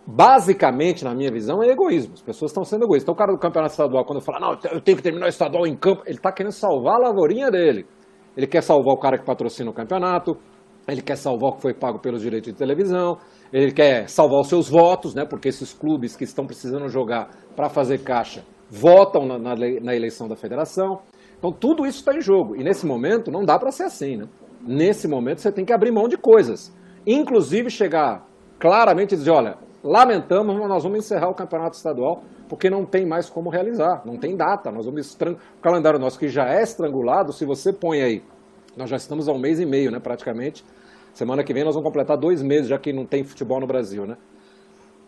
basicamente, 0.09 1.03
na 1.03 1.13
minha 1.13 1.31
visão, 1.31 1.61
é 1.61 1.67
egoísmo. 1.67 2.13
As 2.15 2.21
pessoas 2.21 2.49
estão 2.49 2.63
sendo 2.63 2.85
egoístas. 2.85 3.03
Então, 3.03 3.13
o 3.13 3.17
cara 3.17 3.31
do 3.31 3.37
campeonato 3.37 3.73
estadual, 3.73 4.03
quando 4.03 4.21
fala, 4.21 4.39
não, 4.39 4.51
eu 4.71 4.81
tenho 4.81 4.97
que 4.97 5.03
terminar 5.03 5.27
o 5.27 5.29
estadual 5.29 5.67
em 5.67 5.75
campo, 5.75 6.01
ele 6.05 6.17
está 6.17 6.31
querendo 6.31 6.51
salvar 6.51 6.95
a 6.95 7.09
lavourinha 7.09 7.51
dele. 7.51 7.85
Ele 8.35 8.47
quer 8.47 8.63
salvar 8.63 8.95
o 8.95 8.97
cara 8.97 9.19
que 9.19 9.25
patrocina 9.25 9.69
o 9.69 9.73
campeonato, 9.73 10.35
ele 10.87 11.01
quer 11.01 11.15
salvar 11.15 11.51
o 11.51 11.55
que 11.55 11.61
foi 11.61 11.73
pago 11.73 11.99
pelos 11.99 12.21
direitos 12.21 12.51
de 12.51 12.57
televisão, 12.57 13.17
ele 13.53 13.71
quer 13.71 14.09
salvar 14.09 14.39
os 14.39 14.47
seus 14.47 14.67
votos, 14.67 15.13
né, 15.13 15.25
porque 15.25 15.49
esses 15.49 15.73
clubes 15.73 16.15
que 16.15 16.23
estão 16.23 16.45
precisando 16.45 16.87
jogar 16.87 17.29
para 17.55 17.69
fazer 17.69 17.99
caixa 17.99 18.43
votam 18.69 19.25
na, 19.25 19.37
na, 19.37 19.55
na, 19.55 19.95
eleição 19.95 20.27
da 20.27 20.35
federação. 20.35 20.99
Então 21.37 21.51
tudo 21.51 21.85
isso 21.85 21.99
está 21.99 22.15
em 22.15 22.21
jogo. 22.21 22.55
E 22.55 22.63
nesse 22.63 22.85
momento 22.85 23.31
não 23.31 23.43
dá 23.43 23.57
para 23.59 23.71
ser 23.71 23.83
assim. 23.83 24.17
Né? 24.17 24.25
Nesse 24.61 25.07
momento 25.07 25.41
você 25.41 25.51
tem 25.51 25.65
que 25.65 25.73
abrir 25.73 25.91
mão 25.91 26.07
de 26.07 26.17
coisas. 26.17 26.73
Inclusive 27.05 27.69
chegar 27.69 28.25
claramente 28.59 29.13
e 29.13 29.17
dizer, 29.17 29.31
olha, 29.31 29.57
lamentamos, 29.83 30.55
mas 30.57 30.67
nós 30.67 30.83
vamos 30.83 30.99
encerrar 30.99 31.29
o 31.29 31.35
campeonato 31.35 31.75
estadual 31.75 32.21
porque 32.47 32.69
não 32.69 32.85
tem 32.85 33.05
mais 33.05 33.29
como 33.29 33.49
realizar, 33.49 34.01
não 34.05 34.17
tem 34.17 34.35
data. 34.35 34.71
Nós 34.71 34.85
vamos 34.85 35.05
estrang... 35.05 35.35
O 35.35 35.61
calendário 35.61 35.99
nosso 35.99 36.17
que 36.17 36.27
já 36.27 36.49
é 36.49 36.63
estrangulado, 36.63 37.31
se 37.31 37.45
você 37.45 37.71
põe 37.71 38.01
aí, 38.01 38.23
nós 38.75 38.89
já 38.89 38.95
estamos 38.95 39.27
há 39.27 39.31
um 39.31 39.39
mês 39.39 39.59
e 39.59 39.65
meio, 39.65 39.91
né, 39.91 39.99
praticamente, 39.99 40.63
Semana 41.13 41.43
que 41.43 41.53
vem 41.53 41.63
nós 41.63 41.75
vamos 41.75 41.87
completar 41.87 42.17
dois 42.17 42.41
meses, 42.41 42.67
já 42.67 42.77
que 42.77 42.93
não 42.93 43.05
tem 43.05 43.23
futebol 43.23 43.59
no 43.59 43.67
Brasil, 43.67 44.05
né? 44.05 44.15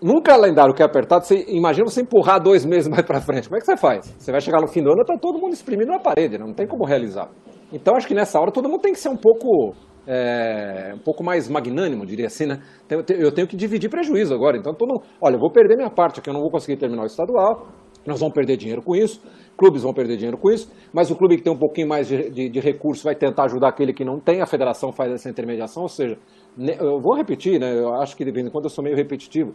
Num 0.02 0.22
calendário 0.22 0.74
que 0.74 0.82
é 0.82 0.86
apertado, 0.86 1.26
você, 1.26 1.46
imagina 1.48 1.86
você 1.86 2.02
empurrar 2.02 2.42
dois 2.42 2.66
meses 2.66 2.90
mais 2.90 3.06
para 3.06 3.22
frente. 3.22 3.48
Como 3.48 3.58
é 3.58 3.60
que 3.60 3.66
você 3.66 3.78
faz? 3.78 4.14
Você 4.18 4.32
vai 4.32 4.42
chegar 4.42 4.60
no 4.60 4.68
fim 4.68 4.82
do 4.82 4.90
ano 4.90 5.00
e 5.00 5.02
está 5.04 5.16
todo 5.16 5.40
mundo 5.40 5.54
exprimindo 5.54 5.92
na 5.92 6.00
parede, 6.00 6.38
né? 6.38 6.46
não 6.46 6.54
tem 6.54 6.68
como 6.68 6.84
realizar. 6.84 7.30
Então 7.72 7.96
acho 7.96 8.08
que 8.08 8.14
nessa 8.14 8.40
hora 8.40 8.52
todo 8.52 8.68
mundo 8.68 8.82
tem 8.82 8.92
que 8.94 9.00
ser 9.00 9.10
um 9.10 9.16
pouco, 9.16 9.74
é, 10.08 10.94
um 10.96 11.00
pouco 11.00 11.24
mais 11.24 11.48
magnânimo, 11.48 12.06
diria 12.06 12.28
assim, 12.28 12.46
né? 12.46 12.62
Eu 13.10 13.32
tenho 13.32 13.48
que 13.48 13.56
dividir 13.56 13.90
prejuízo 13.90 14.34
agora. 14.34 14.58
Então, 14.58 14.74
todo, 14.74 15.02
olha, 15.22 15.36
eu 15.36 15.40
vou 15.40 15.52
perder 15.52 15.76
minha 15.76 15.90
parte, 15.90 16.20
aqui 16.20 16.30
eu 16.30 16.34
não 16.34 16.42
vou 16.42 16.52
conseguir 16.52 16.78
terminar 16.78 17.04
o 17.04 17.06
estadual, 17.06 17.68
nós 18.06 18.20
vamos 18.20 18.34
perder 18.34 18.58
dinheiro 18.58 18.82
com 18.82 18.96
isso, 18.96 19.22
clubes 19.56 19.84
vão 19.84 19.94
perder 19.94 20.16
dinheiro 20.16 20.38
com 20.38 20.50
isso, 20.50 20.72
mas 20.92 21.12
o 21.12 21.16
clube 21.16 21.38
que 21.38 21.44
tem 21.44 21.54
um 21.54 21.58
pouquinho 21.58 21.88
mais 21.88 22.08
de, 22.08 22.30
de, 22.30 22.50
de 22.50 22.60
recurso 22.60 23.04
vai 23.04 23.16
tentar 23.16 23.44
ajudar 23.46 23.70
aquele 23.70 23.94
que 23.94 24.04
não 24.04 24.20
tem, 24.20 24.42
a 24.42 24.46
federação 24.46 24.92
faz 24.92 25.12
essa 25.12 25.30
intermediação, 25.30 25.84
ou 25.84 25.90
seja, 25.90 26.18
eu 26.58 27.00
vou 27.00 27.16
repetir, 27.16 27.60
né, 27.60 27.78
eu 27.78 27.94
acho 28.02 28.18
que 28.18 28.26
de 28.26 28.32
vez 28.32 28.46
em 28.46 28.50
quando 28.50 28.66
eu 28.66 28.70
sou 28.70 28.84
meio 28.84 28.96
repetitivo. 28.96 29.54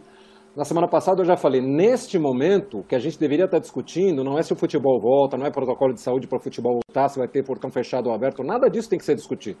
Na 0.55 0.63
semana 0.63 0.87
passada 0.87 1.21
eu 1.21 1.25
já 1.25 1.37
falei, 1.37 1.61
neste 1.61 2.17
momento, 2.17 2.79
o 2.79 2.83
que 2.83 2.95
a 2.95 2.99
gente 2.99 3.19
deveria 3.19 3.45
estar 3.45 3.59
discutindo 3.59 4.23
não 4.23 4.39
é 4.39 4.41
se 4.41 4.51
o 4.51 4.55
futebol 4.55 4.99
volta, 4.99 5.37
não 5.37 5.45
é 5.45 5.51
protocolo 5.51 5.93
de 5.93 6.01
saúde 6.01 6.25
para 6.25 6.39
o 6.39 6.41
futebol 6.41 6.79
voltar, 6.87 7.09
se 7.09 7.19
vai 7.19 7.27
ter 7.27 7.43
portão 7.43 7.69
fechado 7.69 8.07
ou 8.07 8.15
aberto, 8.15 8.43
nada 8.43 8.67
disso 8.67 8.89
tem 8.89 8.97
que 8.97 9.05
ser 9.05 9.13
discutido. 9.13 9.59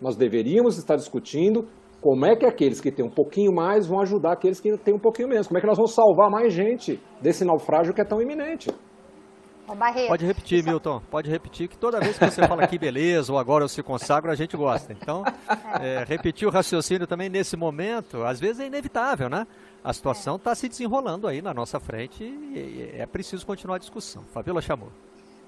Nós 0.00 0.16
deveríamos 0.16 0.78
estar 0.78 0.96
discutindo 0.96 1.68
como 2.00 2.24
é 2.26 2.36
que 2.36 2.46
aqueles 2.46 2.80
que 2.80 2.92
têm 2.92 3.04
um 3.04 3.10
pouquinho 3.10 3.52
mais 3.52 3.86
vão 3.86 4.00
ajudar 4.00 4.32
aqueles 4.32 4.60
que 4.60 4.76
têm 4.78 4.94
um 4.94 4.98
pouquinho 4.98 5.28
menos? 5.28 5.46
Como 5.48 5.58
é 5.58 5.60
que 5.60 5.66
nós 5.66 5.76
vamos 5.76 5.94
salvar 5.94 6.30
mais 6.30 6.52
gente 6.52 7.00
desse 7.20 7.44
naufrágio 7.44 7.92
que 7.92 8.00
é 8.00 8.04
tão 8.04 8.20
iminente? 8.20 8.70
Pode 10.06 10.24
repetir, 10.24 10.62
Milton. 10.62 11.00
Pode 11.10 11.28
repetir 11.28 11.66
que 11.66 11.76
toda 11.76 11.98
vez 11.98 12.16
que 12.16 12.24
você 12.24 12.46
fala 12.46 12.68
que 12.68 12.78
beleza 12.78 13.32
ou 13.32 13.38
agora 13.38 13.64
eu 13.64 13.68
se 13.68 13.82
consagro, 13.82 14.30
a 14.30 14.36
gente 14.36 14.56
gosta. 14.56 14.92
Então, 14.92 15.24
é, 15.82 16.04
repetir 16.06 16.46
o 16.46 16.50
raciocínio 16.52 17.06
também 17.06 17.28
nesse 17.28 17.56
momento, 17.56 18.22
às 18.22 18.38
vezes 18.38 18.60
é 18.60 18.66
inevitável, 18.66 19.28
né? 19.28 19.44
A 19.82 19.92
situação 19.92 20.36
está 20.36 20.54
se 20.54 20.68
desenrolando 20.68 21.26
aí 21.26 21.42
na 21.42 21.52
nossa 21.52 21.80
frente 21.80 22.22
e 22.22 22.92
é 22.96 23.06
preciso 23.06 23.44
continuar 23.44 23.76
a 23.76 23.78
discussão. 23.78 24.22
Fabiola 24.32 24.60
chamou. 24.60 24.90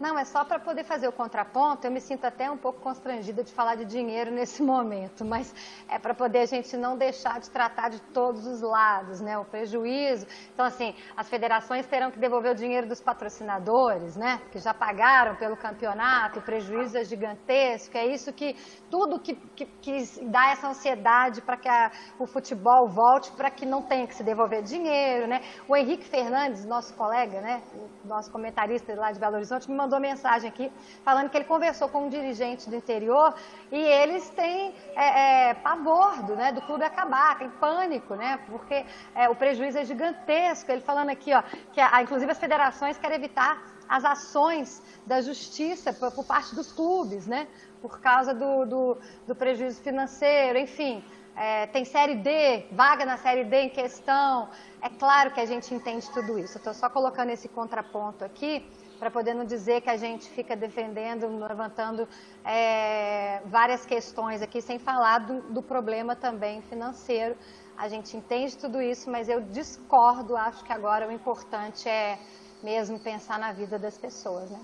Não, 0.00 0.16
é 0.16 0.24
só 0.24 0.44
para 0.44 0.60
poder 0.60 0.84
fazer 0.84 1.08
o 1.08 1.12
contraponto. 1.12 1.84
Eu 1.84 1.90
me 1.90 2.00
sinto 2.00 2.24
até 2.24 2.48
um 2.48 2.56
pouco 2.56 2.80
constrangida 2.80 3.42
de 3.42 3.52
falar 3.52 3.74
de 3.74 3.84
dinheiro 3.84 4.30
nesse 4.30 4.62
momento, 4.62 5.24
mas 5.24 5.52
é 5.88 5.98
para 5.98 6.14
poder 6.14 6.40
a 6.40 6.46
gente 6.46 6.76
não 6.76 6.96
deixar 6.96 7.40
de 7.40 7.50
tratar 7.50 7.88
de 7.88 8.00
todos 8.00 8.46
os 8.46 8.60
lados, 8.60 9.20
né? 9.20 9.36
O 9.36 9.44
prejuízo. 9.44 10.26
Então, 10.54 10.64
assim, 10.64 10.94
as 11.16 11.28
federações 11.28 11.84
terão 11.86 12.12
que 12.12 12.18
devolver 12.18 12.52
o 12.52 12.54
dinheiro 12.54 12.86
dos 12.86 13.00
patrocinadores, 13.00 14.14
né? 14.14 14.40
Que 14.52 14.60
já 14.60 14.72
pagaram 14.72 15.34
pelo 15.34 15.56
campeonato, 15.56 16.38
o 16.38 16.42
prejuízo 16.42 16.96
é 16.96 17.04
gigantesco. 17.04 17.96
É 17.96 18.06
isso 18.06 18.32
que 18.32 18.54
tudo 18.88 19.18
que, 19.18 19.34
que, 19.34 19.66
que 19.66 20.24
dá 20.26 20.50
essa 20.50 20.68
ansiedade 20.68 21.42
para 21.42 21.56
que 21.56 21.68
a, 21.68 21.90
o 22.20 22.26
futebol 22.26 22.88
volte, 22.88 23.32
para 23.32 23.50
que 23.50 23.66
não 23.66 23.82
tenha 23.82 24.06
que 24.06 24.14
se 24.14 24.22
devolver 24.22 24.62
dinheiro, 24.62 25.26
né? 25.26 25.42
O 25.66 25.76
Henrique 25.76 26.04
Fernandes, 26.04 26.64
nosso 26.64 26.94
colega, 26.94 27.40
né? 27.40 27.62
Nosso 28.04 28.30
comentarista 28.30 28.94
lá 28.94 29.10
de 29.10 29.18
Belo 29.18 29.34
Horizonte, 29.34 29.68
me 29.68 29.76
mandou 29.76 29.87
mandou 29.88 29.98
mensagem 29.98 30.50
aqui 30.50 30.70
falando 31.02 31.30
que 31.30 31.36
ele 31.38 31.46
conversou 31.46 31.88
com 31.88 32.04
um 32.04 32.08
dirigente 32.10 32.68
do 32.68 32.76
interior 32.76 33.34
e 33.72 33.78
eles 33.78 34.28
têm 34.30 34.74
é, 34.94 35.48
é, 35.48 35.54
pavor 35.54 36.22
do, 36.24 36.36
né, 36.36 36.52
do 36.52 36.60
clube 36.60 36.84
acabar, 36.84 37.38
tem 37.38 37.48
pânico, 37.48 38.14
né? 38.14 38.38
Porque 38.50 38.84
é, 39.14 39.30
o 39.30 39.34
prejuízo 39.34 39.78
é 39.78 39.84
gigantesco. 39.86 40.70
Ele 40.70 40.82
falando 40.82 41.08
aqui, 41.08 41.32
ó, 41.32 41.42
que 41.72 41.80
a, 41.80 42.02
inclusive 42.02 42.30
as 42.30 42.38
federações 42.38 42.98
querem 42.98 43.16
evitar 43.16 43.62
as 43.88 44.04
ações 44.04 44.82
da 45.06 45.22
justiça 45.22 45.90
por, 45.94 46.12
por 46.12 46.24
parte 46.26 46.54
dos 46.54 46.70
clubes, 46.70 47.26
né? 47.26 47.48
Por 47.80 47.98
causa 47.98 48.34
do, 48.34 48.66
do, 48.66 48.98
do 49.26 49.34
prejuízo 49.34 49.80
financeiro, 49.80 50.58
enfim. 50.58 51.02
É, 51.34 51.66
tem 51.68 51.84
série 51.84 52.16
D, 52.16 52.66
vaga 52.72 53.06
na 53.06 53.16
série 53.16 53.44
D 53.44 53.56
em 53.56 53.70
questão. 53.70 54.50
É 54.82 54.90
claro 54.90 55.30
que 55.30 55.40
a 55.40 55.46
gente 55.46 55.72
entende 55.72 56.10
tudo 56.10 56.38
isso. 56.38 56.58
Estou 56.58 56.74
só 56.74 56.90
colocando 56.90 57.30
esse 57.30 57.48
contraponto 57.48 58.22
aqui 58.22 58.66
para 58.98 59.10
poder 59.10 59.34
não 59.34 59.44
dizer 59.44 59.80
que 59.80 59.90
a 59.90 59.96
gente 59.96 60.28
fica 60.30 60.56
defendendo, 60.56 61.26
levantando 61.26 62.08
é, 62.44 63.40
várias 63.46 63.86
questões 63.86 64.42
aqui, 64.42 64.60
sem 64.60 64.78
falar 64.78 65.18
do, 65.20 65.40
do, 65.52 65.62
problema 65.62 66.16
também 66.16 66.60
financeiro. 66.62 67.36
A 67.76 67.88
gente 67.88 68.16
entende 68.16 68.58
tudo 68.58 68.82
isso, 68.82 69.10
mas 69.10 69.28
eu 69.28 69.40
discordo, 69.40 70.36
acho 70.36 70.64
que 70.64 70.72
agora 70.72 71.08
o 71.08 71.12
importante 71.12 71.88
é 71.88 72.18
mesmo 72.62 72.98
pensar 72.98 73.38
na 73.38 73.52
vida 73.52 73.78
das 73.78 73.96
pessoas, 73.96 74.50
né? 74.50 74.60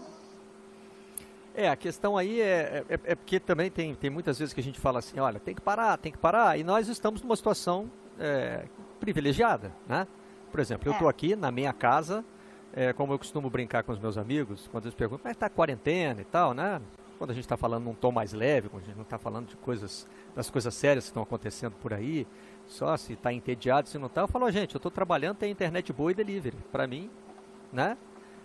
É, 1.56 1.68
a 1.68 1.76
questão 1.76 2.16
aí 2.16 2.40
é, 2.40 2.84
é, 2.88 2.94
é, 3.04 3.14
porque 3.14 3.38
também 3.38 3.70
tem, 3.70 3.94
tem 3.94 4.10
muitas 4.10 4.36
vezes 4.40 4.52
que 4.52 4.60
a 4.60 4.62
gente 4.62 4.80
fala 4.80 4.98
assim, 4.98 5.20
olha, 5.20 5.38
tem 5.38 5.54
que 5.54 5.60
parar, 5.60 5.96
tem 5.96 6.10
que 6.10 6.18
parar, 6.18 6.58
e 6.58 6.64
nós 6.64 6.88
estamos 6.88 7.22
numa 7.22 7.36
situação 7.36 7.88
é, 8.18 8.64
privilegiada, 8.98 9.72
né? 9.86 10.08
Por 10.50 10.58
exemplo, 10.58 10.88
eu 10.88 10.92
estou 10.92 11.06
é. 11.06 11.10
aqui 11.10 11.36
na 11.36 11.52
minha 11.52 11.72
casa, 11.72 12.24
é, 12.76 12.92
como 12.92 13.12
eu 13.12 13.18
costumo 13.18 13.48
brincar 13.48 13.84
com 13.84 13.92
os 13.92 13.98
meus 13.98 14.18
amigos, 14.18 14.68
quando 14.70 14.86
eles 14.86 14.94
perguntam, 14.94 15.22
mas 15.24 15.32
está 15.34 15.48
quarentena 15.48 16.20
e 16.20 16.24
tal, 16.24 16.52
né? 16.52 16.80
Quando 17.18 17.30
a 17.30 17.34
gente 17.34 17.44
está 17.44 17.56
falando 17.56 17.84
num 17.84 17.94
tom 17.94 18.10
mais 18.10 18.32
leve, 18.32 18.68
quando 18.68 18.82
a 18.82 18.86
gente 18.86 18.96
não 18.96 19.04
está 19.04 19.16
falando 19.16 19.46
de 19.46 19.56
coisas, 19.56 20.06
das 20.34 20.50
coisas 20.50 20.74
sérias 20.74 21.04
que 21.04 21.10
estão 21.10 21.22
acontecendo 21.22 21.74
por 21.80 21.94
aí, 21.94 22.26
só 22.66 22.96
se 22.96 23.12
está 23.12 23.32
entediado, 23.32 23.88
se 23.88 23.96
não 23.96 24.08
está, 24.08 24.22
eu 24.22 24.28
falo, 24.28 24.50
gente, 24.50 24.74
eu 24.74 24.78
estou 24.78 24.90
trabalhando, 24.90 25.36
tem 25.36 25.52
internet 25.52 25.92
boa 25.92 26.10
e 26.10 26.14
delivery. 26.14 26.56
Para 26.72 26.86
mim, 26.86 27.08
né? 27.72 27.96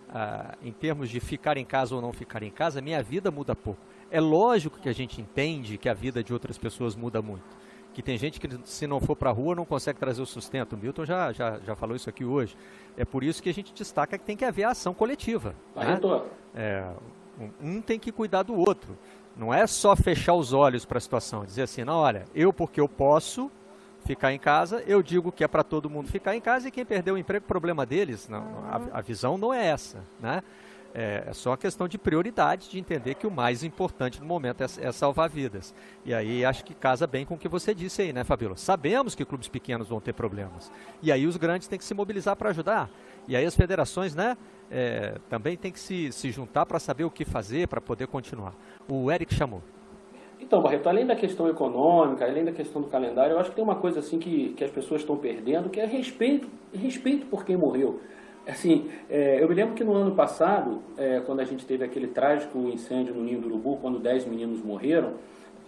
Ah, 0.08 0.56
em 0.62 0.72
termos 0.72 1.10
de 1.10 1.18
ficar 1.18 1.56
em 1.56 1.64
casa 1.64 1.94
ou 1.94 2.00
não 2.00 2.12
ficar 2.12 2.42
em 2.42 2.50
casa, 2.50 2.80
minha 2.80 3.02
vida 3.02 3.30
muda 3.30 3.56
pouco. 3.56 3.80
É 4.10 4.20
lógico 4.20 4.78
que 4.78 4.88
a 4.88 4.92
gente 4.92 5.20
entende 5.20 5.76
que 5.76 5.88
a 5.88 5.94
vida 5.94 6.22
de 6.22 6.32
outras 6.32 6.56
pessoas 6.56 6.94
muda 6.94 7.20
muito 7.20 7.44
que 7.92 8.02
tem 8.02 8.16
gente 8.16 8.38
que 8.38 8.48
se 8.64 8.86
não 8.86 9.00
for 9.00 9.16
para 9.16 9.30
a 9.30 9.32
rua 9.32 9.54
não 9.54 9.64
consegue 9.64 9.98
trazer 9.98 10.22
o 10.22 10.26
sustento. 10.26 10.74
O 10.74 10.78
Milton 10.78 11.04
já, 11.04 11.32
já, 11.32 11.58
já 11.58 11.74
falou 11.74 11.96
isso 11.96 12.08
aqui 12.08 12.24
hoje. 12.24 12.56
É 12.96 13.04
por 13.04 13.24
isso 13.24 13.42
que 13.42 13.48
a 13.48 13.54
gente 13.54 13.72
destaca 13.72 14.16
que 14.16 14.24
tem 14.24 14.36
que 14.36 14.44
haver 14.44 14.64
ação 14.64 14.94
coletiva. 14.94 15.54
Né? 15.74 15.82
É, 16.54 16.88
um 17.60 17.80
tem 17.80 17.98
que 17.98 18.12
cuidar 18.12 18.42
do 18.42 18.54
outro. 18.54 18.96
Não 19.36 19.52
é 19.52 19.66
só 19.66 19.96
fechar 19.96 20.34
os 20.34 20.52
olhos 20.52 20.84
para 20.84 20.98
a 20.98 21.00
situação, 21.00 21.44
dizer 21.44 21.62
assim, 21.62 21.84
não, 21.84 21.98
olha, 21.98 22.24
eu 22.34 22.52
porque 22.52 22.80
eu 22.80 22.88
posso 22.88 23.50
ficar 24.04 24.32
em 24.32 24.38
casa, 24.38 24.82
eu 24.86 25.02
digo 25.02 25.30
que 25.30 25.44
é 25.44 25.48
para 25.48 25.62
todo 25.62 25.88
mundo 25.88 26.08
ficar 26.08 26.34
em 26.34 26.40
casa 26.40 26.68
e 26.68 26.70
quem 26.70 26.84
perdeu 26.84 27.14
o 27.14 27.18
emprego, 27.18 27.46
problema 27.46 27.86
deles. 27.86 28.28
Não, 28.28 28.42
a, 28.68 28.98
a 28.98 29.00
visão 29.00 29.38
não 29.38 29.52
é 29.52 29.66
essa, 29.66 30.04
né? 30.20 30.42
É, 30.92 31.24
é 31.26 31.32
só 31.32 31.56
questão 31.56 31.86
de 31.86 31.96
prioridade, 31.96 32.68
de 32.68 32.78
entender 32.78 33.14
que 33.14 33.26
o 33.26 33.30
mais 33.30 33.62
importante 33.62 34.20
no 34.20 34.26
momento 34.26 34.62
é, 34.62 34.66
é, 34.80 34.92
salvar 34.92 35.28
vidas. 35.28 35.74
E 36.04 36.12
aí 36.12 36.44
acho 36.44 36.64
que 36.64 36.74
casa 36.74 37.06
bem 37.06 37.24
com 37.24 37.34
o 37.34 37.38
que 37.38 37.48
você 37.48 37.74
disse 37.74 38.02
aí, 38.02 38.12
né, 38.12 38.24
Fabíola? 38.24 38.56
Sabemos 38.56 39.14
que 39.14 39.24
clubes 39.24 39.48
pequenos 39.48 39.88
vão 39.88 40.00
ter 40.00 40.12
problemas. 40.12 40.70
E 41.02 41.12
aí 41.12 41.26
os 41.26 41.36
grandes 41.36 41.68
têm 41.68 41.78
que 41.78 41.84
se 41.84 41.94
mobilizar 41.94 42.34
para 42.34 42.50
ajudar. 42.50 42.90
E 43.28 43.36
aí 43.36 43.44
as 43.44 43.54
federações, 43.54 44.14
né, 44.14 44.36
é, 44.70 45.18
também 45.28 45.56
têm 45.56 45.70
que 45.70 45.78
se, 45.78 46.10
se 46.10 46.30
juntar 46.32 46.66
para 46.66 46.78
saber 46.80 47.04
o 47.04 47.10
que 47.10 47.24
fazer 47.24 47.68
para 47.68 47.80
poder 47.80 48.08
continuar. 48.08 48.54
O 48.88 49.10
Eric 49.12 49.32
chamou. 49.34 49.62
Então, 50.40 50.62
Barreto, 50.62 50.88
além 50.88 51.06
da 51.06 51.14
questão 51.14 51.48
econômica, 51.48 52.24
além 52.24 52.44
da 52.44 52.50
questão 52.50 52.80
do 52.80 52.88
calendário, 52.88 53.34
eu 53.34 53.38
acho 53.38 53.50
que 53.50 53.56
tem 53.56 53.62
uma 53.62 53.76
coisa 53.76 54.00
assim 54.00 54.18
que, 54.18 54.54
que 54.54 54.64
as 54.64 54.70
pessoas 54.70 55.02
estão 55.02 55.16
perdendo, 55.16 55.68
que 55.68 55.78
é 55.78 55.86
respeito, 55.86 56.48
respeito 56.72 57.26
por 57.26 57.44
quem 57.44 57.56
morreu. 57.56 58.00
Assim, 58.46 58.90
é, 59.08 59.42
eu 59.42 59.48
me 59.48 59.54
lembro 59.54 59.74
que 59.74 59.84
no 59.84 59.94
ano 59.94 60.14
passado, 60.14 60.82
é, 60.96 61.20
quando 61.20 61.40
a 61.40 61.44
gente 61.44 61.64
teve 61.66 61.84
aquele 61.84 62.08
trágico 62.08 62.58
incêndio 62.58 63.14
no 63.14 63.22
Ninho 63.22 63.40
do 63.40 63.46
Urubu, 63.48 63.76
quando 63.76 63.98
10 63.98 64.26
meninos 64.26 64.62
morreram, 64.62 65.14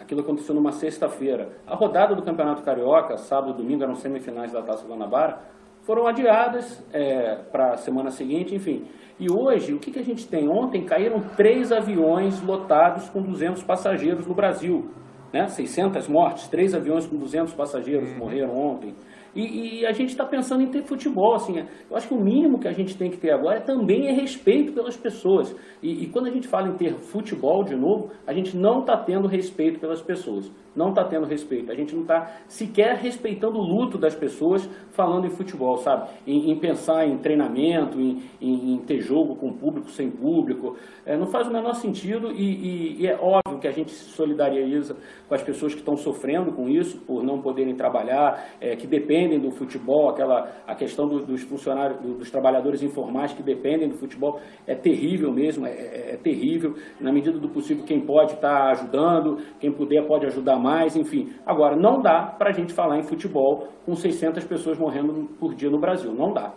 aquilo 0.01 0.21
aconteceu 0.21 0.55
numa 0.55 0.73
sexta-feira. 0.73 1.51
A 1.67 1.75
rodada 1.75 2.15
do 2.15 2.23
Campeonato 2.23 2.63
Carioca, 2.63 3.17
sábado 3.19 3.53
e 3.53 3.57
domingo, 3.63 3.83
eram 3.83 3.95
semifinais 3.95 4.53
da 4.53 4.63
Taça 4.63 4.87
Guanabara, 4.87 5.41
foram 5.83 6.07
adiadas 6.07 6.83
é, 6.93 7.37
para 7.51 7.73
a 7.73 7.77
semana 7.77 8.11
seguinte, 8.11 8.55
enfim. 8.55 8.85
E 9.19 9.31
hoje, 9.31 9.73
o 9.73 9.79
que, 9.79 9.91
que 9.91 9.99
a 9.99 10.05
gente 10.05 10.27
tem? 10.27 10.49
Ontem 10.49 10.85
caíram 10.85 11.21
três 11.37 11.71
aviões 11.71 12.41
lotados 12.43 13.09
com 13.09 13.21
200 13.21 13.63
passageiros 13.63 14.27
no 14.27 14.35
Brasil. 14.35 14.91
Né? 15.33 15.49
600 15.49 16.09
mortes, 16.09 16.49
três 16.49 16.75
aviões 16.75 17.07
com 17.07 17.17
200 17.17 17.55
passageiros 17.55 18.09
uhum. 18.11 18.19
morreram 18.19 18.57
ontem. 18.57 18.95
E, 19.35 19.81
e 19.81 19.87
a 19.87 19.93
gente 19.93 20.11
está 20.11 20.25
pensando 20.25 20.63
em 20.63 20.67
ter 20.67 20.83
futebol, 20.83 21.35
assim, 21.35 21.65
eu 21.91 21.97
acho 21.97 22.09
que 22.09 22.15
o 22.15 22.21
mínimo 22.21 22.59
que 22.59 22.69
a 22.69 22.73
gente 22.73 22.97
tem 22.97 23.11
que 23.11 23.17
ter 23.17 23.31
agora 23.31 23.61
também 23.61 24.09
é 24.09 24.13
respeito 24.13 24.73
pelas 24.73 24.97
pessoas. 24.97 25.55
E, 25.83 26.05
e 26.05 26.07
quando 26.07 26.27
a 26.27 26.31
gente 26.31 26.47
fala 26.47 26.69
em 26.69 26.75
ter 26.75 26.95
futebol 26.95 27.65
de 27.65 27.75
novo, 27.75 28.11
a 28.27 28.33
gente 28.33 28.57
não 28.57 28.81
está 28.81 28.97
tendo 28.97 29.27
respeito 29.27 29.81
pelas 29.81 30.03
pessoas. 30.03 30.51
Não 30.75 30.89
está 30.91 31.05
tendo 31.05 31.27
respeito. 31.27 31.71
A 31.71 31.75
gente 31.75 31.95
não 31.95 32.03
está 32.03 32.31
sequer 32.49 32.97
respeitando 32.97 33.59
o 33.59 33.63
luto 33.63 33.99
das 33.99 34.15
pessoas 34.15 34.69
falando 34.93 35.27
em 35.27 35.31
futebol, 35.31 35.77
sabe? 35.79 36.09
Em, 36.27 36.51
em 36.51 36.59
pensar 36.59 37.07
em 37.07 37.19
treinamento, 37.19 38.01
em, 38.01 38.23
em, 38.41 38.75
em, 38.75 38.79
ter 38.79 39.01
jogo 39.01 39.37
com 39.37 39.53
público, 39.53 39.91
sem 39.91 40.11
público. 40.11 40.77
É, 41.05 41.17
não 41.17 41.27
faz 41.27 41.47
o 41.47 41.53
menor 41.53 41.75
sentido 41.75 42.33
e, 42.33 42.43
e, 42.43 43.03
e 43.03 43.07
é 43.07 43.19
óbvio 43.21 43.61
que 43.61 43.69
a 43.69 43.73
gente 43.73 43.91
se 43.91 44.11
solidariza 44.11 44.97
com 45.29 45.35
as 45.35 45.43
pessoas 45.43 45.75
que 45.75 45.81
estão 45.81 45.97
sofrendo 45.97 46.53
com 46.53 46.69
isso, 46.69 46.99
por 46.99 47.23
não 47.23 47.41
poderem 47.41 47.75
trabalhar, 47.75 48.53
é, 48.61 48.75
que 48.75 48.87
dependem 48.87 49.22
do 49.39 49.51
futebol, 49.51 50.11
aquela, 50.11 50.51
a 50.67 50.75
questão 50.75 51.09
do, 51.09 51.25
dos 51.25 51.43
funcionários, 51.43 52.01
do, 52.01 52.15
dos 52.15 52.31
trabalhadores 52.31 52.83
informais 52.83 53.33
que 53.33 53.43
dependem 53.43 53.89
do 53.89 53.97
futebol 53.97 54.41
é 54.67 54.75
terrível 54.75 55.33
mesmo, 55.33 55.67
é, 55.67 55.71
é, 55.71 56.11
é 56.13 56.17
terrível. 56.17 56.75
Na 57.01 57.13
medida 57.13 57.39
do 57.39 57.49
possível, 57.49 57.85
quem 57.85 58.01
pode 58.01 58.35
está 58.35 58.71
ajudando, 58.71 59.39
quem 59.61 59.73
puder 59.73 60.07
pode 60.07 60.27
ajudar 60.27 60.57
mais, 60.57 60.97
enfim. 60.97 61.33
Agora, 61.47 61.77
não 61.77 62.01
dá 62.01 62.23
para 62.23 62.51
a 62.51 62.53
gente 62.53 62.73
falar 62.73 62.99
em 62.99 63.03
futebol 63.03 63.69
com 63.85 63.95
600 63.95 64.45
pessoas 64.45 64.79
morrendo 64.79 65.29
por 65.39 65.55
dia 65.55 65.71
no 65.71 65.79
Brasil, 65.79 66.13
não 66.13 66.33
dá. 66.33 66.53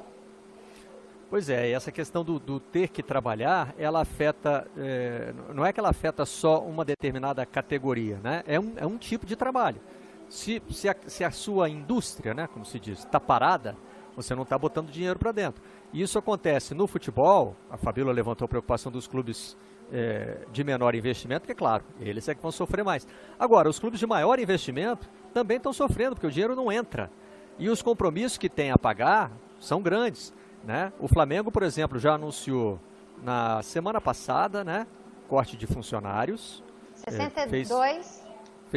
Pois 1.30 1.50
é, 1.50 1.72
essa 1.72 1.92
questão 1.92 2.24
do, 2.24 2.40
do, 2.40 2.60
ter 2.60 2.90
que 2.90 3.02
trabalhar, 3.02 3.74
ela 3.78 4.02
afeta, 4.02 4.68
é, 4.78 5.34
não 5.54 5.66
é 5.66 5.74
que 5.74 5.80
ela 5.80 5.90
afeta 5.90 6.24
só 6.24 6.60
uma 6.60 6.86
determinada 6.86 7.46
categoria, 7.46 8.20
né? 8.24 8.44
É 8.48 8.60
um, 8.60 8.74
é 8.78 8.86
um 8.86 8.98
tipo 8.98 9.26
de 9.26 9.36
trabalho. 9.36 9.82
Se, 10.30 10.62
se, 10.70 10.90
a, 10.90 10.96
se 11.06 11.24
a 11.24 11.32
sua 11.32 11.70
indústria, 11.70 12.34
né, 12.34 12.48
como 12.48 12.66
se 12.66 12.80
diz, 12.80 13.00
está 13.00 13.20
parada, 13.20 13.76
você 14.16 14.34
não 14.34 14.44
está 14.44 14.58
botando 14.58 14.90
dinheiro 14.90 15.20
para 15.20 15.32
dentro. 15.32 15.62
E 15.94 16.02
isso 16.02 16.18
acontece 16.18 16.74
no 16.74 16.88
futebol, 16.88 17.56
a 17.70 17.78
Fabíola 17.78 18.12
levantou 18.12 18.46
a 18.46 18.50
preocupação 18.50 18.92
dos 18.92 19.08
clubes 19.08 19.58
é, 19.92 20.40
de 20.52 20.64
menor 20.64 20.96
investimento, 20.96 21.46
que 21.46 21.52
é 21.52 21.56
claro, 21.56 21.84
eles 22.00 22.28
é 22.28 22.36
que 22.36 22.42
vão 22.42 22.52
sofrer 22.52 22.84
mais. 22.84 23.08
Agora, 23.38 23.70
os 23.70 23.80
clubes 23.80 24.00
de 24.00 24.08
maior 24.08 24.40
investimento 24.40 25.10
também 25.34 25.58
estão 25.58 25.74
sofrendo, 25.74 26.16
porque 26.16 26.28
o 26.28 26.32
dinheiro 26.32 26.56
não 26.56 26.72
entra. 26.72 27.12
E 27.60 27.70
os 27.70 27.82
compromissos 27.82 28.38
que 28.38 28.50
tem 28.50 28.72
a 28.72 28.78
pagar 28.78 29.32
são 29.60 29.82
grandes. 29.82 30.34
Né? 30.64 30.92
O 31.00 31.08
Flamengo, 31.08 31.52
por 31.52 31.64
exemplo, 31.64 32.00
já 32.00 32.16
anunciou 32.16 32.80
na 33.22 33.62
semana 33.62 34.02
passada, 34.02 34.64
né? 34.64 34.88
Corte 35.28 35.56
de 35.56 35.66
funcionários. 35.66 36.64
62 36.94 37.38
é, 37.38 37.50
fez, 37.50 38.25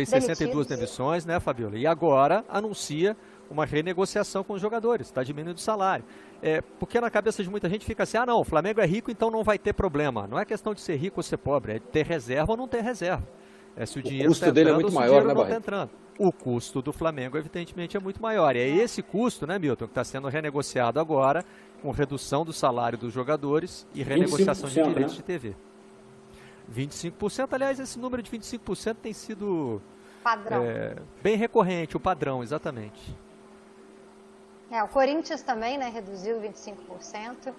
fez 0.06 0.24
62 0.24 0.66
demissões, 0.66 1.26
né, 1.26 1.40
Fabiola? 1.40 1.76
E 1.76 1.86
agora 1.86 2.44
anuncia 2.48 3.16
uma 3.50 3.64
renegociação 3.64 4.44
com 4.44 4.52
os 4.52 4.60
jogadores, 4.60 5.06
está 5.06 5.22
diminuindo 5.22 5.56
o 5.56 5.60
salário. 5.60 6.04
É, 6.42 6.60
porque 6.78 7.00
na 7.00 7.10
cabeça 7.10 7.42
de 7.42 7.50
muita 7.50 7.68
gente 7.68 7.84
fica 7.84 8.02
assim, 8.02 8.18
ah 8.18 8.26
não, 8.26 8.40
o 8.40 8.44
Flamengo 8.44 8.80
é 8.80 8.86
rico, 8.86 9.10
então 9.10 9.30
não 9.30 9.42
vai 9.42 9.58
ter 9.58 9.72
problema. 9.72 10.26
Não 10.26 10.38
é 10.38 10.44
questão 10.44 10.74
de 10.74 10.80
ser 10.80 10.96
rico 10.96 11.18
ou 11.18 11.22
ser 11.22 11.38
pobre, 11.38 11.76
é 11.76 11.78
ter 11.78 12.06
reserva 12.06 12.52
ou 12.52 12.56
não 12.56 12.68
ter 12.68 12.82
reserva. 12.82 13.26
É 13.76 13.86
se 13.86 13.96
o, 13.96 14.00
o 14.00 14.02
dinheiro 14.02 14.28
custo 14.28 14.44
tá 14.44 14.50
dele 14.50 14.70
é 14.70 14.74
muito 14.74 14.92
maior, 14.92 15.24
né, 15.24 15.34
não 15.34 15.42
está 15.42 15.56
entrando 15.56 15.90
o 16.18 16.32
custo 16.32 16.82
do 16.82 16.92
Flamengo, 16.92 17.38
evidentemente, 17.38 17.96
é 17.96 18.00
muito 18.00 18.20
maior. 18.20 18.56
E 18.56 18.58
é 18.58 18.68
esse 18.68 19.02
custo, 19.02 19.46
né, 19.46 19.58
Milton, 19.58 19.84
que 19.84 19.92
está 19.92 20.02
sendo 20.02 20.28
renegociado 20.28 20.98
agora, 20.98 21.44
com 21.80 21.92
redução 21.92 22.44
do 22.44 22.52
salário 22.52 22.98
dos 22.98 23.12
jogadores 23.12 23.86
e 23.94 24.02
renegociação 24.02 24.68
de 24.68 24.74
direitos 24.74 25.12
né? 25.12 25.16
de 25.16 25.22
TV. 25.22 25.56
25%, 26.72 27.52
aliás, 27.52 27.80
esse 27.80 27.98
número 27.98 28.22
de 28.22 28.30
25% 28.30 28.96
tem 28.96 29.12
sido 29.12 29.80
é, 30.50 30.96
bem 31.22 31.36
recorrente, 31.36 31.96
o 31.96 32.00
padrão, 32.00 32.42
exatamente. 32.42 33.16
É, 34.70 34.82
o 34.82 34.88
Corinthians 34.88 35.42
também 35.42 35.78
né, 35.78 35.88
reduziu 35.88 36.40
25%. 36.40 37.54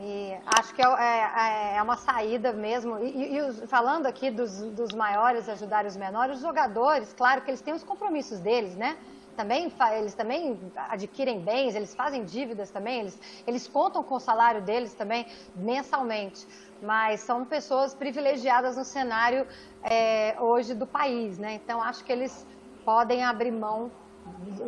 E 0.00 0.36
acho 0.44 0.74
que 0.74 0.82
é, 0.82 0.86
é, 0.86 1.76
é, 1.76 1.82
uma 1.82 1.96
saída 1.96 2.52
mesmo. 2.52 2.98
E, 2.98 3.38
e, 3.38 3.66
falando 3.68 4.06
aqui 4.06 4.30
dos, 4.30 4.60
dos 4.72 4.92
maiores 4.92 5.48
ajudar 5.48 5.86
os 5.86 5.96
menores, 5.96 6.36
os 6.36 6.42
jogadores, 6.42 7.14
claro 7.16 7.42
que 7.42 7.50
eles 7.50 7.60
têm 7.60 7.72
os 7.72 7.84
compromissos 7.84 8.40
deles, 8.40 8.74
né? 8.76 8.96
Também, 9.36 9.72
eles 9.96 10.14
também 10.14 10.58
adquirem 10.88 11.40
bens, 11.40 11.74
eles 11.74 11.94
fazem 11.94 12.24
dívidas 12.24 12.70
também, 12.70 13.00
eles, 13.00 13.18
eles 13.46 13.66
contam 13.66 14.02
com 14.02 14.14
o 14.14 14.20
salário 14.20 14.62
deles 14.62 14.94
também 14.94 15.26
mensalmente. 15.54 16.46
Mas 16.82 17.20
são 17.20 17.44
pessoas 17.44 17.94
privilegiadas 17.94 18.76
no 18.76 18.84
cenário 18.84 19.46
é, 19.82 20.36
hoje 20.38 20.74
do 20.74 20.86
país, 20.86 21.38
né? 21.38 21.54
Então 21.54 21.82
acho 21.82 22.04
que 22.04 22.12
eles 22.12 22.46
podem 22.84 23.24
abrir 23.24 23.50
mão 23.50 23.90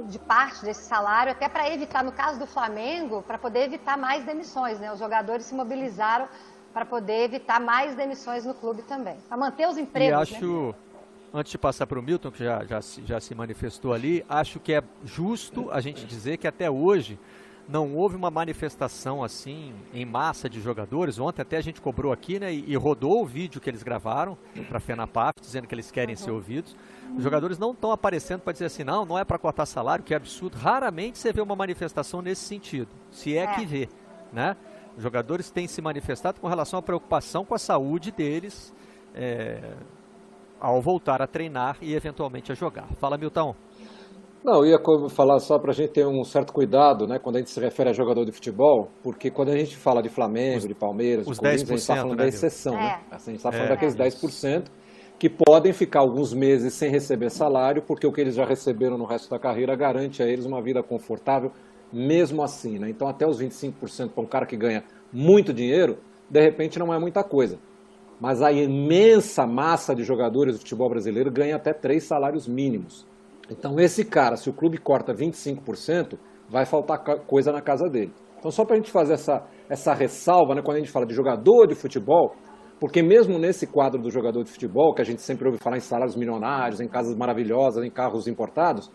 de 0.09 0.19
parte 0.19 0.65
desse 0.65 0.83
salário, 0.83 1.33
até 1.33 1.49
para 1.49 1.71
evitar, 1.71 2.05
no 2.05 2.13
caso 2.13 2.39
do 2.39 2.47
Flamengo, 2.47 3.23
para 3.23 3.39
poder 3.39 3.65
evitar 3.65 3.97
mais 3.97 4.25
demissões. 4.25 4.79
Né? 4.79 4.93
Os 4.93 4.99
jogadores 4.99 5.47
se 5.47 5.55
mobilizaram 5.55 6.29
para 6.73 6.85
poder 6.85 7.25
evitar 7.25 7.59
mais 7.59 7.95
demissões 7.95 8.45
no 8.45 8.53
clube 8.53 8.83
também, 8.83 9.17
para 9.29 9.37
manter 9.37 9.67
os 9.67 9.79
empregos. 9.79 10.31
E 10.31 10.35
acho, 10.35 10.67
né? 10.69 10.75
Antes 11.33 11.53
de 11.53 11.59
passar 11.59 11.87
para 11.87 11.99
o 11.99 12.03
Milton, 12.03 12.31
que 12.31 12.45
já, 12.45 12.65
já, 12.65 12.81
já 13.05 13.21
se 13.21 13.35
manifestou 13.35 13.93
ali, 13.93 14.25
acho 14.29 14.59
que 14.61 14.73
é 14.73 14.83
justo 15.05 15.71
a 15.71 15.81
gente 15.81 16.05
dizer 16.07 16.37
que 16.37 16.47
até 16.47 16.71
hoje 16.71 17.19
não 17.69 17.95
houve 17.95 18.15
uma 18.15 18.31
manifestação 18.31 19.25
assim 19.25 19.75
em 19.93 20.05
massa 20.05 20.49
de 20.49 20.61
jogadores. 20.61 21.19
Ontem 21.19 21.43
até 21.43 21.57
a 21.57 21.61
gente 21.61 21.81
cobrou 21.81 22.13
aqui, 22.13 22.39
né, 22.39 22.53
e, 22.53 22.77
rodou 22.77 23.23
o 23.23 23.27
vídeo 23.27 23.61
que 23.61 23.69
eles 23.69 23.83
gravaram 23.83 24.39
para 24.69 24.79
a 24.79 24.81
FENAPAF, 24.81 25.35
dizendo 25.41 25.67
que 25.67 25.75
eles 25.75 25.91
querem 25.91 26.15
uhum. 26.15 26.21
ser 26.21 26.31
ouvidos. 26.31 26.77
Os 27.17 27.23
jogadores 27.23 27.59
não 27.59 27.73
estão 27.73 27.91
aparecendo 27.91 28.41
para 28.41 28.53
dizer 28.53 28.67
assim, 28.67 28.85
não, 28.85 29.05
não 29.05 29.19
é 29.19 29.25
para 29.25 29.39
cortar 29.39 29.67
salário, 29.67 30.05
que 30.05 30.15
é 30.15 30.17
absurdo. 30.17 30.57
Raramente 30.57 31.19
você 31.19 31.33
vê 31.33 31.41
uma 31.41 31.57
manifestação 31.57 32.23
nesse 32.23 32.43
sentido, 32.43 32.89
se 33.11 33.37
é, 33.37 33.43
é. 33.43 33.47
que 33.55 33.67
vê, 33.67 33.89
né? 34.33 34.57
Os 34.97 35.03
jogadores 35.03 35.51
têm 35.51 35.69
se 35.69 35.83
manifestado 35.83 36.41
com 36.41 36.49
relação 36.49 36.79
à 36.79 36.83
preocupação 36.83 37.45
com 37.45 37.55
a 37.55 37.59
saúde 37.59 38.11
deles 38.11 38.73
é, 39.15 39.75
ao 40.61 40.81
voltar 40.81 41.23
a 41.23 41.27
treinar 41.27 41.77
e 41.81 41.95
eventualmente 41.95 42.53
a 42.53 42.55
jogar. 42.55 42.87
Fala, 42.99 43.17
Milton. 43.17 43.55
Não, 44.45 44.65
eu 44.65 44.67
ia 44.67 45.09
falar 45.11 45.41
só 45.41 45.59
para 45.59 45.73
a 45.73 45.75
gente 45.75 45.91
ter 45.91 46.07
um 46.07 46.23
certo 46.23 46.53
cuidado, 46.53 47.07
né, 47.07 47.19
quando 47.19 47.35
a 47.35 47.39
gente 47.41 47.51
se 47.51 47.59
refere 47.59 47.91
a 47.91 47.93
jogador 47.93 48.25
de 48.25 48.31
futebol, 48.31 48.89
porque 49.03 49.29
quando 49.29 49.49
a 49.49 49.57
gente 49.57 49.77
fala 49.77 50.01
de 50.01 50.09
Flamengo, 50.09 50.59
os, 50.59 50.69
de 50.69 50.75
Palmeiras, 50.75 51.27
os 51.27 51.37
de 51.37 51.41
Corinthians, 51.41 51.69
a 51.69 51.73
gente 51.73 51.81
está 51.81 51.97
falando 51.97 52.11
né, 52.11 52.17
da 52.17 52.29
exceção, 52.29 52.75
é. 52.75 52.77
né? 52.77 53.01
A 53.11 53.19
gente 53.19 53.37
está 53.37 53.51
falando 53.51 53.67
é. 53.67 53.71
daqueles 53.71 53.97
10% 53.97 54.67
que 55.19 55.29
podem 55.29 55.73
ficar 55.73 56.01
alguns 56.01 56.33
meses 56.33 56.75
sem 56.75 56.91
receber 56.91 57.31
salário, 57.31 57.83
porque 57.83 58.07
o 58.07 58.13
que 58.13 58.21
eles 58.21 58.35
já 58.35 58.45
receberam 58.45 58.99
no 58.99 59.05
resto 59.05 59.31
da 59.31 59.39
carreira 59.39 59.75
garante 59.75 60.23
a 60.23 60.27
eles 60.27 60.45
uma 60.45 60.63
vida 60.63 60.83
confortável, 60.83 61.51
mesmo 61.93 62.43
assim. 62.43 62.79
Né? 62.79 62.91
Então, 62.91 63.09
até 63.09 63.27
os 63.27 63.41
25% 63.41 64.11
para 64.11 64.23
um 64.23 64.27
cara 64.27 64.47
que 64.47 64.57
ganha 64.57 64.85
muito 65.13 65.53
dinheiro, 65.53 65.99
de 66.31 66.41
repente 66.41 66.79
não 66.79 66.93
é 66.93 66.99
muita 66.99 67.25
coisa. 67.25 67.59
Mas 68.21 68.43
a 68.43 68.51
imensa 68.51 69.47
massa 69.47 69.95
de 69.95 70.03
jogadores 70.03 70.55
do 70.55 70.61
futebol 70.61 70.89
brasileiro 70.89 71.31
ganha 71.31 71.57
até 71.57 71.73
três 71.73 72.05
salários 72.05 72.49
mínimos. 72.49 73.07
Então, 73.51 73.79
esse 73.79 74.05
cara, 74.05 74.37
se 74.37 74.49
o 74.49 74.53
clube 74.53 74.79
corta 74.79 75.13
25%, 75.13 76.19
vai 76.49 76.65
faltar 76.65 76.99
coisa 77.27 77.53
na 77.53 77.61
casa 77.61 77.89
dele. 77.89 78.13
Então, 78.39 78.51
só 78.51 78.65
para 78.65 78.75
a 78.75 78.77
gente 78.79 78.91
fazer 78.91 79.15
essa, 79.15 79.45
essa 79.69 79.93
ressalva, 79.93 80.55
né, 80.55 80.63
quando 80.63 80.77
a 80.77 80.81
gente 80.81 80.91
fala 80.91 81.07
de 81.07 81.15
jogador 81.15 81.67
de 81.67 81.75
futebol, 81.75 82.35
porque 82.79 83.03
mesmo 83.03 83.39
nesse 83.39 83.67
quadro 83.67 84.01
do 84.01 84.11
jogador 84.11 84.43
de 84.45 84.51
futebol, 84.51 84.95
que 84.95 85.01
a 85.01 85.05
gente 85.05 85.23
sempre 85.23 85.47
ouve 85.47 85.59
falar 85.59 85.77
em 85.77 85.81
salários 85.81 86.17
milionários, 86.17 86.81
em 86.81 86.89
casas 86.89 87.17
maravilhosas, 87.17 87.85
em 87.85 87.91
carros 87.91 88.27
importados, 88.27 88.91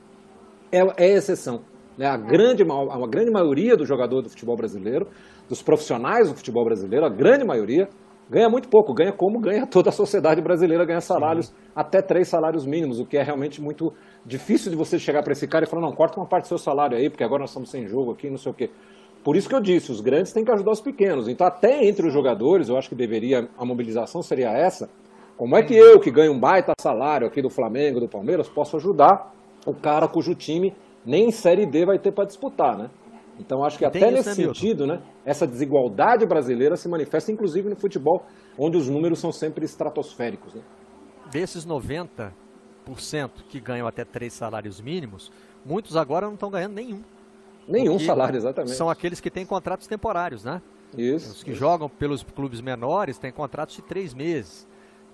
é, 0.72 0.80
é 1.03 1.13
exceção. 1.13 1.61
Né? 1.97 2.05
A, 2.05 2.17
grande, 2.17 2.63
a 2.63 3.07
grande 3.07 3.32
maioria 3.32 3.76
do 3.76 3.86
jogador 3.86 4.22
do 4.22 4.30
futebol 4.30 4.55
brasileiro, 4.55 5.07
dos 5.49 5.61
profissionais 5.61 6.30
do 6.30 6.36
futebol 6.36 6.63
brasileiro, 6.63 7.05
a 7.05 7.09
grande 7.09 7.43
maioria, 7.43 7.89
ganha 8.32 8.49
muito 8.49 8.69
pouco, 8.69 8.93
ganha 8.93 9.11
como 9.11 9.41
ganha 9.41 9.67
toda 9.67 9.89
a 9.89 9.91
sociedade 9.91 10.41
brasileira, 10.41 10.86
ganha 10.86 11.01
salários 11.01 11.47
Sim. 11.47 11.53
até 11.75 12.01
três 12.01 12.29
salários 12.29 12.65
mínimos, 12.65 12.97
o 12.97 13.05
que 13.05 13.17
é 13.17 13.21
realmente 13.21 13.61
muito 13.61 13.91
difícil 14.25 14.71
de 14.71 14.77
você 14.77 14.97
chegar 14.97 15.21
para 15.21 15.34
esse 15.34 15.45
cara 15.45 15.65
e 15.65 15.67
falar, 15.67 15.82
não, 15.82 15.91
corta 15.91 16.17
uma 16.17 16.25
parte 16.25 16.45
do 16.45 16.47
seu 16.47 16.57
salário 16.57 16.97
aí, 16.97 17.09
porque 17.09 17.25
agora 17.25 17.41
nós 17.41 17.49
estamos 17.49 17.69
sem 17.69 17.86
jogo 17.86 18.11
aqui, 18.11 18.29
não 18.29 18.38
sei 18.38 18.53
o 18.53 18.55
quê. 18.55 18.69
Por 19.21 19.36
isso 19.36 19.49
que 19.49 19.53
eu 19.53 19.59
disse, 19.59 19.91
os 19.91 19.99
grandes 19.99 20.32
têm 20.32 20.45
que 20.45 20.51
ajudar 20.51 20.71
os 20.71 20.79
pequenos. 20.79 21.27
Então, 21.27 21.45
até 21.45 21.86
entre 21.86 22.07
os 22.07 22.13
jogadores, 22.13 22.69
eu 22.69 22.77
acho 22.77 22.88
que 22.88 22.95
deveria, 22.95 23.49
a 23.57 23.65
mobilização 23.65 24.21
seria 24.21 24.49
essa. 24.49 24.89
Como 25.38 25.57
é 25.57 25.61
que 25.61 25.75
eu, 25.75 25.99
que 25.99 26.09
ganho 26.09 26.32
um 26.32 26.39
baita 26.39 26.71
salário 26.79 27.27
aqui 27.27 27.41
do 27.41 27.49
Flamengo, 27.49 27.99
do 27.99 28.07
Palmeiras, 28.07 28.47
posso 28.47 28.77
ajudar 28.77 29.34
o 29.67 29.73
cara 29.73 30.07
cujo 30.07 30.34
time 30.34 30.73
nem 31.05 31.27
em 31.27 31.32
Série 31.32 31.65
D 31.65 31.86
vai 31.86 31.99
ter 31.99 32.11
para 32.11 32.25
disputar, 32.25 32.77
né? 32.77 32.89
Então, 33.41 33.63
acho 33.63 33.77
que 33.77 33.83
até 33.83 33.99
isso, 33.99 34.11
nesse 34.11 34.29
né, 34.29 34.35
sentido, 34.35 34.85
né, 34.85 35.01
essa 35.25 35.47
desigualdade 35.47 36.25
brasileira 36.25 36.77
se 36.77 36.87
manifesta, 36.87 37.31
inclusive, 37.31 37.69
no 37.69 37.75
futebol, 37.75 38.23
onde 38.57 38.77
os 38.77 38.87
números 38.87 39.19
são 39.19 39.31
sempre 39.31 39.65
estratosféricos. 39.65 40.53
Né? 40.53 40.61
Desses 41.31 41.65
90% 41.65 42.31
que 43.49 43.59
ganham 43.59 43.87
até 43.87 44.05
três 44.05 44.33
salários 44.33 44.79
mínimos, 44.79 45.31
muitos 45.65 45.97
agora 45.97 46.27
não 46.27 46.35
estão 46.35 46.51
ganhando 46.51 46.73
nenhum. 46.73 47.01
Nenhum 47.67 47.97
salário, 47.99 48.37
exatamente. 48.37 48.75
São 48.75 48.89
aqueles 48.89 49.19
que 49.19 49.31
têm 49.31 49.45
contratos 49.45 49.87
temporários, 49.87 50.43
né? 50.43 50.61
Isso. 50.97 51.31
Os 51.31 51.43
que 51.43 51.51
isso. 51.51 51.59
jogam 51.59 51.89
pelos 51.89 52.21
clubes 52.23 52.61
menores 52.61 53.17
têm 53.17 53.31
contratos 53.31 53.75
de 53.75 53.81
três 53.81 54.13
meses. 54.13 54.67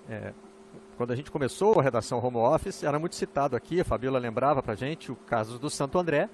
É, 0.08 0.32
quando 0.96 1.12
a 1.12 1.16
gente 1.16 1.30
começou 1.30 1.78
a 1.78 1.82
redação 1.82 2.18
home 2.18 2.38
office, 2.38 2.82
era 2.82 2.98
muito 2.98 3.14
citado 3.14 3.54
aqui, 3.54 3.80
a 3.80 3.84
Fabiola 3.84 4.18
lembrava 4.18 4.62
pra 4.62 4.74
gente 4.74 5.12
o 5.12 5.16
caso 5.16 5.58
do 5.58 5.70
Santo 5.70 5.98
André, 5.98 6.28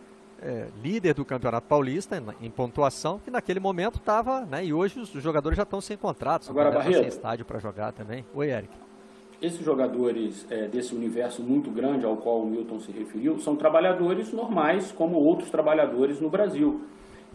é, 0.44 0.68
líder 0.82 1.14
do 1.14 1.24
Campeonato 1.24 1.66
Paulista 1.66 2.16
em, 2.16 2.46
em 2.46 2.50
pontuação, 2.50 3.18
que 3.18 3.30
naquele 3.30 3.58
momento 3.58 3.96
estava, 3.96 4.42
né, 4.42 4.64
e 4.64 4.74
hoje 4.74 5.00
os 5.00 5.08
jogadores 5.10 5.56
já 5.56 5.62
estão 5.62 5.80
sem 5.80 5.96
contratos, 5.96 6.50
Agora, 6.50 6.82
sem 6.82 7.06
estádio 7.06 7.46
para 7.46 7.58
jogar 7.58 7.92
também. 7.92 8.24
Oi, 8.34 8.50
Eric. 8.50 8.72
Esses 9.40 9.64
jogadores 9.64 10.46
é, 10.50 10.68
desse 10.68 10.94
universo 10.94 11.42
muito 11.42 11.70
grande 11.70 12.04
ao 12.04 12.16
qual 12.16 12.40
o 12.40 12.46
Milton 12.46 12.78
se 12.78 12.92
referiu 12.92 13.38
são 13.38 13.56
trabalhadores 13.56 14.32
normais, 14.32 14.92
como 14.92 15.16
outros 15.16 15.50
trabalhadores 15.50 16.20
no 16.20 16.30
Brasil. 16.30 16.82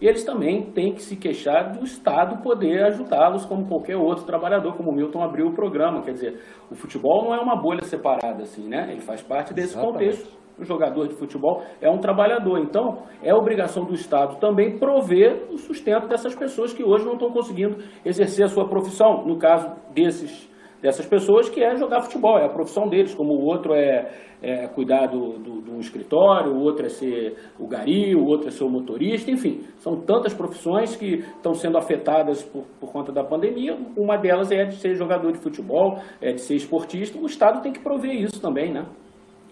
E 0.01 0.07
eles 0.07 0.24
também 0.24 0.72
têm 0.72 0.93
que 0.93 1.01
se 1.01 1.18
queixar 1.18 1.78
do 1.78 1.84
Estado 1.84 2.41
poder 2.41 2.84
ajudá-los 2.86 3.45
como 3.45 3.68
qualquer 3.68 3.97
outro 3.97 4.24
trabalhador, 4.24 4.78
como 4.78 4.91
o 4.91 4.95
Milton 4.95 5.22
abriu 5.22 5.47
o 5.47 5.53
programa. 5.53 6.01
Quer 6.01 6.14
dizer, 6.14 6.41
o 6.72 6.76
futebol 6.76 7.26
não 7.26 7.36
é 7.36 7.39
uma 7.39 7.55
bolha 7.57 7.84
separada 7.84 8.43
assim, 8.43 8.68
né? 8.68 8.88
Ele 8.91 9.01
faz 9.01 9.22
parte 9.22 9.53
desse 9.53 9.74
Exatamente. 9.74 9.93
contexto. 9.93 10.39
Jogador 10.62 11.07
de 11.07 11.16
futebol 11.16 11.62
é 11.82 11.89
um 11.89 11.99
trabalhador. 11.99 12.60
Então, 12.60 13.03
é 13.24 13.34
obrigação 13.34 13.86
do 13.86 13.93
Estado 13.93 14.39
também 14.39 14.78
prover 14.78 15.47
o 15.51 15.57
sustento 15.57 16.07
dessas 16.07 16.36
pessoas 16.36 16.74
que 16.74 16.84
hoje 16.84 17.05
não 17.05 17.14
estão 17.14 17.32
conseguindo 17.32 17.78
exercer 18.05 18.45
a 18.45 18.47
sua 18.49 18.68
profissão. 18.68 19.26
No 19.26 19.38
caso 19.38 19.70
desses 19.93 20.49
dessas 20.82 21.05
pessoas, 21.05 21.49
que 21.49 21.62
é 21.62 21.76
jogar 21.76 22.01
futebol, 22.01 22.38
é 22.38 22.45
a 22.45 22.49
profissão 22.49 22.88
deles, 22.88 23.14
como 23.14 23.34
o 23.34 23.45
outro 23.45 23.74
é, 23.74 24.10
é 24.41 24.68
cuidar 24.68 25.07
do, 25.07 25.38
do, 25.38 25.62
do, 25.62 25.80
escritório, 25.80 26.53
o 26.53 26.62
outro 26.62 26.86
é 26.86 26.89
ser 26.89 27.36
o 27.60 27.68
gari, 27.68 28.16
o 28.16 28.26
outro 28.26 28.47
é 28.47 28.51
ser 28.51 28.64
o 28.64 28.70
motorista, 28.70 29.30
enfim, 29.30 29.62
são 29.78 29.99
tantas 30.01 30.34
profissões 30.34 30.95
que 30.95 31.20
estão 31.36 31.53
sendo 31.53 31.78
afetadas 31.78 32.43
por, 32.43 32.64
por 32.80 32.91
conta 32.91 33.12
da 33.12 33.24
pandemia, 33.24 33.78
uma 33.97 34.18
delas 34.18 34.51
é 34.51 34.64
de 34.66 34.76
ser 34.76 34.95
jogador 34.95 35.32
de 35.32 35.39
futebol, 35.39 35.97
é 36.22 36.32
de 36.32 36.41
ser 36.41 36.55
esportista, 36.55 37.20
o 37.20 37.26
Estado 37.26 37.62
tem 37.62 37.74
que 37.74 37.84
prover 37.84 38.14
isso 38.14 38.41
também, 38.41 38.72
né? 38.72 38.86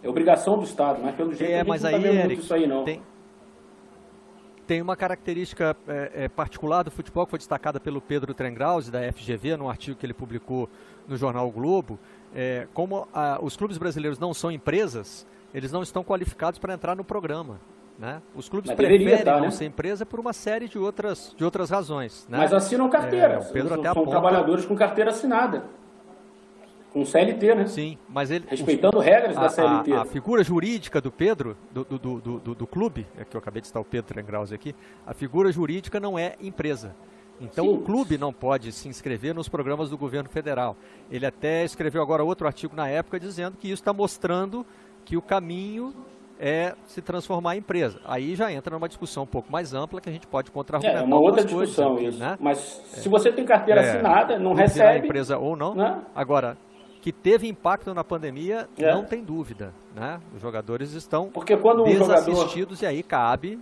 É 0.02 0.10
obrigação 0.10 0.58
do 0.58 0.64
Estado, 0.64 1.00
mas 1.02 1.16
pelo 1.16 1.34
jeito 1.34 1.52
é, 1.52 1.64
mas 1.64 1.84
não 1.84 1.90
aí, 1.90 2.02
tá 2.02 2.08
Eric, 2.08 2.28
muito 2.28 2.42
isso 2.42 2.54
aí 2.54 2.68
não. 2.68 2.84
Tem 2.84 3.02
tem 4.68 4.82
uma 4.82 4.98
característica 4.98 5.76
é, 5.88 6.12
é, 6.14 6.28
particular 6.28 6.84
do 6.84 6.92
futebol 6.92 7.26
que 7.26 7.30
foi 7.30 7.40
destacada 7.40 7.80
pelo 7.80 8.02
Pedro 8.02 8.34
Trengrause, 8.34 8.92
da 8.92 9.00
FGV, 9.14 9.56
num 9.56 9.70
artigo 9.70 9.98
que 9.98 10.06
ele 10.06 10.14
publicou 10.14 10.70
no 11.08 11.16
jornal 11.16 11.48
o 11.48 11.52
Globo. 11.52 11.98
É, 12.36 12.68
como 12.74 13.08
a, 13.14 13.40
os 13.42 13.56
clubes 13.56 13.78
brasileiros 13.78 14.20
não 14.20 14.34
são 14.34 14.52
empresas, 14.52 15.26
eles 15.54 15.72
não 15.72 15.82
estão 15.82 16.04
qualificados 16.04 16.60
para 16.60 16.74
entrar 16.74 16.96
no 16.96 17.04
programa. 17.04 17.60
Né? 17.98 18.22
Os 18.36 18.48
clubes 18.48 18.70
Mas 18.70 18.78
preferem 18.78 19.08
estar, 19.08 19.38
não 19.38 19.46
né? 19.46 19.52
ser 19.52 19.66
empresa 19.66 20.06
por 20.06 20.20
uma 20.20 20.34
série 20.34 20.68
de 20.68 20.78
outras, 20.78 21.34
de 21.36 21.44
outras 21.44 21.70
razões. 21.70 22.28
Né? 22.30 22.38
Mas 22.38 22.54
assinam 22.54 22.90
carteira. 22.90 23.36
É, 23.36 23.52
Pedro 23.52 23.70
são, 23.70 23.80
até 23.80 23.94
são 23.94 24.06
trabalhadores 24.06 24.66
com 24.66 24.76
carteira 24.76 25.12
assinada. 25.12 25.64
Com 26.98 27.06
CLT, 27.06 27.54
né? 27.54 27.68
Sim, 27.68 27.96
mas 28.10 28.32
ele. 28.32 28.46
Respeitando 28.48 28.98
regras 28.98 29.38
a, 29.38 29.42
da 29.42 29.50
CLT. 29.50 29.94
A, 29.94 30.02
a, 30.02 30.06
figura 30.06 30.44
jurídica 30.44 31.00
do 31.00 31.12
Pedro, 31.12 31.56
do, 31.72 31.86
do, 31.86 32.00
do, 32.00 32.40
do, 32.40 32.56
do 32.56 32.66
clube, 32.66 33.06
é 33.16 33.24
que 33.24 33.38
eu 33.38 33.40
acabei 33.40 33.62
de 33.62 33.68
citar 33.68 33.80
o 33.80 33.86
Pedro 33.86 34.08
Trengraus 34.08 34.52
aqui, 34.52 34.74
a 35.06 35.14
figura 35.14 35.52
jurídica 35.52 36.00
não 36.00 36.18
é 36.18 36.34
empresa. 36.42 36.96
Então 37.40 37.66
Sim. 37.66 37.76
o 37.76 37.82
clube 37.82 38.18
não 38.18 38.34
pode 38.34 38.72
se 38.72 38.90
inscrever 38.90 39.36
nos 39.36 39.48
programas 39.48 39.92
do 39.92 39.98
governo 39.98 40.28
federal. 40.28 40.76
Ele 41.12 41.24
até 41.24 41.64
escreveu 41.64 42.02
agora 42.02 42.24
outro 42.24 42.48
artigo 42.48 42.76
na 42.76 42.90
época 42.90 43.20
dizendo 43.20 43.56
que 43.58 43.68
isso 43.68 43.76
está 43.76 43.94
mostrando 43.94 44.66
que 45.06 45.16
o 45.16 45.22
caminho 45.22 45.94
é 46.40 46.74
se 46.88 47.00
transformar 47.00 47.56
em 47.56 47.60
empresa. 47.60 48.00
Aí 48.06 48.36
já 48.36 48.52
entra 48.52 48.74
numa 48.76 48.88
discussão 48.88 49.22
um 49.22 49.28
pouco 49.28 49.52
mais 49.52 49.72
ampla 49.74 50.02
que 50.02 50.10
a 50.10 50.12
gente 50.12 50.26
pode 50.26 50.50
contra-argumentar. 50.50 51.02
É, 51.02 51.04
uma 51.04 51.20
outra 51.20 51.44
discussão 51.44 51.96
coisas, 51.96 52.16
isso. 52.16 52.24
Né? 52.24 52.38
Mas 52.40 52.58
se 52.58 53.08
você 53.08 53.32
tem 53.32 53.46
carteira 53.46 53.82
é, 53.82 53.90
assinada, 53.92 54.40
não 54.40 54.54
recebe. 54.54 55.06
empresa 55.06 55.38
ou 55.38 55.56
não. 55.56 55.76
Né? 55.76 56.02
Agora, 56.16 56.58
que 57.08 57.12
teve 57.14 57.48
impacto 57.48 57.94
na 57.94 58.04
pandemia, 58.04 58.68
é. 58.78 58.94
não 58.94 59.06
tem 59.06 59.24
dúvida. 59.24 59.74
Né? 59.96 60.20
Os 60.36 60.42
jogadores 60.42 60.92
estão 60.92 61.30
Porque 61.30 61.56
quando 61.56 61.84
um 61.84 61.86
desassistidos 61.86 62.80
jogador... 62.80 62.84
e 62.84 62.86
aí 62.86 63.02
cabe. 63.02 63.60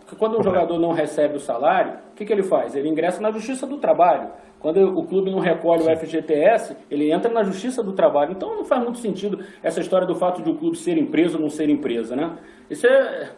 Porque 0.00 0.16
quando 0.16 0.38
um 0.38 0.42
jogador 0.42 0.78
não 0.78 0.92
recebe 0.92 1.36
o 1.36 1.38
salário, 1.38 1.98
o 2.12 2.14
que, 2.14 2.24
que 2.24 2.32
ele 2.32 2.42
faz? 2.42 2.74
Ele 2.74 2.88
ingressa 2.88 3.20
na 3.20 3.30
Justiça 3.30 3.66
do 3.66 3.76
Trabalho. 3.76 4.30
Quando 4.58 4.98
o 4.98 5.06
clube 5.06 5.30
não 5.30 5.38
recolhe 5.38 5.82
o 5.82 5.98
FGTS, 5.98 6.74
ele 6.90 7.12
entra 7.12 7.30
na 7.30 7.42
Justiça 7.42 7.82
do 7.82 7.92
Trabalho. 7.92 8.32
Então 8.32 8.56
não 8.56 8.64
faz 8.64 8.82
muito 8.82 9.00
sentido 9.00 9.44
essa 9.62 9.80
história 9.80 10.06
do 10.06 10.14
fato 10.14 10.42
de 10.42 10.48
o 10.48 10.56
clube 10.56 10.78
ser 10.78 10.96
empresa 10.96 11.36
ou 11.36 11.42
não 11.42 11.50
ser 11.50 11.68
empresa, 11.68 12.16
né? 12.16 12.38
Isso 12.70 12.86
é. 12.86 13.32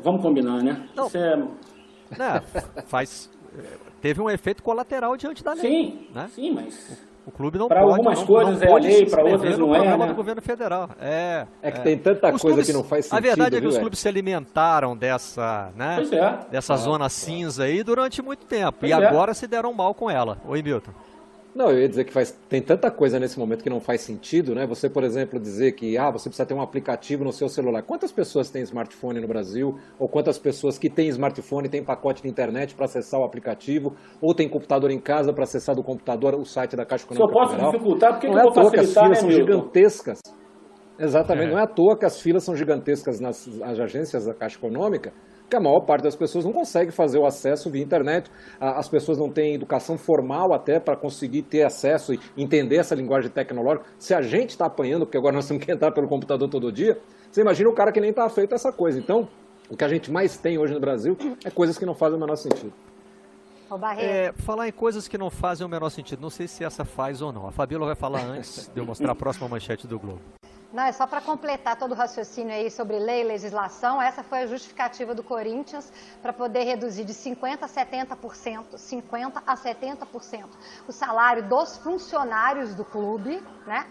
Vamos 0.00 0.22
combinar, 0.22 0.60
né? 0.60 0.88
Não. 0.96 1.06
Isso 1.06 1.18
é. 1.18 1.36
Não, 1.36 2.42
faz. 2.86 3.30
Teve 4.00 4.20
um 4.20 4.28
efeito 4.28 4.60
colateral 4.60 5.16
diante 5.16 5.44
da 5.44 5.52
lei. 5.52 5.62
Sim, 5.62 6.08
né? 6.12 6.28
sim, 6.34 6.50
mas 6.50 7.11
o 7.26 7.30
clube 7.30 7.58
não 7.58 7.68
pra 7.68 7.80
pode. 7.80 7.88
Para 7.88 7.96
algumas 7.98 8.18
não, 8.18 8.26
coisas 8.26 8.60
não 8.60 8.66
é 8.66 8.70
a 8.70 8.74
lei, 8.76 9.06
para 9.06 9.24
outras 9.24 9.58
não 9.58 9.74
é. 9.74 9.96
Né? 9.96 10.06
do 10.06 10.14
governo 10.14 10.42
federal. 10.42 10.90
É, 11.00 11.46
é 11.62 11.70
que 11.70 11.78
é. 11.78 11.82
tem 11.82 11.98
tanta 11.98 12.34
os 12.34 12.42
coisa 12.42 12.56
clubes, 12.56 12.66
que 12.66 12.72
não 12.72 12.84
faz 12.84 13.06
sentido. 13.06 13.18
A 13.18 13.20
verdade 13.20 13.56
é 13.56 13.58
que 13.58 13.66
viu, 13.66 13.70
os 13.70 13.78
clubes 13.78 13.98
se 13.98 14.08
alimentaram 14.08 14.96
dessa, 14.96 15.70
né, 15.76 16.02
é. 16.12 16.50
dessa 16.50 16.74
é. 16.74 16.76
zona 16.76 17.08
cinza 17.08 17.64
aí 17.64 17.82
durante 17.82 18.20
muito 18.20 18.44
tempo. 18.44 18.78
Pois 18.80 18.90
e 18.90 18.92
é. 18.92 18.96
agora 18.96 19.34
se 19.34 19.46
deram 19.46 19.72
mal 19.72 19.94
com 19.94 20.10
ela. 20.10 20.38
Oi, 20.46 20.62
Milton. 20.62 20.90
Não, 21.54 21.70
eu 21.70 21.80
ia 21.80 21.88
dizer 21.88 22.04
que 22.04 22.12
faz, 22.12 22.32
tem 22.48 22.62
tanta 22.62 22.90
coisa 22.90 23.20
nesse 23.20 23.38
momento 23.38 23.62
que 23.62 23.68
não 23.68 23.78
faz 23.78 24.00
sentido, 24.00 24.54
né? 24.54 24.66
Você, 24.66 24.88
por 24.88 25.04
exemplo, 25.04 25.38
dizer 25.38 25.72
que 25.72 25.98
ah, 25.98 26.10
você 26.10 26.30
precisa 26.30 26.46
ter 26.46 26.54
um 26.54 26.62
aplicativo 26.62 27.24
no 27.24 27.32
seu 27.32 27.46
celular. 27.46 27.82
Quantas 27.82 28.10
pessoas 28.10 28.50
têm 28.50 28.62
smartphone 28.62 29.20
no 29.20 29.28
Brasil? 29.28 29.76
Ou 29.98 30.08
quantas 30.08 30.38
pessoas 30.38 30.78
que 30.78 30.88
têm 30.88 31.08
smartphone 31.08 31.68
têm 31.68 31.84
pacote 31.84 32.22
de 32.22 32.28
internet 32.28 32.74
para 32.74 32.86
acessar 32.86 33.20
o 33.20 33.24
aplicativo? 33.24 33.94
Ou 34.20 34.34
tem 34.34 34.48
computador 34.48 34.90
em 34.90 34.98
casa 34.98 35.30
para 35.30 35.44
acessar 35.44 35.76
do 35.76 35.82
computador 35.82 36.34
o 36.34 36.44
site 36.44 36.74
da 36.74 36.86
Caixa 36.86 37.04
Econômica 37.04 37.28
Se 37.28 37.30
eu 37.30 37.40
posso 37.40 37.52
Federal? 37.52 37.72
dificultar, 37.72 38.12
por 38.12 38.20
que, 38.20 38.26
não 38.28 38.34
que 38.34 38.38
é 38.38 38.42
eu 38.42 38.44
vou 38.44 38.54
facilitar, 38.54 38.72
que 38.72 38.88
as 38.88 38.92
filas 38.92 39.10
né, 39.10 39.20
são 39.20 39.30
gigantescas. 39.30 40.20
Exatamente, 40.98 41.48
é. 41.48 41.50
não 41.50 41.58
é 41.58 41.62
à 41.64 41.66
toa 41.66 41.98
que 41.98 42.06
as 42.06 42.20
filas 42.20 42.44
são 42.44 42.56
gigantescas 42.56 43.20
nas 43.20 43.46
agências 43.62 44.24
da 44.24 44.32
Caixa 44.32 44.56
Econômica, 44.56 45.12
que 45.52 45.56
a 45.56 45.60
maior 45.60 45.80
parte 45.80 46.02
das 46.02 46.16
pessoas 46.16 46.46
não 46.46 46.52
consegue 46.52 46.90
fazer 46.90 47.18
o 47.18 47.26
acesso 47.26 47.68
via 47.68 47.82
internet. 47.82 48.30
As 48.58 48.88
pessoas 48.88 49.18
não 49.18 49.28
têm 49.28 49.54
educação 49.54 49.98
formal 49.98 50.54
até 50.54 50.80
para 50.80 50.96
conseguir 50.96 51.42
ter 51.42 51.62
acesso 51.62 52.14
e 52.14 52.20
entender 52.38 52.76
essa 52.76 52.94
linguagem 52.94 53.30
tecnológica. 53.30 53.84
Se 53.98 54.14
a 54.14 54.22
gente 54.22 54.50
está 54.50 54.64
apanhando, 54.64 55.04
porque 55.04 55.18
agora 55.18 55.34
nós 55.34 55.46
temos 55.46 55.62
que 55.62 55.70
entrar 55.70 55.92
pelo 55.92 56.08
computador 56.08 56.48
todo 56.48 56.72
dia, 56.72 56.98
você 57.30 57.42
imagina 57.42 57.68
o 57.68 57.74
cara 57.74 57.92
que 57.92 58.00
nem 58.00 58.08
está 58.08 58.26
feito 58.30 58.54
essa 58.54 58.72
coisa. 58.72 58.98
Então, 58.98 59.28
o 59.68 59.76
que 59.76 59.84
a 59.84 59.88
gente 59.88 60.10
mais 60.10 60.38
tem 60.38 60.56
hoje 60.56 60.72
no 60.72 60.80
Brasil 60.80 61.18
é 61.44 61.50
coisas 61.50 61.76
que 61.76 61.84
não 61.84 61.94
fazem 61.94 62.16
o 62.16 62.20
menor 62.20 62.36
sentido. 62.36 62.72
É, 64.02 64.32
falar 64.32 64.68
em 64.68 64.72
coisas 64.72 65.08
que 65.08 65.16
não 65.16 65.30
fazem 65.30 65.66
o 65.66 65.70
menor 65.70 65.90
sentido, 65.90 66.20
não 66.20 66.30
sei 66.30 66.48
se 66.48 66.64
essa 66.64 66.84
faz 66.84 67.22
ou 67.22 67.32
não. 67.32 67.46
A 67.46 67.52
Fabíola 67.52 67.86
vai 67.86 67.94
falar 67.94 68.20
antes 68.20 68.68
de 68.68 68.80
eu 68.80 68.84
mostrar 68.84 69.12
a 69.12 69.14
próxima 69.14 69.48
manchete 69.48 69.86
do 69.86 69.98
Globo. 69.98 70.20
Não, 70.72 70.84
é 70.84 70.92
só 70.92 71.06
para 71.06 71.20
completar 71.20 71.76
todo 71.76 71.92
o 71.92 71.94
raciocínio 71.94 72.54
aí 72.54 72.70
sobre 72.70 72.98
lei 72.98 73.20
e 73.20 73.24
legislação. 73.24 74.00
Essa 74.00 74.22
foi 74.22 74.38
a 74.38 74.46
justificativa 74.46 75.14
do 75.14 75.22
Corinthians 75.22 75.92
para 76.22 76.32
poder 76.32 76.64
reduzir 76.64 77.04
de 77.04 77.12
50% 77.12 77.58
a 77.62 77.68
70%, 77.68 78.64
50% 78.74 79.42
a 79.46 79.54
70% 79.54 80.44
o 80.88 80.92
salário 80.92 81.42
dos 81.42 81.76
funcionários 81.76 82.74
do 82.74 82.86
clube, 82.86 83.42
né? 83.66 83.86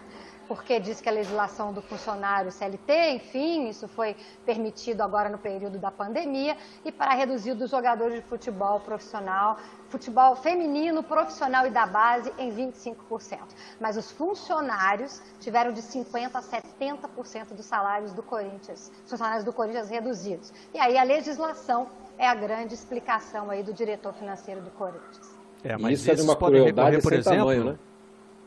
Porque 0.54 0.78
diz 0.78 1.00
que 1.00 1.08
a 1.08 1.12
legislação 1.12 1.72
do 1.72 1.80
funcionário 1.80 2.52
CLT, 2.52 3.12
enfim, 3.12 3.70
isso 3.70 3.88
foi 3.88 4.14
permitido 4.44 5.00
agora 5.00 5.30
no 5.30 5.38
período 5.38 5.78
da 5.78 5.90
pandemia, 5.90 6.58
e 6.84 6.92
para 6.92 7.14
reduzir 7.14 7.54
dos 7.54 7.70
jogadores 7.70 8.16
de 8.16 8.28
futebol 8.28 8.78
profissional, 8.80 9.56
futebol 9.88 10.36
feminino, 10.36 11.02
profissional 11.02 11.66
e 11.66 11.70
da 11.70 11.86
base 11.86 12.30
em 12.36 12.52
25%. 12.52 13.38
Mas 13.80 13.96
os 13.96 14.10
funcionários 14.10 15.22
tiveram 15.40 15.72
de 15.72 15.80
50% 15.80 16.32
a 16.34 16.42
70% 16.42 17.54
dos 17.54 17.64
salários 17.64 18.12
do 18.12 18.22
Corinthians, 18.22 18.92
funcionários 19.06 19.44
do 19.44 19.54
Corinthians 19.54 19.88
reduzidos. 19.88 20.52
E 20.74 20.78
aí 20.78 20.98
a 20.98 21.02
legislação 21.02 21.88
é 22.18 22.28
a 22.28 22.34
grande 22.34 22.74
explicação 22.74 23.48
aí 23.48 23.62
do 23.62 23.72
diretor 23.72 24.12
financeiro 24.12 24.60
do 24.60 24.70
Corinthians. 24.72 25.34
É, 25.64 25.78
mas 25.78 26.00
isso 26.00 26.10
é 26.10 26.14
de 26.14 26.20
uma 26.20 26.36
crueldade 26.36 26.96
recorrer, 26.96 27.02
por 27.02 27.12
exemplo, 27.14 27.38
tamanho, 27.38 27.64
né? 27.64 27.78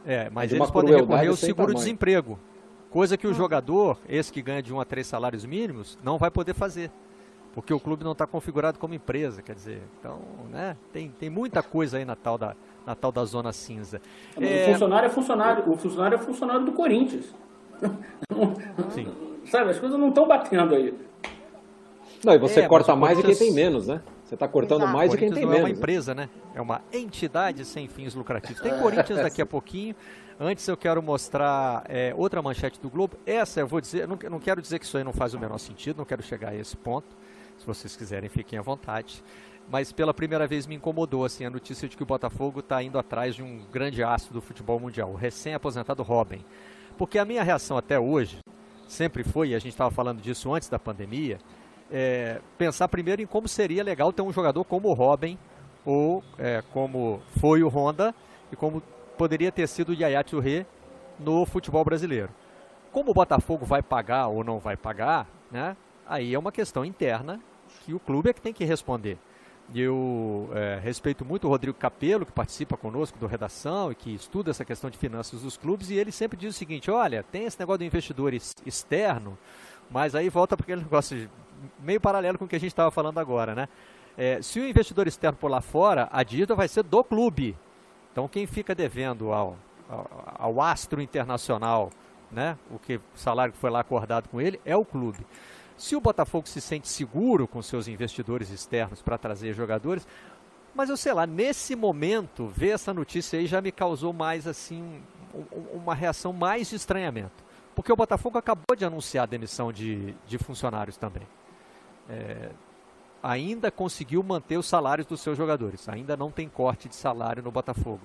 É, 0.06 0.30
mas 0.30 0.54
eles 0.54 0.70
podem 0.70 0.96
recorrer 0.96 1.28
ao 1.28 1.36
seguro-desemprego. 1.36 2.40
Coisa 2.90 3.18
que 3.18 3.28
o 3.28 3.34
jogador, 3.34 3.98
esse 4.08 4.32
que 4.32 4.42
ganha 4.42 4.62
de 4.62 4.74
um 4.74 4.80
a 4.80 4.86
três 4.86 5.08
salários 5.08 5.46
mínimos, 5.46 5.98
não 6.04 6.18
vai 6.18 6.32
poder 6.32 6.54
fazer. 6.54 6.92
Porque 7.54 7.74
o 7.74 7.80
clube 7.80 8.04
não 8.04 8.12
está 8.12 8.28
configurado 8.28 8.78
como 8.78 8.94
empresa, 8.94 9.42
quer 9.42 9.56
dizer. 9.56 9.82
Então, 10.00 10.20
né, 10.52 10.78
tem, 10.94 11.10
tem 11.10 11.30
muita 11.30 11.64
coisa 11.64 11.98
aí 11.98 12.06
na 12.06 12.16
tal 12.16 12.38
da, 12.38 12.56
na 12.86 12.96
tal 12.96 13.12
da 13.12 13.24
zona 13.26 13.52
cinza. 13.52 14.02
É... 14.40 14.68
O 14.68 14.74
funcionário 14.74 15.08
é 15.08 15.10
funcionário, 15.10 15.72
o 15.72 15.78
funcionário 15.78 16.16
é 16.16 16.18
funcionário 16.20 16.66
do 16.66 16.72
Corinthians. 16.74 17.34
Sim. 18.92 19.08
Sabe, 19.46 19.72
as 19.72 19.80
coisas 19.80 19.98
não 20.00 20.10
estão 20.10 20.28
batendo 20.28 20.76
aí. 20.76 20.94
Não, 22.24 22.34
e 22.34 22.38
você 22.38 22.62
é, 22.62 22.68
corta 22.68 22.96
mais 22.96 23.18
de 23.18 23.24
quem 23.24 23.36
tem 23.36 23.54
menos, 23.54 23.88
né? 23.88 24.02
Você 24.26 24.34
está 24.34 24.48
cortando 24.48 24.82
Exato. 24.82 24.98
mais 24.98 25.12
de 25.12 25.18
quem 25.18 25.32
tem 25.32 25.44
não 25.44 25.52
menos. 25.52 25.70
É 25.70 25.72
uma 25.72 25.78
empresa, 25.78 26.16
né? 26.16 26.30
É 26.56 26.60
uma 26.60 26.82
entidade 26.92 27.64
sem 27.64 27.88
fins 27.88 28.16
lucrativos. 28.16 28.60
Tem 28.60 28.76
Corinthians 28.80 29.22
daqui 29.22 29.40
a 29.40 29.46
pouquinho. 29.48 29.96
Antes 30.40 30.68
eu 30.68 30.76
quero 30.76 31.02
mostrar 31.02 31.84
é, 31.88 32.12
outra 32.18 32.42
manchete 32.42 32.82
do 32.82 32.90
Globo. 32.90 33.18
Essa 33.24 33.60
eu 33.60 33.68
vou 33.68 33.80
dizer, 33.80 34.08
não, 34.08 34.18
não 34.30 34.40
quero 34.40 34.62
dizer 34.62 34.80
que 34.80 34.86
isso 34.86 34.98
aí 34.98 35.04
não 35.04 35.14
faz 35.14 35.36
o 35.36 35.40
menor 35.40 35.60
sentido, 35.60 35.98
não 35.98 36.06
quero 36.06 36.24
chegar 36.24 36.50
a 36.50 36.56
esse 36.56 36.76
ponto. 36.76 37.16
Se 37.60 37.66
vocês 37.66 37.96
quiserem, 37.96 38.28
fiquem 38.28 38.58
à 38.58 38.64
vontade. 38.64 39.24
Mas 39.70 39.92
pela 39.92 40.14
primeira 40.14 40.48
vez 40.48 40.66
me 40.66 40.76
incomodou 40.76 41.24
assim, 41.24 41.46
a 41.46 41.50
notícia 41.50 41.88
de 41.88 41.96
que 41.96 42.04
o 42.04 42.06
Botafogo 42.06 42.62
está 42.62 42.82
indo 42.82 42.98
atrás 42.98 43.36
de 43.36 43.44
um 43.44 43.64
grande 43.72 44.04
astro 44.04 44.34
do 44.34 44.42
futebol 44.42 44.80
mundial, 44.80 45.12
o 45.12 45.16
recém-aposentado 45.16 46.02
Robin. 46.04 46.44
Porque 46.98 47.20
a 47.20 47.26
minha 47.26 47.44
reação 47.44 47.78
até 47.78 48.00
hoje 48.00 48.40
sempre 48.88 49.24
foi, 49.24 49.50
e 49.50 49.56
a 49.56 49.60
gente 49.60 49.72
estava 49.72 49.92
falando 49.92 50.22
disso 50.22 50.54
antes 50.54 50.70
da 50.70 50.78
pandemia, 50.78 51.40
é, 51.92 52.42
pensar 52.58 52.88
primeiro 52.88 53.22
em 53.22 53.26
como 53.26 53.48
seria 53.48 53.84
legal 53.84 54.12
ter 54.12 54.22
um 54.22 54.32
jogador 54.32 54.64
como 54.64 54.90
o 54.90 54.94
Robin, 54.94 55.38
ou 55.86 56.24
é, 56.38 56.64
como 56.74 57.22
foi 57.40 57.64
o 57.64 57.68
Honda, 57.68 58.14
e 58.52 58.56
como 58.56 58.82
poderia 59.18 59.52
ter 59.52 59.68
sido 59.68 59.90
o 59.90 59.94
Yaya 59.94 60.24
Touré 60.24 60.66
no 61.20 61.46
futebol 61.46 61.84
brasileiro. 61.84 62.30
Como 62.92 63.12
o 63.12 63.14
Botafogo 63.14 63.66
vai 63.66 63.82
pagar 63.82 64.28
ou 64.28 64.44
não 64.44 64.60
vai 64.60 64.76
pagar, 64.76 65.28
né, 65.52 65.76
aí 66.08 66.34
é 66.34 66.40
uma 66.40 66.52
questão 66.52 66.84
interna 66.84 67.40
que 67.84 67.94
o 67.94 68.00
clube 68.00 68.30
é 68.30 68.34
que 68.34 68.42
tem 68.42 68.54
que 68.54 68.66
responder. 68.66 69.18
Eu 69.74 70.50
é, 70.54 70.80
respeito 70.82 71.26
muito 71.26 71.48
o 71.48 71.50
Rodrigo 71.50 71.78
Capello, 71.78 72.26
que 72.26 72.32
participa 72.32 72.78
conosco 72.78 73.18
do 73.18 73.26
Redação 73.26 73.92
e 73.92 73.96
que 73.96 74.14
estuda 74.14 74.52
essa 74.52 74.64
questão 74.64 74.92
de 74.92 74.98
finanças 74.98 75.42
dos 75.42 75.58
clubes, 75.58 75.90
e 75.90 75.96
ele 75.96 76.12
sempre 76.12 76.38
diz 76.38 76.54
o 76.54 76.58
seguinte: 76.58 76.92
olha, 76.92 77.24
tem 77.24 77.46
esse 77.46 77.60
negócio 77.60 77.80
do 77.80 77.84
investidor 77.84 78.32
externo, 78.34 79.36
mas 79.90 80.14
aí 80.14 80.30
volta 80.30 80.56
para 80.56 80.66
aquele 80.66 80.82
negócio 80.82 81.18
de 81.18 81.30
meio 81.80 82.00
paralelo 82.02 82.38
com 82.38 82.46
o 82.46 82.48
que 82.48 82.56
a 82.56 82.60
gente 82.60 82.72
estava 82.72 82.92
falando 82.92 83.20
agora, 83.20 83.56
né? 83.56 83.68
É, 84.18 84.42
se 84.42 84.60
o 84.60 84.68
investidor 84.68 85.08
externo 85.08 85.38
por 85.38 85.52
lá 85.52 85.62
fora, 85.62 86.08
a 86.12 86.24
dívida 86.24 86.56
vai 86.56 86.68
ser 86.68 86.84
do 86.84 87.04
clube. 87.04 87.58
Então 88.12 88.28
quem 88.28 88.48
fica 88.48 88.74
devendo 88.74 89.34
ao, 89.34 89.58
ao, 89.90 90.36
ao 90.40 90.62
astro 90.62 91.02
internacional, 91.02 91.92
né, 92.32 92.58
o 92.72 92.80
que 92.80 93.00
salário 93.14 93.54
que 93.54 93.60
foi 93.60 93.70
lá 93.70 93.82
acordado 93.82 94.30
com 94.30 94.40
ele, 94.40 94.60
é 94.64 94.76
o 94.76 94.86
clube. 94.86 95.26
Se 95.78 95.96
o 95.96 96.02
Botafogo 96.02 96.48
se 96.48 96.62
sente 96.62 96.88
seguro 96.88 97.46
com 97.46 97.62
seus 97.62 97.90
investidores 97.90 98.50
externos 98.50 99.02
para 99.02 99.18
trazer 99.18 99.54
jogadores, 99.54 100.08
mas 100.74 100.90
eu 100.90 100.96
sei 100.96 101.14
lá, 101.14 101.28
nesse 101.28 101.76
momento, 101.76 102.48
ver 102.48 102.70
essa 102.70 102.94
notícia 102.94 103.38
aí 103.38 103.46
já 103.48 103.62
me 103.62 103.72
causou 103.72 104.14
mais 104.14 104.48
assim, 104.48 105.02
um, 105.34 105.78
uma 105.78 105.94
reação 105.94 106.32
mais 106.32 106.70
de 106.70 106.78
estranhamento. 106.78 107.44
Porque 107.76 107.92
o 107.92 107.96
Botafogo 107.96 108.38
acabou 108.38 108.76
de 108.78 108.86
anunciar 108.86 109.24
a 109.24 109.28
demissão 109.28 109.74
de, 109.74 110.16
de 110.26 110.38
funcionários 110.38 110.96
também 110.96 111.24
é, 112.10 112.50
ainda 113.22 113.72
conseguiu 113.72 114.22
manter 114.22 114.58
os 114.58 114.68
salários 114.68 115.08
dos 115.08 115.22
seus 115.22 115.38
jogadores. 115.38 115.90
Ainda 115.90 116.16
não 116.16 116.30
tem 116.30 116.48
corte 116.48 116.88
de 116.88 116.96
salário 116.96 117.42
no 117.42 117.52
Botafogo. 117.52 118.02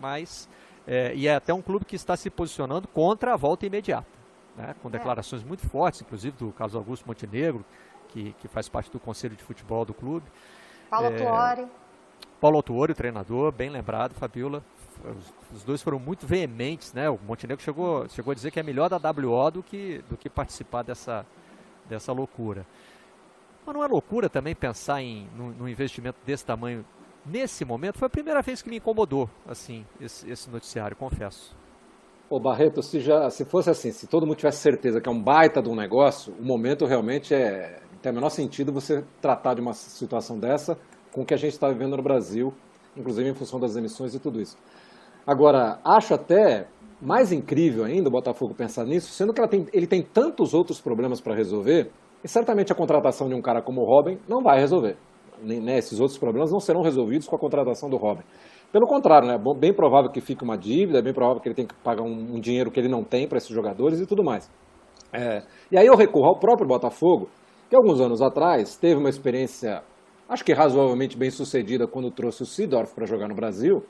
Mas, 0.00 0.48
é, 0.86 1.14
e 1.14 1.28
é 1.28 1.34
até 1.34 1.52
um 1.52 1.60
clube 1.62 1.84
que 1.84 1.94
está 1.94 2.16
se 2.16 2.30
posicionando 2.30 2.88
contra 2.88 3.34
a 3.34 3.36
volta 3.36 3.66
imediata. 3.66 4.22
Né, 4.56 4.74
com 4.82 4.88
é. 4.88 4.92
declarações 4.92 5.42
muito 5.42 5.66
fortes, 5.66 6.02
inclusive 6.02 6.36
do 6.36 6.52
Carlos 6.52 6.76
Augusto 6.76 7.06
Montenegro, 7.06 7.64
que, 8.08 8.34
que 8.38 8.48
faz 8.48 8.68
parte 8.68 8.90
do 8.90 9.00
conselho 9.00 9.34
de 9.34 9.42
futebol 9.42 9.84
do 9.84 9.94
clube. 9.94 10.26
Paulo 10.90 11.06
é, 11.06 11.16
Tuori. 11.16 11.66
Paulo 12.40 12.62
Tuori, 12.62 12.92
o 12.92 12.94
treinador, 12.94 13.50
bem 13.52 13.70
lembrado, 13.70 14.14
Fabiola. 14.14 14.62
Os, 15.04 15.56
os, 15.56 15.64
dois 15.64 15.80
foram 15.80 15.98
muito 15.98 16.26
veementes, 16.26 16.92
né? 16.92 17.08
O 17.08 17.18
Montenegro 17.26 17.64
chegou, 17.64 18.06
chegou 18.10 18.32
a 18.32 18.34
dizer 18.34 18.50
que 18.50 18.60
é 18.60 18.62
melhor 18.62 18.90
da 18.90 18.98
WO 18.98 19.50
do 19.50 19.62
que, 19.62 20.04
do 20.08 20.16
que 20.16 20.28
participar 20.28 20.82
dessa, 20.82 21.24
dessa 21.88 22.12
loucura. 22.12 22.66
Mas 23.64 23.74
não 23.74 23.84
é 23.84 23.86
loucura 23.86 24.28
também 24.28 24.54
pensar 24.54 25.00
em 25.00 25.28
num, 25.36 25.68
investimento 25.68 26.18
desse 26.26 26.44
tamanho 26.44 26.84
nesse 27.24 27.64
momento? 27.64 27.98
Foi 27.98 28.06
a 28.06 28.10
primeira 28.10 28.42
vez 28.42 28.60
que 28.60 28.68
me 28.68 28.76
incomodou, 28.76 29.30
assim, 29.46 29.86
esse, 30.00 30.28
esse 30.28 30.50
noticiário, 30.50 30.96
confesso. 30.96 31.56
Ô 32.28 32.40
Barreto, 32.40 32.82
se, 32.82 32.98
já, 32.98 33.28
se 33.30 33.44
fosse 33.44 33.70
assim, 33.70 33.92
se 33.92 34.06
todo 34.06 34.26
mundo 34.26 34.36
tivesse 34.36 34.58
certeza 34.58 35.00
que 35.00 35.08
é 35.08 35.12
um 35.12 35.22
baita 35.22 35.62
de 35.62 35.68
um 35.68 35.76
negócio, 35.76 36.34
o 36.38 36.44
momento 36.44 36.86
realmente 36.86 37.34
é. 37.34 37.80
Tem 38.00 38.10
o 38.10 38.14
menor 38.16 38.30
sentido 38.30 38.72
você 38.72 39.04
tratar 39.20 39.54
de 39.54 39.60
uma 39.60 39.74
situação 39.74 40.36
dessa 40.36 40.76
com 41.12 41.22
o 41.22 41.24
que 41.24 41.34
a 41.34 41.36
gente 41.36 41.52
está 41.52 41.68
vivendo 41.68 41.96
no 41.96 42.02
Brasil, 42.02 42.52
inclusive 42.96 43.28
em 43.28 43.34
função 43.34 43.60
das 43.60 43.76
emissões 43.76 44.14
e 44.14 44.18
tudo 44.18 44.40
isso. 44.40 44.56
Agora, 45.24 45.78
acho 45.84 46.14
até 46.14 46.66
mais 47.00 47.30
incrível 47.30 47.84
ainda 47.84 48.08
o 48.08 48.12
Botafogo 48.12 48.54
pensar 48.54 48.84
nisso, 48.84 49.12
sendo 49.12 49.32
que 49.32 49.46
tem, 49.46 49.66
ele 49.72 49.86
tem 49.86 50.02
tantos 50.02 50.54
outros 50.54 50.80
problemas 50.80 51.20
para 51.20 51.34
resolver 51.34 51.92
e 52.22 52.28
certamente 52.28 52.72
a 52.72 52.74
contratação 52.74 53.28
de 53.28 53.34
um 53.34 53.42
cara 53.42 53.62
como 53.62 53.80
o 53.80 53.84
Robin 53.84 54.18
não 54.28 54.42
vai 54.42 54.58
resolver. 54.58 54.96
Né, 55.42 55.78
esses 55.78 55.98
outros 55.98 56.18
problemas 56.18 56.52
não 56.52 56.60
serão 56.60 56.82
resolvidos 56.82 57.26
com 57.26 57.34
a 57.34 57.38
contratação 57.38 57.90
do 57.90 57.96
Robin. 57.96 58.22
Pelo 58.70 58.86
contrário, 58.86 59.26
né, 59.26 59.34
é 59.34 59.58
bem 59.58 59.74
provável 59.74 60.10
que 60.10 60.20
fique 60.20 60.44
uma 60.44 60.56
dívida, 60.56 61.00
é 61.00 61.02
bem 61.02 61.12
provável 61.12 61.42
que 61.42 61.48
ele 61.48 61.54
tenha 61.54 61.68
que 61.68 61.74
pagar 61.82 62.02
um, 62.02 62.36
um 62.36 62.40
dinheiro 62.40 62.70
que 62.70 62.78
ele 62.78 62.88
não 62.88 63.02
tem 63.02 63.26
para 63.26 63.38
esses 63.38 63.50
jogadores 63.50 64.00
e 64.00 64.06
tudo 64.06 64.22
mais. 64.22 64.48
É, 65.12 65.42
e 65.70 65.76
aí 65.76 65.86
eu 65.86 65.96
recorro 65.96 66.28
ao 66.28 66.38
próprio 66.38 66.66
Botafogo, 66.66 67.28
que 67.68 67.76
alguns 67.76 68.00
anos 68.00 68.22
atrás 68.22 68.76
teve 68.76 69.00
uma 69.00 69.08
experiência, 69.08 69.82
acho 70.28 70.44
que 70.44 70.52
razoavelmente 70.52 71.18
bem 71.18 71.30
sucedida, 71.30 71.86
quando 71.86 72.10
trouxe 72.10 72.42
o 72.42 72.46
Sidorf 72.46 72.94
para 72.94 73.04
jogar 73.04 73.28
no 73.28 73.34
Brasil. 73.34 73.82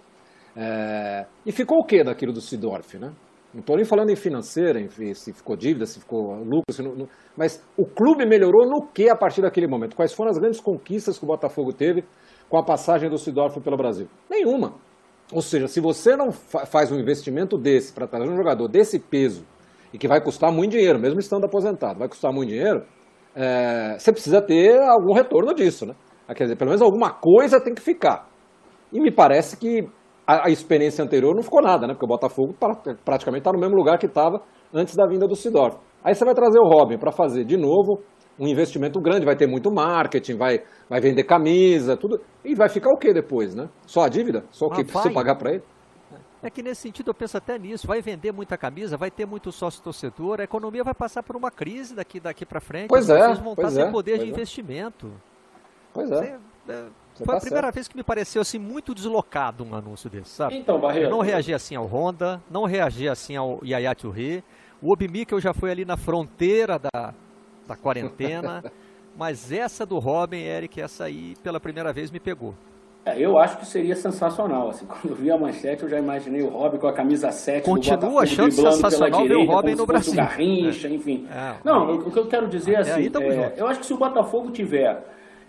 É, 0.57 1.27
e 1.47 1.53
ficou 1.53 1.79
o 1.79 1.85
que 1.85 2.03
daquilo 2.03 2.33
do 2.33 2.41
Sidorf, 2.41 2.99
né? 2.99 3.13
Não 3.53 3.61
estou 3.61 3.77
nem 3.77 3.85
falando 3.85 4.11
em 4.11 4.17
financeira, 4.17 4.81
em, 4.81 4.89
se 5.15 5.33
ficou 5.33 5.55
dívida, 5.57 5.85
se 5.85 6.01
ficou 6.01 6.37
lucro, 6.43 6.73
se 6.73 6.83
não, 6.83 6.95
não, 6.95 7.09
mas 7.37 7.63
o 7.77 7.85
clube 7.85 8.25
melhorou 8.25 8.67
no 8.67 8.87
que 8.87 9.11
a 9.11 9.17
partir 9.17 9.43
daquele 9.43 9.67
momento? 9.67 9.95
Quais 9.95 10.15
foram 10.15 10.31
as 10.31 10.39
grandes 10.39 10.61
conquistas 10.61 11.19
que 11.19 11.25
o 11.25 11.27
Botafogo 11.27 11.73
teve 11.73 12.05
com 12.49 12.57
a 12.57 12.65
passagem 12.65 13.11
do 13.11 13.19
Sidorf 13.19 13.61
pelo 13.61 13.77
Brasil? 13.77 14.09
Nenhuma. 14.31 14.75
Ou 15.33 15.43
seja, 15.43 15.69
se 15.69 15.81
você 15.81 16.17
não 16.17 16.33
fa 16.33 16.65
faz 16.65 16.91
um 16.91 16.99
investimento 16.99 17.59
desse 17.59 17.93
para 17.93 18.07
trazer 18.07 18.31
um 18.31 18.37
jogador 18.37 18.69
desse 18.69 18.99
peso 18.99 19.45
e 19.93 19.99
que 19.99 20.09
vai 20.09 20.21
custar 20.23 20.51
muito 20.51 20.73
dinheiro, 20.73 20.99
mesmo 20.99 21.21
estando 21.21 21.45
aposentado, 21.45 21.99
vai 21.99 22.09
custar 22.09 22.33
muito 22.33 22.49
dinheiro, 22.49 22.85
é, 23.35 23.97
você 23.99 24.13
precisa 24.13 24.41
ter 24.41 24.79
algum 24.81 25.13
retorno 25.15 25.55
disso, 25.55 25.87
né? 25.87 25.95
Quer 26.35 26.45
dizer, 26.45 26.57
pelo 26.57 26.71
menos 26.71 26.81
alguma 26.81 27.11
coisa 27.11 27.61
tem 27.61 27.75
que 27.75 27.83
ficar. 27.83 28.27
E 28.91 28.99
me 28.99 29.11
parece 29.11 29.57
que 29.59 29.87
a, 30.33 30.47
a, 30.47 30.51
experiência 30.51 31.05
anterior 31.05 31.35
não 31.35 31.43
ficou 31.43 31.63
nada, 31.63 31.87
né? 31.87 31.93
Porque 31.93 32.07
o 32.07 32.09
Botafogo 32.09 32.55
praticamente 33.05 33.41
está 33.41 33.53
no 33.53 33.59
mesmo 33.59 33.77
lugar 33.77 33.99
que 33.99 34.07
estava 34.07 34.41
antes 34.73 34.95
da 34.97 35.07
vinda 35.07 35.27
do 35.27 35.37
Sidorf. 35.37 35.77
Aí 36.03 36.15
você 36.15 36.25
vai 36.25 36.35
trazer 36.35 36.59
o 36.59 36.69
Robin 36.69 36.99
para 36.99 37.13
fazer 37.13 37.45
de 37.45 37.57
novo 37.57 38.01
um 38.39 38.49
investimento 38.49 38.99
grande, 39.01 39.27
vai 39.27 39.37
ter 39.37 39.47
muito 39.47 39.71
marketing, 39.71 40.37
vai, 40.37 40.63
vai 40.89 41.01
vender 41.01 41.25
camisa, 41.25 41.97
tudo. 41.97 42.21
E 42.45 42.55
vai 42.55 42.69
ficar 42.69 42.91
o 42.91 42.97
que 42.97 43.13
depois, 43.13 43.55
né? 43.55 43.69
Só 43.87 44.03
a 44.03 44.09
dívida? 44.09 44.45
Só 44.51 44.67
o 44.67 44.71
que 44.71 44.85
precisa 44.85 45.13
pagar 45.13 45.37
para 45.37 45.53
ele? 45.53 45.63
É 46.43 46.51
que 46.51 46.61
nesse 46.61 46.81
sentido 46.81 47.11
eu 47.11 47.15
penso 47.15 47.37
até 47.37 47.57
nisso. 47.57 47.87
Vai 47.87 48.01
vender 48.01 48.33
muita 48.33 48.57
camisa, 48.57 48.97
vai 48.97 49.11
ter 49.11 49.27
muito 49.27 49.53
sócio 49.53 49.83
torcedor, 49.83 50.41
a 50.41 50.45
economia 50.45 50.83
vai 50.83 50.95
passar 50.95 51.23
por 51.23 51.37
uma 51.37 51.51
crise 51.51 51.95
daqui, 51.95 52.19
daqui 52.19 52.45
para 52.45 52.61
frente. 52.61 52.89
Pois 52.89 53.09
é. 53.09 53.27
Vocês 53.27 53.39
vão 53.39 53.53
estar 53.53 53.71
sem 53.71 53.85
é, 53.85 53.91
poder 53.91 54.19
de 54.19 54.25
é. 54.25 54.29
investimento. 54.29 55.13
Pois 55.93 56.11
é. 56.11 56.17
Você, 56.17 56.73
é 56.73 57.02
você 57.15 57.25
Foi 57.25 57.35
tá 57.35 57.39
a 57.39 57.41
primeira 57.41 57.67
certo. 57.67 57.75
vez 57.75 57.89
que 57.89 57.97
me 57.97 58.03
pareceu 58.03 58.43
assim 58.43 58.59
muito 58.59 58.95
deslocado 58.95 59.65
um 59.65 59.75
anúncio 59.75 60.09
desse, 60.09 60.31
sabe? 60.31 60.57
Então, 60.57 60.81
Barreto. 60.81 61.05
Eu 61.05 61.11
não 61.11 61.21
reagi 61.21 61.53
assim 61.53 61.75
ao 61.77 61.87
Honda, 61.87 62.43
não 62.51 62.65
reagi 62.65 63.09
assim 63.09 63.37
ao 63.37 63.61
Yaya 63.65 63.95
Touré. 63.95 64.43
O 64.81 64.93
Obimikel 64.93 65.41
já 65.41 65.53
foi 65.53 65.71
ali 65.71 65.85
na 65.85 65.97
fronteira 65.97 66.79
da, 66.79 67.15
da 67.67 67.77
quarentena. 67.77 68.65
mas 69.17 69.53
essa 69.53 69.85
do 69.85 69.99
Robin, 69.99 70.41
Eric, 70.41 70.81
essa 70.81 71.05
aí 71.05 71.35
pela 71.43 71.61
primeira 71.61 71.93
vez 71.93 72.11
me 72.11 72.19
pegou. 72.19 72.55
É, 73.05 73.19
eu 73.19 73.37
acho 73.37 73.59
que 73.59 73.67
seria 73.67 73.97
sensacional. 73.97 74.71
Assim, 74.71 74.87
quando 74.89 75.11
eu 75.11 75.15
vi 75.15 75.31
a 75.31 75.37
manchete, 75.37 75.83
eu 75.83 75.89
já 75.89 75.99
imaginei 75.99 76.43
o 76.43 76.49
Robin 76.49 76.79
com 76.79 76.87
a 76.87 76.93
camisa 76.93 77.31
7 77.31 77.65
Continua 77.65 77.97
do 77.97 78.01
Botafogo, 78.01 78.21
achando 78.21 78.53
sensacional 78.53 79.23
direita, 79.23 79.45
ver 79.45 79.51
o 79.51 79.55
Robin 79.55 79.75
no 79.75 79.87
Brasil. 79.87 80.15
Garrincha, 80.15 80.89
enfim. 80.89 81.27
É, 81.31 81.57
Não, 81.65 81.97
o 81.97 82.11
que 82.11 82.19
eu 82.19 82.27
quero 82.27 82.49
dizer 82.49 82.73
é 82.73 82.77
aí 82.77 82.83
assim, 82.83 83.07
é, 83.07 83.33
junto. 83.33 83.59
eu 83.59 83.67
acho 83.67 83.81
que 83.81 83.87
se 83.87 83.93
o 83.93 83.99
Botafogo 83.99 84.51
tiver 84.51 85.05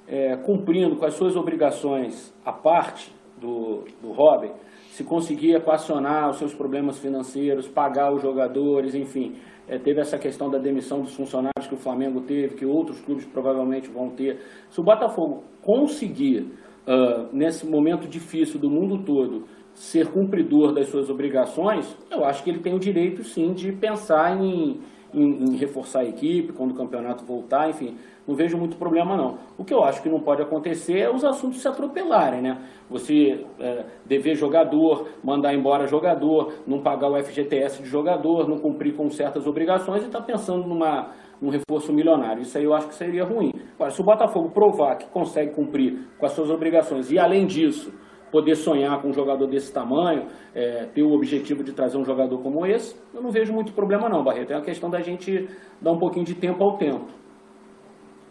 é, 0.08 0.36
cumprindo 0.38 0.96
com 0.96 1.06
as 1.06 1.14
suas 1.14 1.36
obrigações 1.36 2.34
à 2.46 2.52
parte 2.52 3.14
do, 3.40 3.86
do 4.02 4.12
Robin, 4.12 4.52
se 4.90 5.04
conseguir 5.04 5.56
equacionar 5.56 6.30
os 6.30 6.38
seus 6.38 6.54
problemas 6.54 7.00
financeiros, 7.00 7.68
pagar 7.68 8.14
os 8.14 8.22
jogadores, 8.22 8.94
enfim, 8.94 9.36
é, 9.68 9.78
teve 9.78 10.02
essa 10.02 10.18
questão 10.18 10.50
da 10.50 10.58
demissão 10.58 11.02
dos 11.02 11.16
funcionários 11.16 11.68
que 11.68 11.74
o 11.74 11.78
Flamengo 11.78 12.22
teve, 12.22 12.56
que 12.56 12.66
outros 12.66 13.00
clubes 13.02 13.26
provavelmente 13.26 13.90
vão 13.90 14.10
ter. 14.10 14.40
Se 14.70 14.80
o 14.80 14.84
Botafogo 14.84 15.44
conseguir, 15.62 16.48
ah, 16.86 17.28
nesse 17.32 17.66
momento 17.66 18.08
difícil 18.08 18.60
do 18.60 18.70
mundo 18.70 19.04
todo, 19.04 19.46
ser 19.74 20.08
cumpridor 20.12 20.74
das 20.74 20.90
suas 20.90 21.10
obrigações, 21.10 21.98
eu 22.12 22.24
acho 22.24 22.44
que 22.44 22.50
ele 22.50 22.60
tem 22.60 22.76
o 22.76 22.80
direito 22.80 23.24
sim 23.24 23.54
de 23.54 23.72
pensar 23.72 24.40
em, 24.40 24.80
em- 25.14 25.44
em 25.46 25.56
reforçar 25.56 26.00
a 26.00 26.06
equipe 26.06 26.54
quando 26.54 26.72
o 26.72 26.76
campeonato 26.76 27.24
voltar, 27.24 27.70
enfim, 27.70 27.98
não 28.28 28.36
vejo 28.36 28.58
muito 28.58 28.78
problema 28.78 29.18
não. 29.18 29.38
O 29.58 29.64
que 29.64 29.74
eu 29.74 29.84
acho 29.84 30.02
que 30.02 30.10
não 30.10 30.20
pode 30.20 30.42
acontecer 30.42 31.00
é 31.00 31.10
os 31.14 31.24
assuntos 31.26 31.62
se 31.62 31.68
atropelarem, 31.68 32.42
né? 32.42 32.58
Você 32.90 33.46
é, 33.60 33.84
dever 34.06 34.36
jogador, 34.36 35.08
mandar 35.24 35.54
embora 35.54 35.88
jogador, 35.88 36.54
não 36.66 36.80
pagar 36.80 37.10
o 37.10 37.18
FGTS 37.18 37.82
de 37.84 37.90
jogador, 37.90 38.48
não 38.48 38.60
cumprir 38.60 38.94
com 38.96 39.10
certas 39.10 39.46
obrigações 39.46 40.04
e 40.04 40.06
estar 40.06 40.22
pensando 40.22 40.66
numa, 40.68 41.10
num 41.42 41.50
reforço 41.50 41.92
milionário. 41.92 42.42
Isso 42.44 42.58
aí 42.58 42.64
eu 42.64 42.74
acho 42.74 42.88
que 42.88 42.96
seria 42.96 43.26
ruim. 43.26 43.52
Agora, 43.76 43.92
se 43.92 44.00
o 44.00 44.04
Botafogo 44.04 44.50
provar 44.50 44.96
que 44.96 45.06
consegue 45.08 45.52
cumprir 45.54 46.08
com 46.18 46.26
as 46.26 46.32
suas 46.32 46.50
obrigações 46.50 47.12
e 47.12 47.20
além 47.20 47.46
disso 47.46 47.92
poder 48.34 48.56
sonhar 48.56 49.00
com 49.00 49.10
um 49.10 49.14
jogador 49.14 49.46
desse 49.46 49.72
tamanho, 49.72 50.26
é, 50.56 50.86
ter 50.86 51.04
o 51.04 51.14
objetivo 51.14 51.64
de 51.64 51.72
trazer 51.72 51.98
um 51.98 52.04
jogador 52.04 52.40
como 52.40 52.66
esse, 52.66 52.96
eu 53.14 53.22
não 53.22 53.30
vejo 53.30 53.54
muito 53.54 53.72
problema 53.74 54.10
não, 54.10 54.24
Barreto. 54.24 54.52
É 54.52 54.56
uma 54.56 54.64
questão 54.66 54.90
da 54.90 55.02
gente 55.02 55.48
dar 55.80 55.92
um 55.92 56.00
pouquinho 56.00 56.26
de 56.26 56.34
tempo 56.34 56.64
ao 56.64 56.76
tempo. 56.76 57.06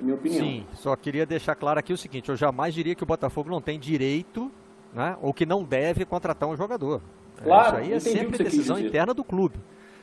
É 0.00 0.02
minha 0.02 0.16
opinião. 0.16 0.44
Sim, 0.44 0.66
só 0.74 0.96
queria 0.96 1.24
deixar 1.24 1.54
claro 1.54 1.78
aqui 1.78 1.92
o 1.92 1.96
seguinte: 1.96 2.28
eu 2.28 2.36
jamais 2.36 2.74
diria 2.74 2.96
que 2.96 3.04
o 3.04 3.06
Botafogo 3.06 3.48
não 3.48 3.60
tem 3.60 3.78
direito, 3.78 4.50
né, 4.92 5.16
ou 5.22 5.32
que 5.32 5.46
não 5.46 5.62
deve 5.62 6.04
contratar 6.04 6.48
um 6.48 6.56
jogador. 6.56 7.00
É, 7.40 7.44
Claro, 7.44 7.76
Isso 7.76 7.76
aí 7.76 7.92
é 7.92 8.00
sempre 8.00 8.42
decisão 8.42 8.80
interna 8.80 9.14
do 9.14 9.22
clube. 9.22 9.54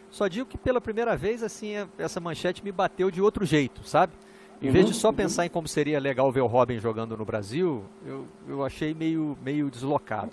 Só 0.09 0.29
digo 0.29 0.47
que 0.47 0.57
pela 0.57 0.79
primeira 0.79 1.17
vez, 1.17 1.43
assim, 1.43 1.75
é- 1.75 1.87
essa 1.97 2.21
manchete 2.21 2.63
me 2.63 2.71
bateu 2.71 3.11
de 3.11 3.21
outro 3.21 3.45
jeito, 3.45 3.83
sabe? 3.83 4.13
Em 4.61 4.69
vez 4.69 4.85
de 4.85 4.93
só 4.93 5.11
pensar 5.11 5.45
em 5.45 5.49
como 5.49 5.67
seria 5.67 5.99
legal 5.99 6.29
ver 6.31 6.41
o 6.41 6.47
Robin 6.47 6.79
jogando 6.79 7.15
no 7.15 7.23
Brasil, 7.23 7.83
eu, 8.05 8.27
eu 8.47 8.65
achei 8.65 8.93
meio, 8.93 9.37
meio 9.41 9.69
deslocado. 9.71 10.31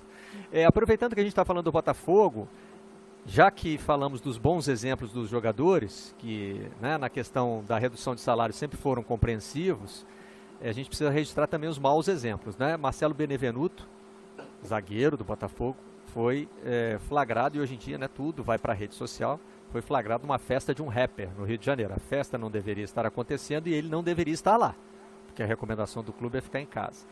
É, 0.53 0.65
aproveitando 0.65 1.15
que 1.15 1.21
a 1.21 1.23
gente 1.23 1.33
está 1.33 1.45
falando 1.45 1.65
do 1.65 1.73
Botafogo, 1.73 2.49
já 3.25 3.51
que 3.51 3.77
falamos 3.77 4.21
dos 4.21 4.39
bons 4.39 4.69
exemplos 4.69 5.13
dos 5.13 5.29
jogadores, 5.29 6.15
que 6.19 6.71
né, 6.81 6.97
na 6.97 7.09
questão 7.09 7.65
da 7.67 7.79
redução 7.79 8.15
de 8.15 8.21
salário 8.21 8.55
sempre 8.55 8.77
foram 8.77 9.03
compreensivos, 9.03 10.07
eh, 10.61 10.69
a 10.69 10.73
gente 10.73 10.89
precisa 10.89 11.11
registrar 11.11 11.47
também 11.47 11.69
os 11.69 11.79
maus 11.79 12.07
exemplos. 12.07 12.57
Né? 12.57 12.77
Marcelo 12.77 13.15
Benevenuto, 13.15 13.87
zagueiro 14.65 15.17
do 15.17 15.25
Botafogo, 15.25 15.77
foi 16.07 16.49
eh, 16.65 16.99
flagrado 17.09 17.57
e 17.57 17.61
hoje 17.61 17.75
em 17.75 17.79
dia 17.79 17.99
né, 17.99 18.09
tudo 18.09 18.45
vai 18.45 18.59
para 18.59 18.73
a 18.73 18.77
rede 18.77 18.95
social. 18.95 19.41
Foi 19.77 19.83
flagrado 19.83 20.25
uma 20.25 20.39
festa 20.39 20.75
de 20.75 20.83
um 20.83 20.89
rapper 20.89 21.29
no 21.37 21.45
Rio 21.45 21.59
de 21.59 21.67
Janeiro. 21.67 21.93
A 21.93 21.99
festa 21.99 22.39
não 22.39 22.51
deveria 22.51 22.83
estar 22.83 23.05
acontecendo 23.05 23.67
e 23.67 23.75
ele 23.75 23.91
não 23.91 24.03
deveria 24.03 24.33
estar 24.33 24.57
lá, 24.57 24.75
porque 25.27 25.43
a 25.43 25.47
recomendação 25.47 26.03
do 26.03 26.15
clube 26.15 26.39
é 26.39 26.41
ficar 26.41 26.63
em 26.63 26.65
casa. 26.65 27.05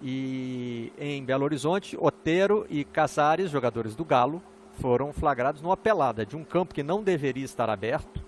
E 0.00 0.90
em 0.96 1.22
Belo 1.22 1.44
Horizonte, 1.44 1.94
Otero 2.00 2.66
e 2.70 2.86
Casares, 2.86 3.50
jogadores 3.50 3.94
do 3.94 4.02
Galo, 4.02 4.42
foram 4.80 5.12
flagrados 5.12 5.60
numa 5.60 5.76
pelada 5.76 6.24
de 6.24 6.34
um 6.38 6.42
campo 6.42 6.72
que 6.72 6.82
não 6.82 7.02
deveria 7.02 7.44
estar 7.44 7.68
aberto, 7.68 8.24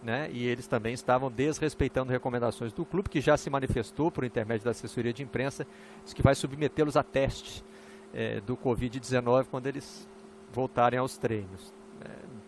né? 0.00 0.30
E 0.30 0.46
eles 0.46 0.68
também 0.68 0.94
estavam 0.94 1.28
desrespeitando 1.28 2.12
recomendações 2.12 2.72
do 2.72 2.84
clube, 2.84 3.08
que 3.08 3.20
já 3.20 3.36
se 3.36 3.50
manifestou 3.50 4.12
por 4.12 4.22
intermédio 4.22 4.64
da 4.64 4.70
assessoria 4.70 5.12
de 5.12 5.24
imprensa, 5.24 5.66
diz 6.04 6.14
que 6.14 6.22
vai 6.22 6.36
submetê-los 6.36 6.96
a 6.96 7.02
teste 7.02 7.64
eh, 8.14 8.40
do 8.42 8.56
Covid-19 8.56 9.46
quando 9.50 9.66
eles 9.66 10.08
voltarem 10.52 11.00
aos 11.00 11.18
treinos. 11.18 11.74
Eh, 12.00 12.47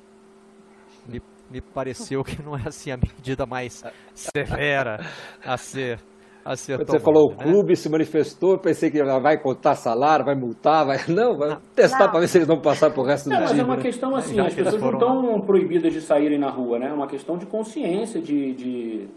me, 1.11 1.23
me 1.51 1.61
pareceu 1.61 2.23
que 2.23 2.41
não 2.43 2.57
é 2.57 2.63
assim 2.67 2.91
a 2.91 2.97
medida 2.97 3.45
mais 3.47 3.83
severa 4.15 4.99
a 5.45 5.57
ser 5.57 5.99
a 6.43 6.57
ser 6.57 6.79
Quando 6.79 6.91
você 6.91 6.99
tomada, 6.99 7.05
falou 7.05 7.33
o 7.33 7.37
né? 7.37 7.45
clube 7.45 7.77
se 7.77 7.87
manifestou, 7.91 8.59
pensei 8.59 8.91
que 8.91 8.99
ela 8.99 9.21
vai 9.21 9.37
contar 9.37 9.75
salário, 9.75 10.25
vai 10.25 10.35
multar, 10.35 10.87
vai. 10.87 10.97
Não, 11.07 11.37
vai 11.37 11.59
testar 11.77 12.05
Não. 12.05 12.11
para 12.13 12.21
ver 12.21 12.29
se 12.29 12.39
eles 12.39 12.49
vão 12.49 12.59
passar 12.59 12.91
pro 12.91 13.03
resto 13.03 13.29
do 13.29 13.35
É, 13.35 13.41
mas 13.41 13.49
time. 13.51 13.61
é 13.61 13.65
uma 13.65 13.77
né? 13.77 13.83
questão 13.83 14.17
assim, 14.17 14.37
Já 14.37 14.47
as 14.47 14.55
pessoas 14.55 14.81
não 14.81 14.93
estão 14.93 15.41
proibidas 15.43 15.93
de 15.93 16.01
saírem 16.01 16.39
na 16.39 16.49
rua, 16.51 16.79
né? 16.79 16.89
É 16.89 16.93
uma 16.95 17.07
questão 17.07 17.37
de 17.37 17.45
consciência, 17.45 18.23
de, 18.23 18.55
de- 18.55 19.09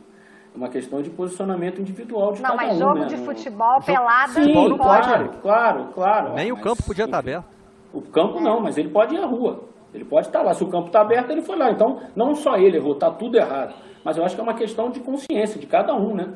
uma 0.54 0.68
questão 0.68 1.02
de 1.02 1.10
posicionamento 1.10 1.80
individual 1.80 2.34
de 2.34 2.41
Não, 2.41 2.50
cada 2.58 2.62
mas 2.62 2.76
um, 2.76 2.80
jogo 2.80 3.00
né? 3.00 3.06
de 3.06 3.16
Não- 3.16 3.26
futebol, 3.26 3.74
Jogo- 3.76 3.86
pelada, 3.86 4.28
Sim, 4.34 4.41
Futebol 4.41 4.70
não 4.70 4.78
pode, 4.78 5.08
claro, 5.08 5.30
claro, 5.41 5.86
claro. 5.94 6.34
Nem 6.34 6.52
o 6.52 6.56
Mas, 6.56 6.64
campo 6.66 6.84
podia 6.84 7.06
estar 7.06 7.20
enfim, 7.20 7.30
aberto. 7.32 7.46
O 7.94 8.02
campo 8.02 8.41
não, 8.41 8.60
mas 8.60 8.78
ele 8.78 8.89
pode 8.89 9.16
ir 9.16 9.20
à 9.24 9.26
rua. 9.26 9.64
Ele 9.94 10.06
pode 10.06 10.28
estar 10.28 10.41
lá. 10.41 10.54
Se 10.54 10.64
o 10.64 10.70
campo 10.70 10.88
está 10.88 11.02
aberto, 11.02 11.30
ele 11.32 11.41
foi 11.41 11.56
lá. 11.58 11.70
Então, 11.72 12.00
não 12.16 12.34
só 12.34 12.56
ele 12.56 12.78
errou, 12.78 12.94
está 12.94 13.12
tudo 13.12 13.38
errado. 13.38 13.76
Mas 14.04 14.18
eu 14.18 14.24
acho 14.24 14.36
que 14.36 14.41
é 14.41 14.44
uma 14.44 14.56
questão 14.56 14.89
de 14.89 15.00
consciência 15.00 15.60
de 15.60 15.68
cada 15.68 15.94
um, 15.94 16.16
né? 16.16 16.34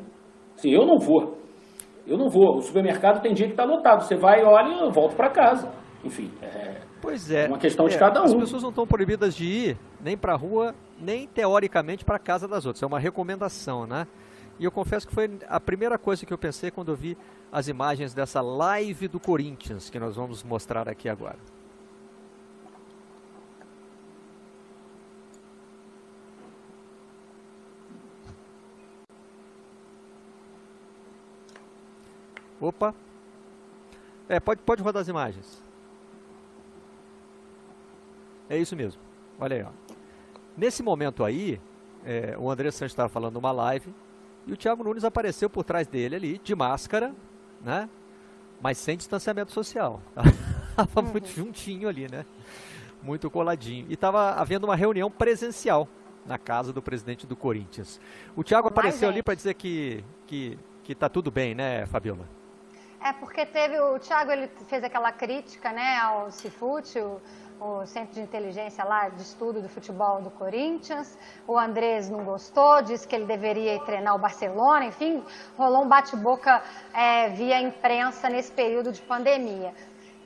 Assim, 0.56 0.70
eu 0.70 0.86
não 0.86 0.98
vou. 0.98 1.36
Eu 2.06 2.16
não 2.16 2.28
vou. 2.28 2.56
O 2.56 2.62
supermercado 2.62 3.20
tem 3.20 3.34
dia 3.34 3.46
que 3.46 3.52
está 3.52 3.64
lotado. 3.64 4.02
Você 4.04 4.16
vai, 4.16 4.42
olha 4.42 4.68
e 4.68 4.80
eu 4.80 4.90
volto 4.90 5.14
para 5.16 5.28
casa. 5.30 5.70
Enfim, 6.04 6.30
é, 6.40 6.80
Pois 7.02 7.30
é. 7.30 7.44
É 7.44 7.48
uma 7.48 7.58
questão 7.58 7.86
de 7.86 7.96
É, 7.96 7.98
cada 7.98 8.22
As 8.22 8.32
um. 8.32 8.38
pessoas 8.40 8.62
não 8.62 8.70
estão 8.70 8.86
proibidas 8.86 9.34
de 9.34 9.44
ir 9.44 9.76
nem 10.00 10.16
para 10.16 10.32
a 10.32 10.36
rua, 10.36 10.74
nem 11.00 11.26
teoricamente 11.26 12.04
para 12.04 12.16
a 12.16 12.18
casa 12.20 12.48
das 12.48 12.64
outras. 12.66 12.82
É 12.82 12.86
uma 12.86 12.98
recomendação, 12.98 13.86
né? 13.86 14.06
E 14.58 14.64
eu 14.64 14.72
confesso 14.72 15.06
que 15.06 15.14
foi 15.14 15.30
a 15.48 15.60
primeira 15.60 15.98
coisa 15.98 16.26
que 16.26 16.32
eu 16.32 16.38
pensei 16.38 16.70
quando 16.70 16.90
eu 16.90 16.96
vi 16.96 17.16
as 17.52 17.68
imagens 17.68 18.12
dessa 18.14 18.40
live 18.40 19.06
do 19.06 19.20
Corinthians, 19.20 19.88
que 19.90 19.98
nós 19.98 20.16
vamos 20.16 20.42
mostrar 20.42 20.88
aqui 20.88 21.08
agora. 21.08 21.36
Opa. 32.60 32.94
É, 34.28 34.38
pode, 34.38 34.60
pode 34.62 34.82
rodar 34.82 35.00
as 35.00 35.08
imagens. 35.08 35.62
É 38.48 38.58
isso 38.58 38.74
mesmo. 38.76 39.00
Olha 39.38 39.56
aí, 39.56 39.62
ó. 39.62 39.94
Nesse 40.56 40.82
momento 40.82 41.24
aí, 41.24 41.60
é, 42.04 42.36
o 42.38 42.50
André 42.50 42.70
Santos 42.70 42.92
estava 42.92 43.08
falando 43.08 43.34
numa 43.34 43.52
live 43.52 43.94
e 44.46 44.52
o 44.52 44.56
Thiago 44.56 44.82
Nunes 44.82 45.04
apareceu 45.04 45.48
por 45.48 45.64
trás 45.64 45.86
dele 45.86 46.16
ali, 46.16 46.38
de 46.38 46.54
máscara, 46.54 47.14
né? 47.62 47.88
Mas 48.60 48.78
sem 48.78 48.96
distanciamento 48.96 49.52
social. 49.52 50.00
Tava 50.74 51.02
muito 51.02 51.28
juntinho 51.28 51.88
ali, 51.88 52.10
né? 52.10 52.24
Muito 53.02 53.30
coladinho. 53.30 53.86
E 53.88 53.94
estava 53.94 54.32
havendo 54.32 54.64
uma 54.64 54.74
reunião 54.74 55.10
presencial 55.10 55.88
na 56.26 56.38
casa 56.38 56.72
do 56.72 56.82
presidente 56.82 57.26
do 57.26 57.36
Corinthians. 57.36 58.00
O 58.34 58.42
Thiago 58.42 58.68
apareceu 58.68 59.08
ali 59.08 59.16
gente. 59.16 59.24
para 59.24 59.34
dizer 59.34 59.54
que, 59.54 60.04
que, 60.26 60.58
que 60.82 60.94
tá 60.94 61.08
tudo 61.08 61.30
bem, 61.30 61.54
né, 61.54 61.86
Fabiola? 61.86 62.37
É 63.00 63.12
porque 63.12 63.46
teve 63.46 63.78
o 63.80 63.98
Thiago 63.98 64.32
ele 64.32 64.48
fez 64.66 64.82
aquela 64.82 65.12
crítica, 65.12 65.70
né, 65.70 65.98
ao 65.98 66.32
Cifute, 66.32 66.98
o, 66.98 67.20
o 67.60 67.86
centro 67.86 68.14
de 68.14 68.20
inteligência 68.20 68.82
lá 68.84 69.08
de 69.08 69.22
estudo 69.22 69.62
do 69.62 69.68
futebol 69.68 70.20
do 70.20 70.30
Corinthians. 70.30 71.16
O 71.46 71.56
Andrés 71.56 72.10
não 72.10 72.24
gostou, 72.24 72.82
disse 72.82 73.06
que 73.06 73.14
ele 73.14 73.24
deveria 73.24 73.78
treinar 73.84 74.16
o 74.16 74.18
Barcelona. 74.18 74.86
Enfim, 74.86 75.22
rolou 75.56 75.84
um 75.84 75.88
bate-boca 75.88 76.60
é, 76.92 77.28
via 77.28 77.60
imprensa 77.60 78.28
nesse 78.28 78.50
período 78.50 78.90
de 78.90 79.00
pandemia. 79.02 79.72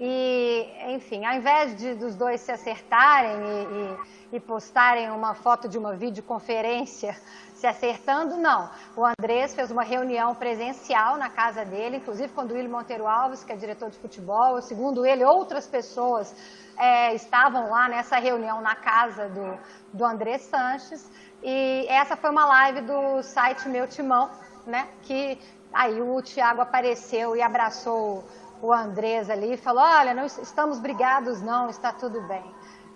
E, 0.01 0.67
enfim, 0.89 1.25
ao 1.25 1.35
invés 1.35 1.77
de 1.77 1.95
dos 1.95 2.15
dois 2.17 2.41
se 2.41 2.51
acertarem 2.51 3.37
e, 3.37 4.35
e, 4.35 4.37
e 4.37 4.41
postarem 4.41 5.11
uma 5.11 5.35
foto 5.35 5.69
de 5.69 5.79
uma 5.79 5.95
videoconferência 5.95 7.17
se 7.55 7.67
acertando, 7.67 8.37
não. 8.37 8.69
O 8.97 9.05
Andrés 9.07 9.55
fez 9.55 9.71
uma 9.71 9.85
reunião 9.85 10.35
presencial 10.35 11.17
na 11.17 11.31
casa 11.31 11.65
dele, 11.65 11.99
inclusive 11.99 12.33
quando 12.33 12.51
o 12.51 12.55
Willi 12.55 12.67
Monteiro 12.69 13.07
Alves, 13.07 13.45
que 13.45 13.53
é 13.53 13.57
diretor 13.57 13.89
de 13.89 13.99
futebol, 13.99 14.61
segundo 14.61 15.07
ele, 15.07 15.25
outras 15.25 15.65
pessoas 15.67 16.35
é, 16.77 17.15
estavam 17.15 17.71
lá 17.71 17.89
nessa 17.89 18.19
reunião 18.19 18.61
na 18.61 18.75
casa 18.75 19.29
do, 19.29 19.59
do 19.93 20.05
Andrés 20.05 20.43
Sanches. 20.43 21.09
E 21.43 21.87
essa 21.89 22.17
foi 22.17 22.31
uma 22.31 22.47
live 22.47 22.81
do 22.81 23.23
site 23.23 23.69
Meu 23.69 23.87
Timão, 23.87 24.29
né? 24.67 24.89
Que 25.03 25.39
aí 25.73 26.01
o 26.01 26.21
Thiago 26.21 26.61
apareceu 26.61 27.37
e 27.37 27.43
abraçou 27.43 28.25
o 28.63 28.73
Andrés 28.73 29.29
ali 29.29 29.55
e 29.55 29.57
falou: 29.57 29.83
Olha, 29.83 30.15
não 30.15 30.25
estamos 30.25 30.79
brigados, 30.79 31.43
não, 31.43 31.69
está 31.69 31.93
tudo 31.93 32.23
bem. 32.23 32.45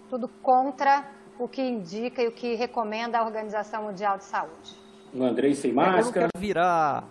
Tudo 0.09 0.29
contra 0.43 1.05
o 1.39 1.49
que 1.49 1.61
indica 1.61 2.23
e 2.23 2.29
o 2.29 2.33
que 2.33 2.55
recomenda 2.55 3.19
a 3.19 3.25
Organização 3.25 3.83
Mundial 3.83 4.17
de 4.17 4.25
Saúde. 4.25 4.75
o 5.13 5.23
Andrei 5.25 5.55
sem 5.55 5.71
É, 5.71 5.73
Eu 5.73 5.77
não 5.77 5.93
máscara. 5.93 6.13
quero 6.13 6.31
virar, 6.39 7.05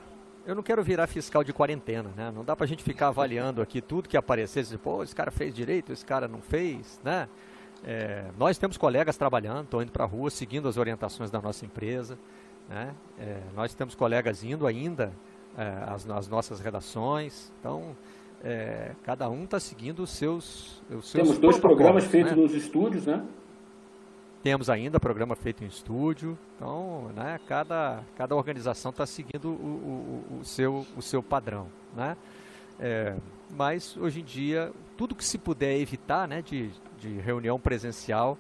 eu 0.46 0.56
não 0.56 0.64
quero 0.64 0.82
virar 0.84 1.06
fiscal 1.06 1.44
de 1.44 1.52
quarentena, 1.54 2.10
né? 2.16 2.32
Não 2.34 2.44
dá 2.44 2.56
para 2.56 2.64
a 2.64 2.68
gente 2.68 2.84
ficar 2.84 3.10
avaliando 3.10 3.62
aqui 3.62 3.82
tudo 3.82 4.08
que 4.08 4.18
aparecesse, 4.18 4.76
pô, 4.78 5.04
esse 5.04 5.14
cara 5.14 5.30
fez 5.30 5.54
direito, 5.54 5.92
esse 5.92 6.06
cara 6.06 6.28
não 6.28 6.42
fez, 6.42 7.00
né? 7.04 7.28
É, 7.84 8.26
nós 8.38 8.58
temos 8.58 8.78
colegas 8.78 9.18
trabalhando, 9.18 9.66
estão 9.66 9.82
indo 9.82 9.92
para 9.92 10.06
a 10.06 10.08
rua, 10.08 10.32
seguindo 10.32 10.68
as 10.68 10.78
orientações 10.78 11.30
da 11.30 11.42
nossa 11.42 11.66
empresa, 11.66 12.18
né? 12.70 12.96
É, 13.20 13.42
nós 13.54 13.76
temos 13.76 13.94
colegas 13.94 14.44
indo 14.44 14.66
ainda 14.66 15.12
é, 15.58 15.84
às, 15.94 16.10
às, 16.10 16.28
nossas 16.28 16.60
redações, 16.60 17.52
então 17.60 17.96
é, 18.44 18.92
cada 19.04 19.30
um 19.30 19.44
está 19.44 19.60
seguindo 19.60 20.04
os 20.04 20.12
seus, 20.12 20.82
os 20.90 21.10
seus 21.10 21.24
Temos 21.24 21.38
dois 21.38 21.60
programas 21.60 22.06
feitos 22.06 22.34
né? 22.34 22.42
nos 22.42 22.54
estúdios, 22.54 23.06
né? 23.06 23.24
Temos 24.44 24.70
ainda 24.70 25.00
programa 25.00 25.36
feito 25.36 25.64
em 25.64 25.68
estúdio, 25.68 26.38
então 26.56 27.10
né, 27.16 27.40
cada, 27.48 28.04
cada 28.16 28.36
organização 28.36 28.92
está 28.92 29.04
seguindo 29.04 29.50
o, 29.50 30.24
o, 30.32 30.38
o, 30.40 30.44
seu, 30.46 30.86
o 30.96 31.02
seu 31.02 31.24
padrão. 31.24 31.68
Né? 31.96 32.16
É, 32.80 33.16
mas 33.50 33.98
hoje 33.98 34.22
em 34.22 34.24
dia, 34.24 34.72
tudo 34.96 35.16
que 35.16 35.26
se 35.26 35.40
puder 35.40 35.80
evitar 35.80 36.28
né, 36.28 36.44
de, 36.44 36.70
de 37.00 37.10
reunião 37.22 37.60
presencial 37.60 38.38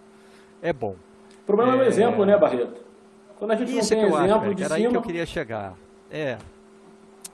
é 0.62 0.72
bom. 0.72 0.96
O 1.42 1.46
problema 1.46 1.74
é, 1.74 1.78
é 1.78 1.80
o 1.80 1.84
exemplo, 1.84 2.24
né, 2.24 2.38
Barreto? 2.38 2.86
Quando 3.40 3.52
a 3.52 3.56
gente 3.56 3.76
Isso 3.76 3.96
não 3.96 4.02
tem 4.02 4.20
é 4.20 4.24
exemplo 4.26 4.46
acho, 4.46 4.56
de 4.56 4.64
era 4.64 4.76
cima... 4.76 4.88
aí 4.88 4.92
que 4.92 4.98
eu 4.98 5.02
queria 5.02 5.26
chegar. 5.26 5.74
É, 6.12 6.38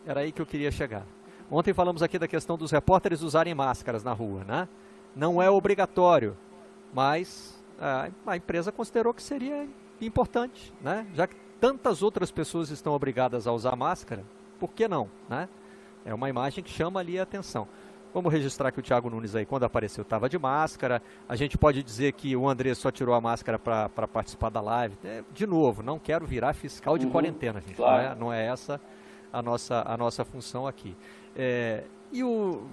era 0.05 0.22
aí 0.22 0.32
que 0.32 0.41
eu 0.41 0.45
queria 0.45 0.72
chegar. 0.72 1.05
Ontem 1.52 1.74
falamos 1.74 2.02
aqui 2.02 2.18
da 2.18 2.30
questão 2.30 2.58
dos 2.58 2.72
repórteres 2.72 3.22
usarem 3.22 3.54
máscaras 3.54 4.06
na 4.06 4.14
rua, 4.14 4.45
né? 4.45 4.70
Não 5.14 5.41
é 5.41 5.49
obrigatório, 5.49 6.38
mas 6.93 7.62
a, 7.78 8.38
empresa 8.38 8.72
considerou 8.72 9.14
que 9.14 9.22
seria 9.22 9.68
importante, 9.99 10.74
né? 10.82 11.06
Já 11.14 11.28
que 11.28 11.36
tantas 11.60 12.02
outras 12.02 12.32
pessoas 12.32 12.70
estão 12.70 12.93
obrigadas 12.93 13.47
a 13.47 13.52
usar 13.52 13.76
máscara, 13.76 14.24
por 14.58 14.70
que 14.70 14.88
não, 14.88 15.10
né? 15.28 15.49
É 16.06 16.14
uma 16.14 16.30
imagem 16.30 16.64
que 16.64 16.72
chama 16.72 17.02
ali 17.02 17.20
a 17.20 17.24
atenção. 17.24 17.68
Vamos 18.14 18.32
registrar 18.32 18.72
que 18.72 18.80
o 18.80 18.84
Thiago 18.84 19.10
Nunes 19.10 19.36
aí, 19.36 19.45
quando 19.45 19.64
apareceu, 19.64 20.04
estava 20.04 20.30
de 20.30 20.39
máscara. 20.39 21.02
A 21.28 21.36
gente 21.36 21.58
pode 21.58 21.84
dizer 21.84 22.14
que 22.14 22.34
o 22.34 22.47
André 22.47 22.74
só 22.76 22.91
tirou 22.91 23.14
a 23.14 23.20
máscara 23.20 23.60
para 23.60 24.08
participar 24.08 24.49
da 24.49 24.62
live. 24.62 24.97
É, 25.04 25.22
de 25.34 25.45
novo, 25.45 25.84
não 25.84 25.99
quero 25.99 26.26
virar 26.26 26.54
fiscal 26.54 26.97
de 26.97 27.06
uhum, 27.06 27.12
quarentena, 27.12 27.60
gente. 27.60 27.76
Claro. 27.76 28.04
Não, 28.04 28.12
é, 28.12 28.16
não, 28.16 28.34
é, 28.34 28.47
essa 28.47 28.80
a 29.32 29.41
nossa, 29.41 29.84
a 29.86 29.97
nossa 29.97 30.26
função 30.26 30.68
aqui. 30.68 30.95
É, 31.36 31.84
e 32.11 32.23
o, 32.23 32.67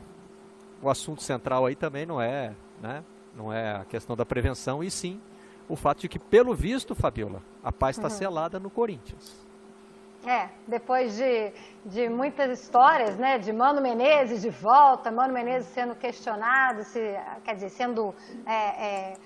o 0.83 0.89
assunto 0.89 1.23
central 1.23 1.67
aí 1.67 1.77
também 1.77 2.05
não 2.05 2.21
é, 2.21 2.55
né? 2.81 3.05
não 3.35 3.53
é 3.53 3.77
a 3.77 3.85
questão 3.85 4.17
da 4.17 4.27
prevenção, 4.27 4.83
e 4.83 4.91
sim 4.91 5.21
o 5.69 5.77
fato 5.77 6.01
de 6.01 6.09
que, 6.09 6.19
pelo 6.19 6.55
visto, 6.55 6.95
Fabiola, 6.95 7.43
a 7.63 7.71
paz 7.71 7.97
está 7.97 8.09
uhum. 8.09 8.15
selada 8.15 8.59
no 8.59 8.71
Corinthians. 8.71 9.47
É, 10.27 10.49
depois 10.67 11.17
de, 11.17 11.53
de 11.85 12.09
muitas 12.09 12.61
histórias, 12.61 13.17
né, 13.17 13.39
de 13.39 13.53
Mano 13.53 13.81
Menezes 13.81 14.43
de 14.43 14.51
volta, 14.51 15.13
Mano 15.13 15.33
Menezes 15.33 15.69
sendo 15.69 15.95
questionado, 15.95 16.83
se, 16.85 17.15
quer 17.45 17.55
dizer, 17.55 17.71
sendo 17.71 18.15
é, 18.45 18.53
é, 18.53 19.17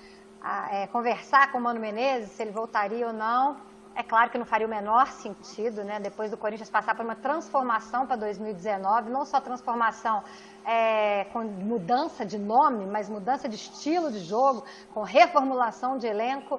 é, 0.70 0.86
conversar 0.88 1.50
com 1.50 1.60
Mano 1.60 1.80
Menezes, 1.80 2.30
se 2.32 2.42
ele 2.42 2.50
voltaria 2.50 3.06
ou 3.06 3.12
não. 3.12 3.56
É 3.94 4.02
claro 4.02 4.30
que 4.30 4.38
não 4.38 4.46
faria 4.46 4.66
o 4.66 4.70
menor 4.70 5.06
sentido, 5.08 5.84
né, 5.84 6.00
depois 6.00 6.30
do 6.30 6.36
Corinthians 6.36 6.70
passar 6.70 6.94
por 6.94 7.04
uma 7.04 7.14
transformação 7.14 8.06
para 8.06 8.16
2019, 8.16 9.10
não 9.10 9.26
só 9.26 9.38
transformação 9.40 10.22
é, 10.64 11.24
com 11.32 11.42
mudança 11.42 12.24
de 12.24 12.38
nome, 12.38 12.86
mas 12.86 13.08
mudança 13.08 13.48
de 13.48 13.56
estilo 13.56 14.10
de 14.10 14.20
jogo, 14.20 14.64
com 14.94 15.02
reformulação 15.02 15.98
de 15.98 16.06
elenco. 16.06 16.58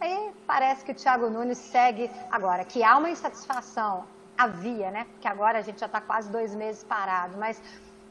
Aí 0.00 0.32
parece 0.46 0.84
que 0.84 0.92
o 0.92 0.94
Thiago 0.94 1.28
Nunes 1.28 1.58
segue 1.58 2.08
agora, 2.30 2.64
que 2.64 2.84
há 2.84 2.96
uma 2.96 3.10
insatisfação, 3.10 4.04
havia, 4.38 4.90
né? 4.90 5.06
Porque 5.12 5.26
agora 5.26 5.58
a 5.58 5.62
gente 5.62 5.80
já 5.80 5.86
está 5.86 6.00
quase 6.00 6.30
dois 6.30 6.54
meses 6.54 6.84
parado, 6.84 7.36
mas 7.36 7.60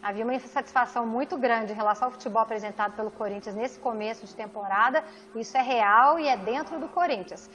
havia 0.03 0.23
uma 0.23 0.35
insatisfação 0.35 1.05
muito 1.05 1.37
grande 1.37 1.71
em 1.71 1.75
relação 1.75 2.07
ao 2.07 2.11
futebol 2.11 2.41
apresentado 2.41 2.93
pelo 2.93 3.09
Corinthians 3.09 3.55
nesse 3.55 3.79
começo 3.79 4.25
de 4.25 4.35
temporada. 4.35 5.03
Isso 5.35 5.57
é 5.57 5.61
real 5.61 6.19
e 6.19 6.27
é 6.27 6.37
dentro 6.37 6.79
do 6.79 6.87
Corinthians. 6.87 7.49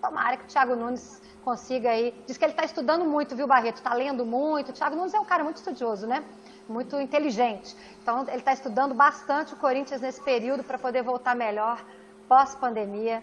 Tomara 0.00 0.36
que 0.36 0.44
o 0.44 0.46
Thiago 0.46 0.76
Nunes 0.76 1.20
consiga 1.44 1.90
aí. 1.90 2.14
Diz 2.26 2.36
que 2.36 2.44
ele 2.44 2.52
está 2.52 2.64
estudando 2.64 3.04
muito, 3.04 3.34
viu, 3.34 3.46
Barreto? 3.46 3.76
Está 3.76 3.94
lendo 3.94 4.24
muito. 4.24 4.70
O 4.70 4.72
Thiago 4.72 4.96
Nunes 4.96 5.14
é 5.14 5.20
um 5.20 5.24
cara 5.24 5.42
muito 5.44 5.56
estudioso, 5.56 6.06
né? 6.06 6.24
muito 6.68 7.00
inteligente. 7.00 7.74
Então, 8.02 8.22
ele 8.28 8.38
está 8.38 8.52
estudando 8.52 8.94
bastante 8.94 9.54
o 9.54 9.56
Corinthians 9.56 10.00
nesse 10.00 10.22
período 10.22 10.64
para 10.64 10.78
poder 10.78 11.02
voltar 11.02 11.34
melhor 11.34 11.84
pós-pandemia. 12.28 13.22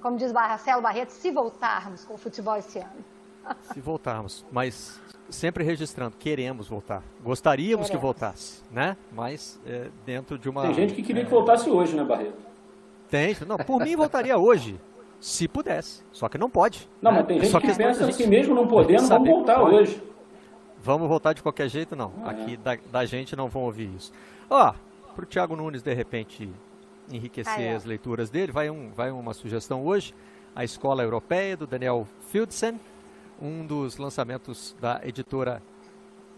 Como 0.00 0.16
diz 0.16 0.32
Marcelo 0.32 0.82
Barreto, 0.82 1.10
se 1.10 1.30
voltarmos 1.30 2.04
com 2.04 2.14
o 2.14 2.18
futebol 2.18 2.56
esse 2.56 2.78
ano. 2.78 3.04
Se 3.72 3.80
voltarmos, 3.80 4.44
mas 4.50 5.00
sempre 5.28 5.64
registrando, 5.64 6.16
queremos 6.16 6.68
voltar. 6.68 7.02
Gostaríamos 7.22 7.86
queremos. 7.86 7.90
que 7.90 7.96
voltasse, 7.96 8.62
né? 8.70 8.96
Mas 9.12 9.60
é, 9.66 9.90
dentro 10.04 10.38
de 10.38 10.48
uma. 10.48 10.62
Tem 10.62 10.74
gente 10.74 10.94
que 10.94 11.02
queria 11.02 11.22
é... 11.22 11.24
que 11.24 11.30
voltasse 11.30 11.68
hoje, 11.68 11.94
né, 11.94 12.04
Barreto? 12.04 12.38
Tem, 13.10 13.36
não, 13.46 13.58
por 13.58 13.82
mim 13.82 13.94
voltaria 13.96 14.36
hoje, 14.38 14.80
se 15.24 15.48
pudesse. 15.48 16.04
Só 16.12 16.28
que 16.28 16.36
não 16.36 16.50
pode. 16.50 16.86
Não, 17.00 17.10
né? 17.10 17.18
mas 17.18 17.26
tem 17.26 17.40
gente 17.40 17.50
Só 17.50 17.58
que, 17.58 17.68
que 17.68 17.76
pensa 17.78 18.04
assim, 18.04 18.26
mesmo 18.26 18.54
não 18.54 18.68
podendo, 18.68 19.08
vamos 19.08 19.26
voltar 19.26 19.62
hoje. 19.62 20.02
Vamos 20.82 21.08
voltar 21.08 21.32
de 21.32 21.42
qualquer 21.42 21.66
jeito? 21.70 21.96
Não. 21.96 22.12
Ah, 22.22 22.30
Aqui 22.30 22.54
é. 22.54 22.56
da, 22.58 22.76
da, 22.92 23.06
gente 23.06 23.34
não 23.34 23.48
vão 23.48 23.62
ouvir 23.62 23.90
isso. 23.96 24.12
Ó, 24.50 24.74
pro 25.16 25.24
Thiago 25.24 25.56
Nunes, 25.56 25.80
de 25.80 25.94
repente, 25.94 26.52
enriquecer 27.10 27.54
ah, 27.58 27.62
é. 27.62 27.74
as 27.74 27.86
leituras 27.86 28.28
dele, 28.28 28.52
vai, 28.52 28.68
um, 28.68 28.90
vai 28.90 29.10
uma 29.10 29.32
sugestão 29.32 29.82
hoje. 29.86 30.14
A 30.54 30.62
Escola 30.62 31.02
Europeia, 31.02 31.56
do 31.56 31.66
Daniel 31.66 32.06
Fieldsen, 32.28 32.78
um 33.40 33.64
dos 33.64 33.96
lançamentos 33.96 34.76
da 34.78 35.00
editora 35.02 35.62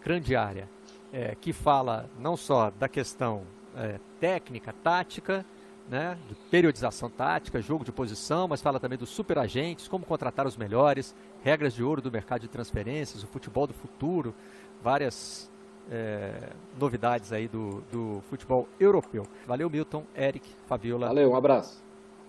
Grande 0.00 0.36
Área, 0.36 0.68
é, 1.12 1.34
que 1.34 1.52
fala 1.52 2.08
não 2.20 2.36
só 2.36 2.70
da 2.70 2.88
questão 2.88 3.42
é, 3.76 3.98
técnica, 4.20 4.72
tática, 4.72 5.44
né, 5.88 6.18
de 6.28 6.34
periodização 6.50 7.08
tática, 7.08 7.60
jogo 7.60 7.84
de 7.84 7.92
posição, 7.92 8.48
mas 8.48 8.60
fala 8.60 8.80
também 8.80 8.98
dos 8.98 9.10
superagentes, 9.10 9.88
como 9.88 10.04
contratar 10.04 10.46
os 10.46 10.56
melhores, 10.56 11.14
regras 11.42 11.74
de 11.74 11.82
ouro 11.82 12.02
do 12.02 12.10
mercado 12.10 12.40
de 12.40 12.48
transferências, 12.48 13.22
o 13.22 13.26
futebol 13.26 13.66
do 13.66 13.74
futuro, 13.74 14.34
várias 14.82 15.50
é, 15.90 16.50
novidades 16.78 17.32
aí 17.32 17.48
do, 17.48 17.82
do 17.90 18.20
futebol 18.28 18.68
europeu. 18.78 19.26
Valeu, 19.46 19.70
Milton, 19.70 20.04
Eric, 20.16 20.48
Fabiola. 20.66 21.08
Valeu, 21.08 21.30
um 21.30 21.36
abraço. 21.36 21.82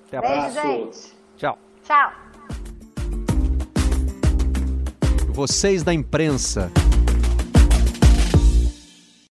Até 0.07 0.17
a 0.17 0.21
Beijo, 0.21 0.35
próxima. 0.35 0.63
gente. 0.63 1.17
Tchau. 1.35 1.57
Tchau. 1.83 2.11
Vocês 5.33 5.83
da 5.83 5.93
imprensa. 5.93 6.71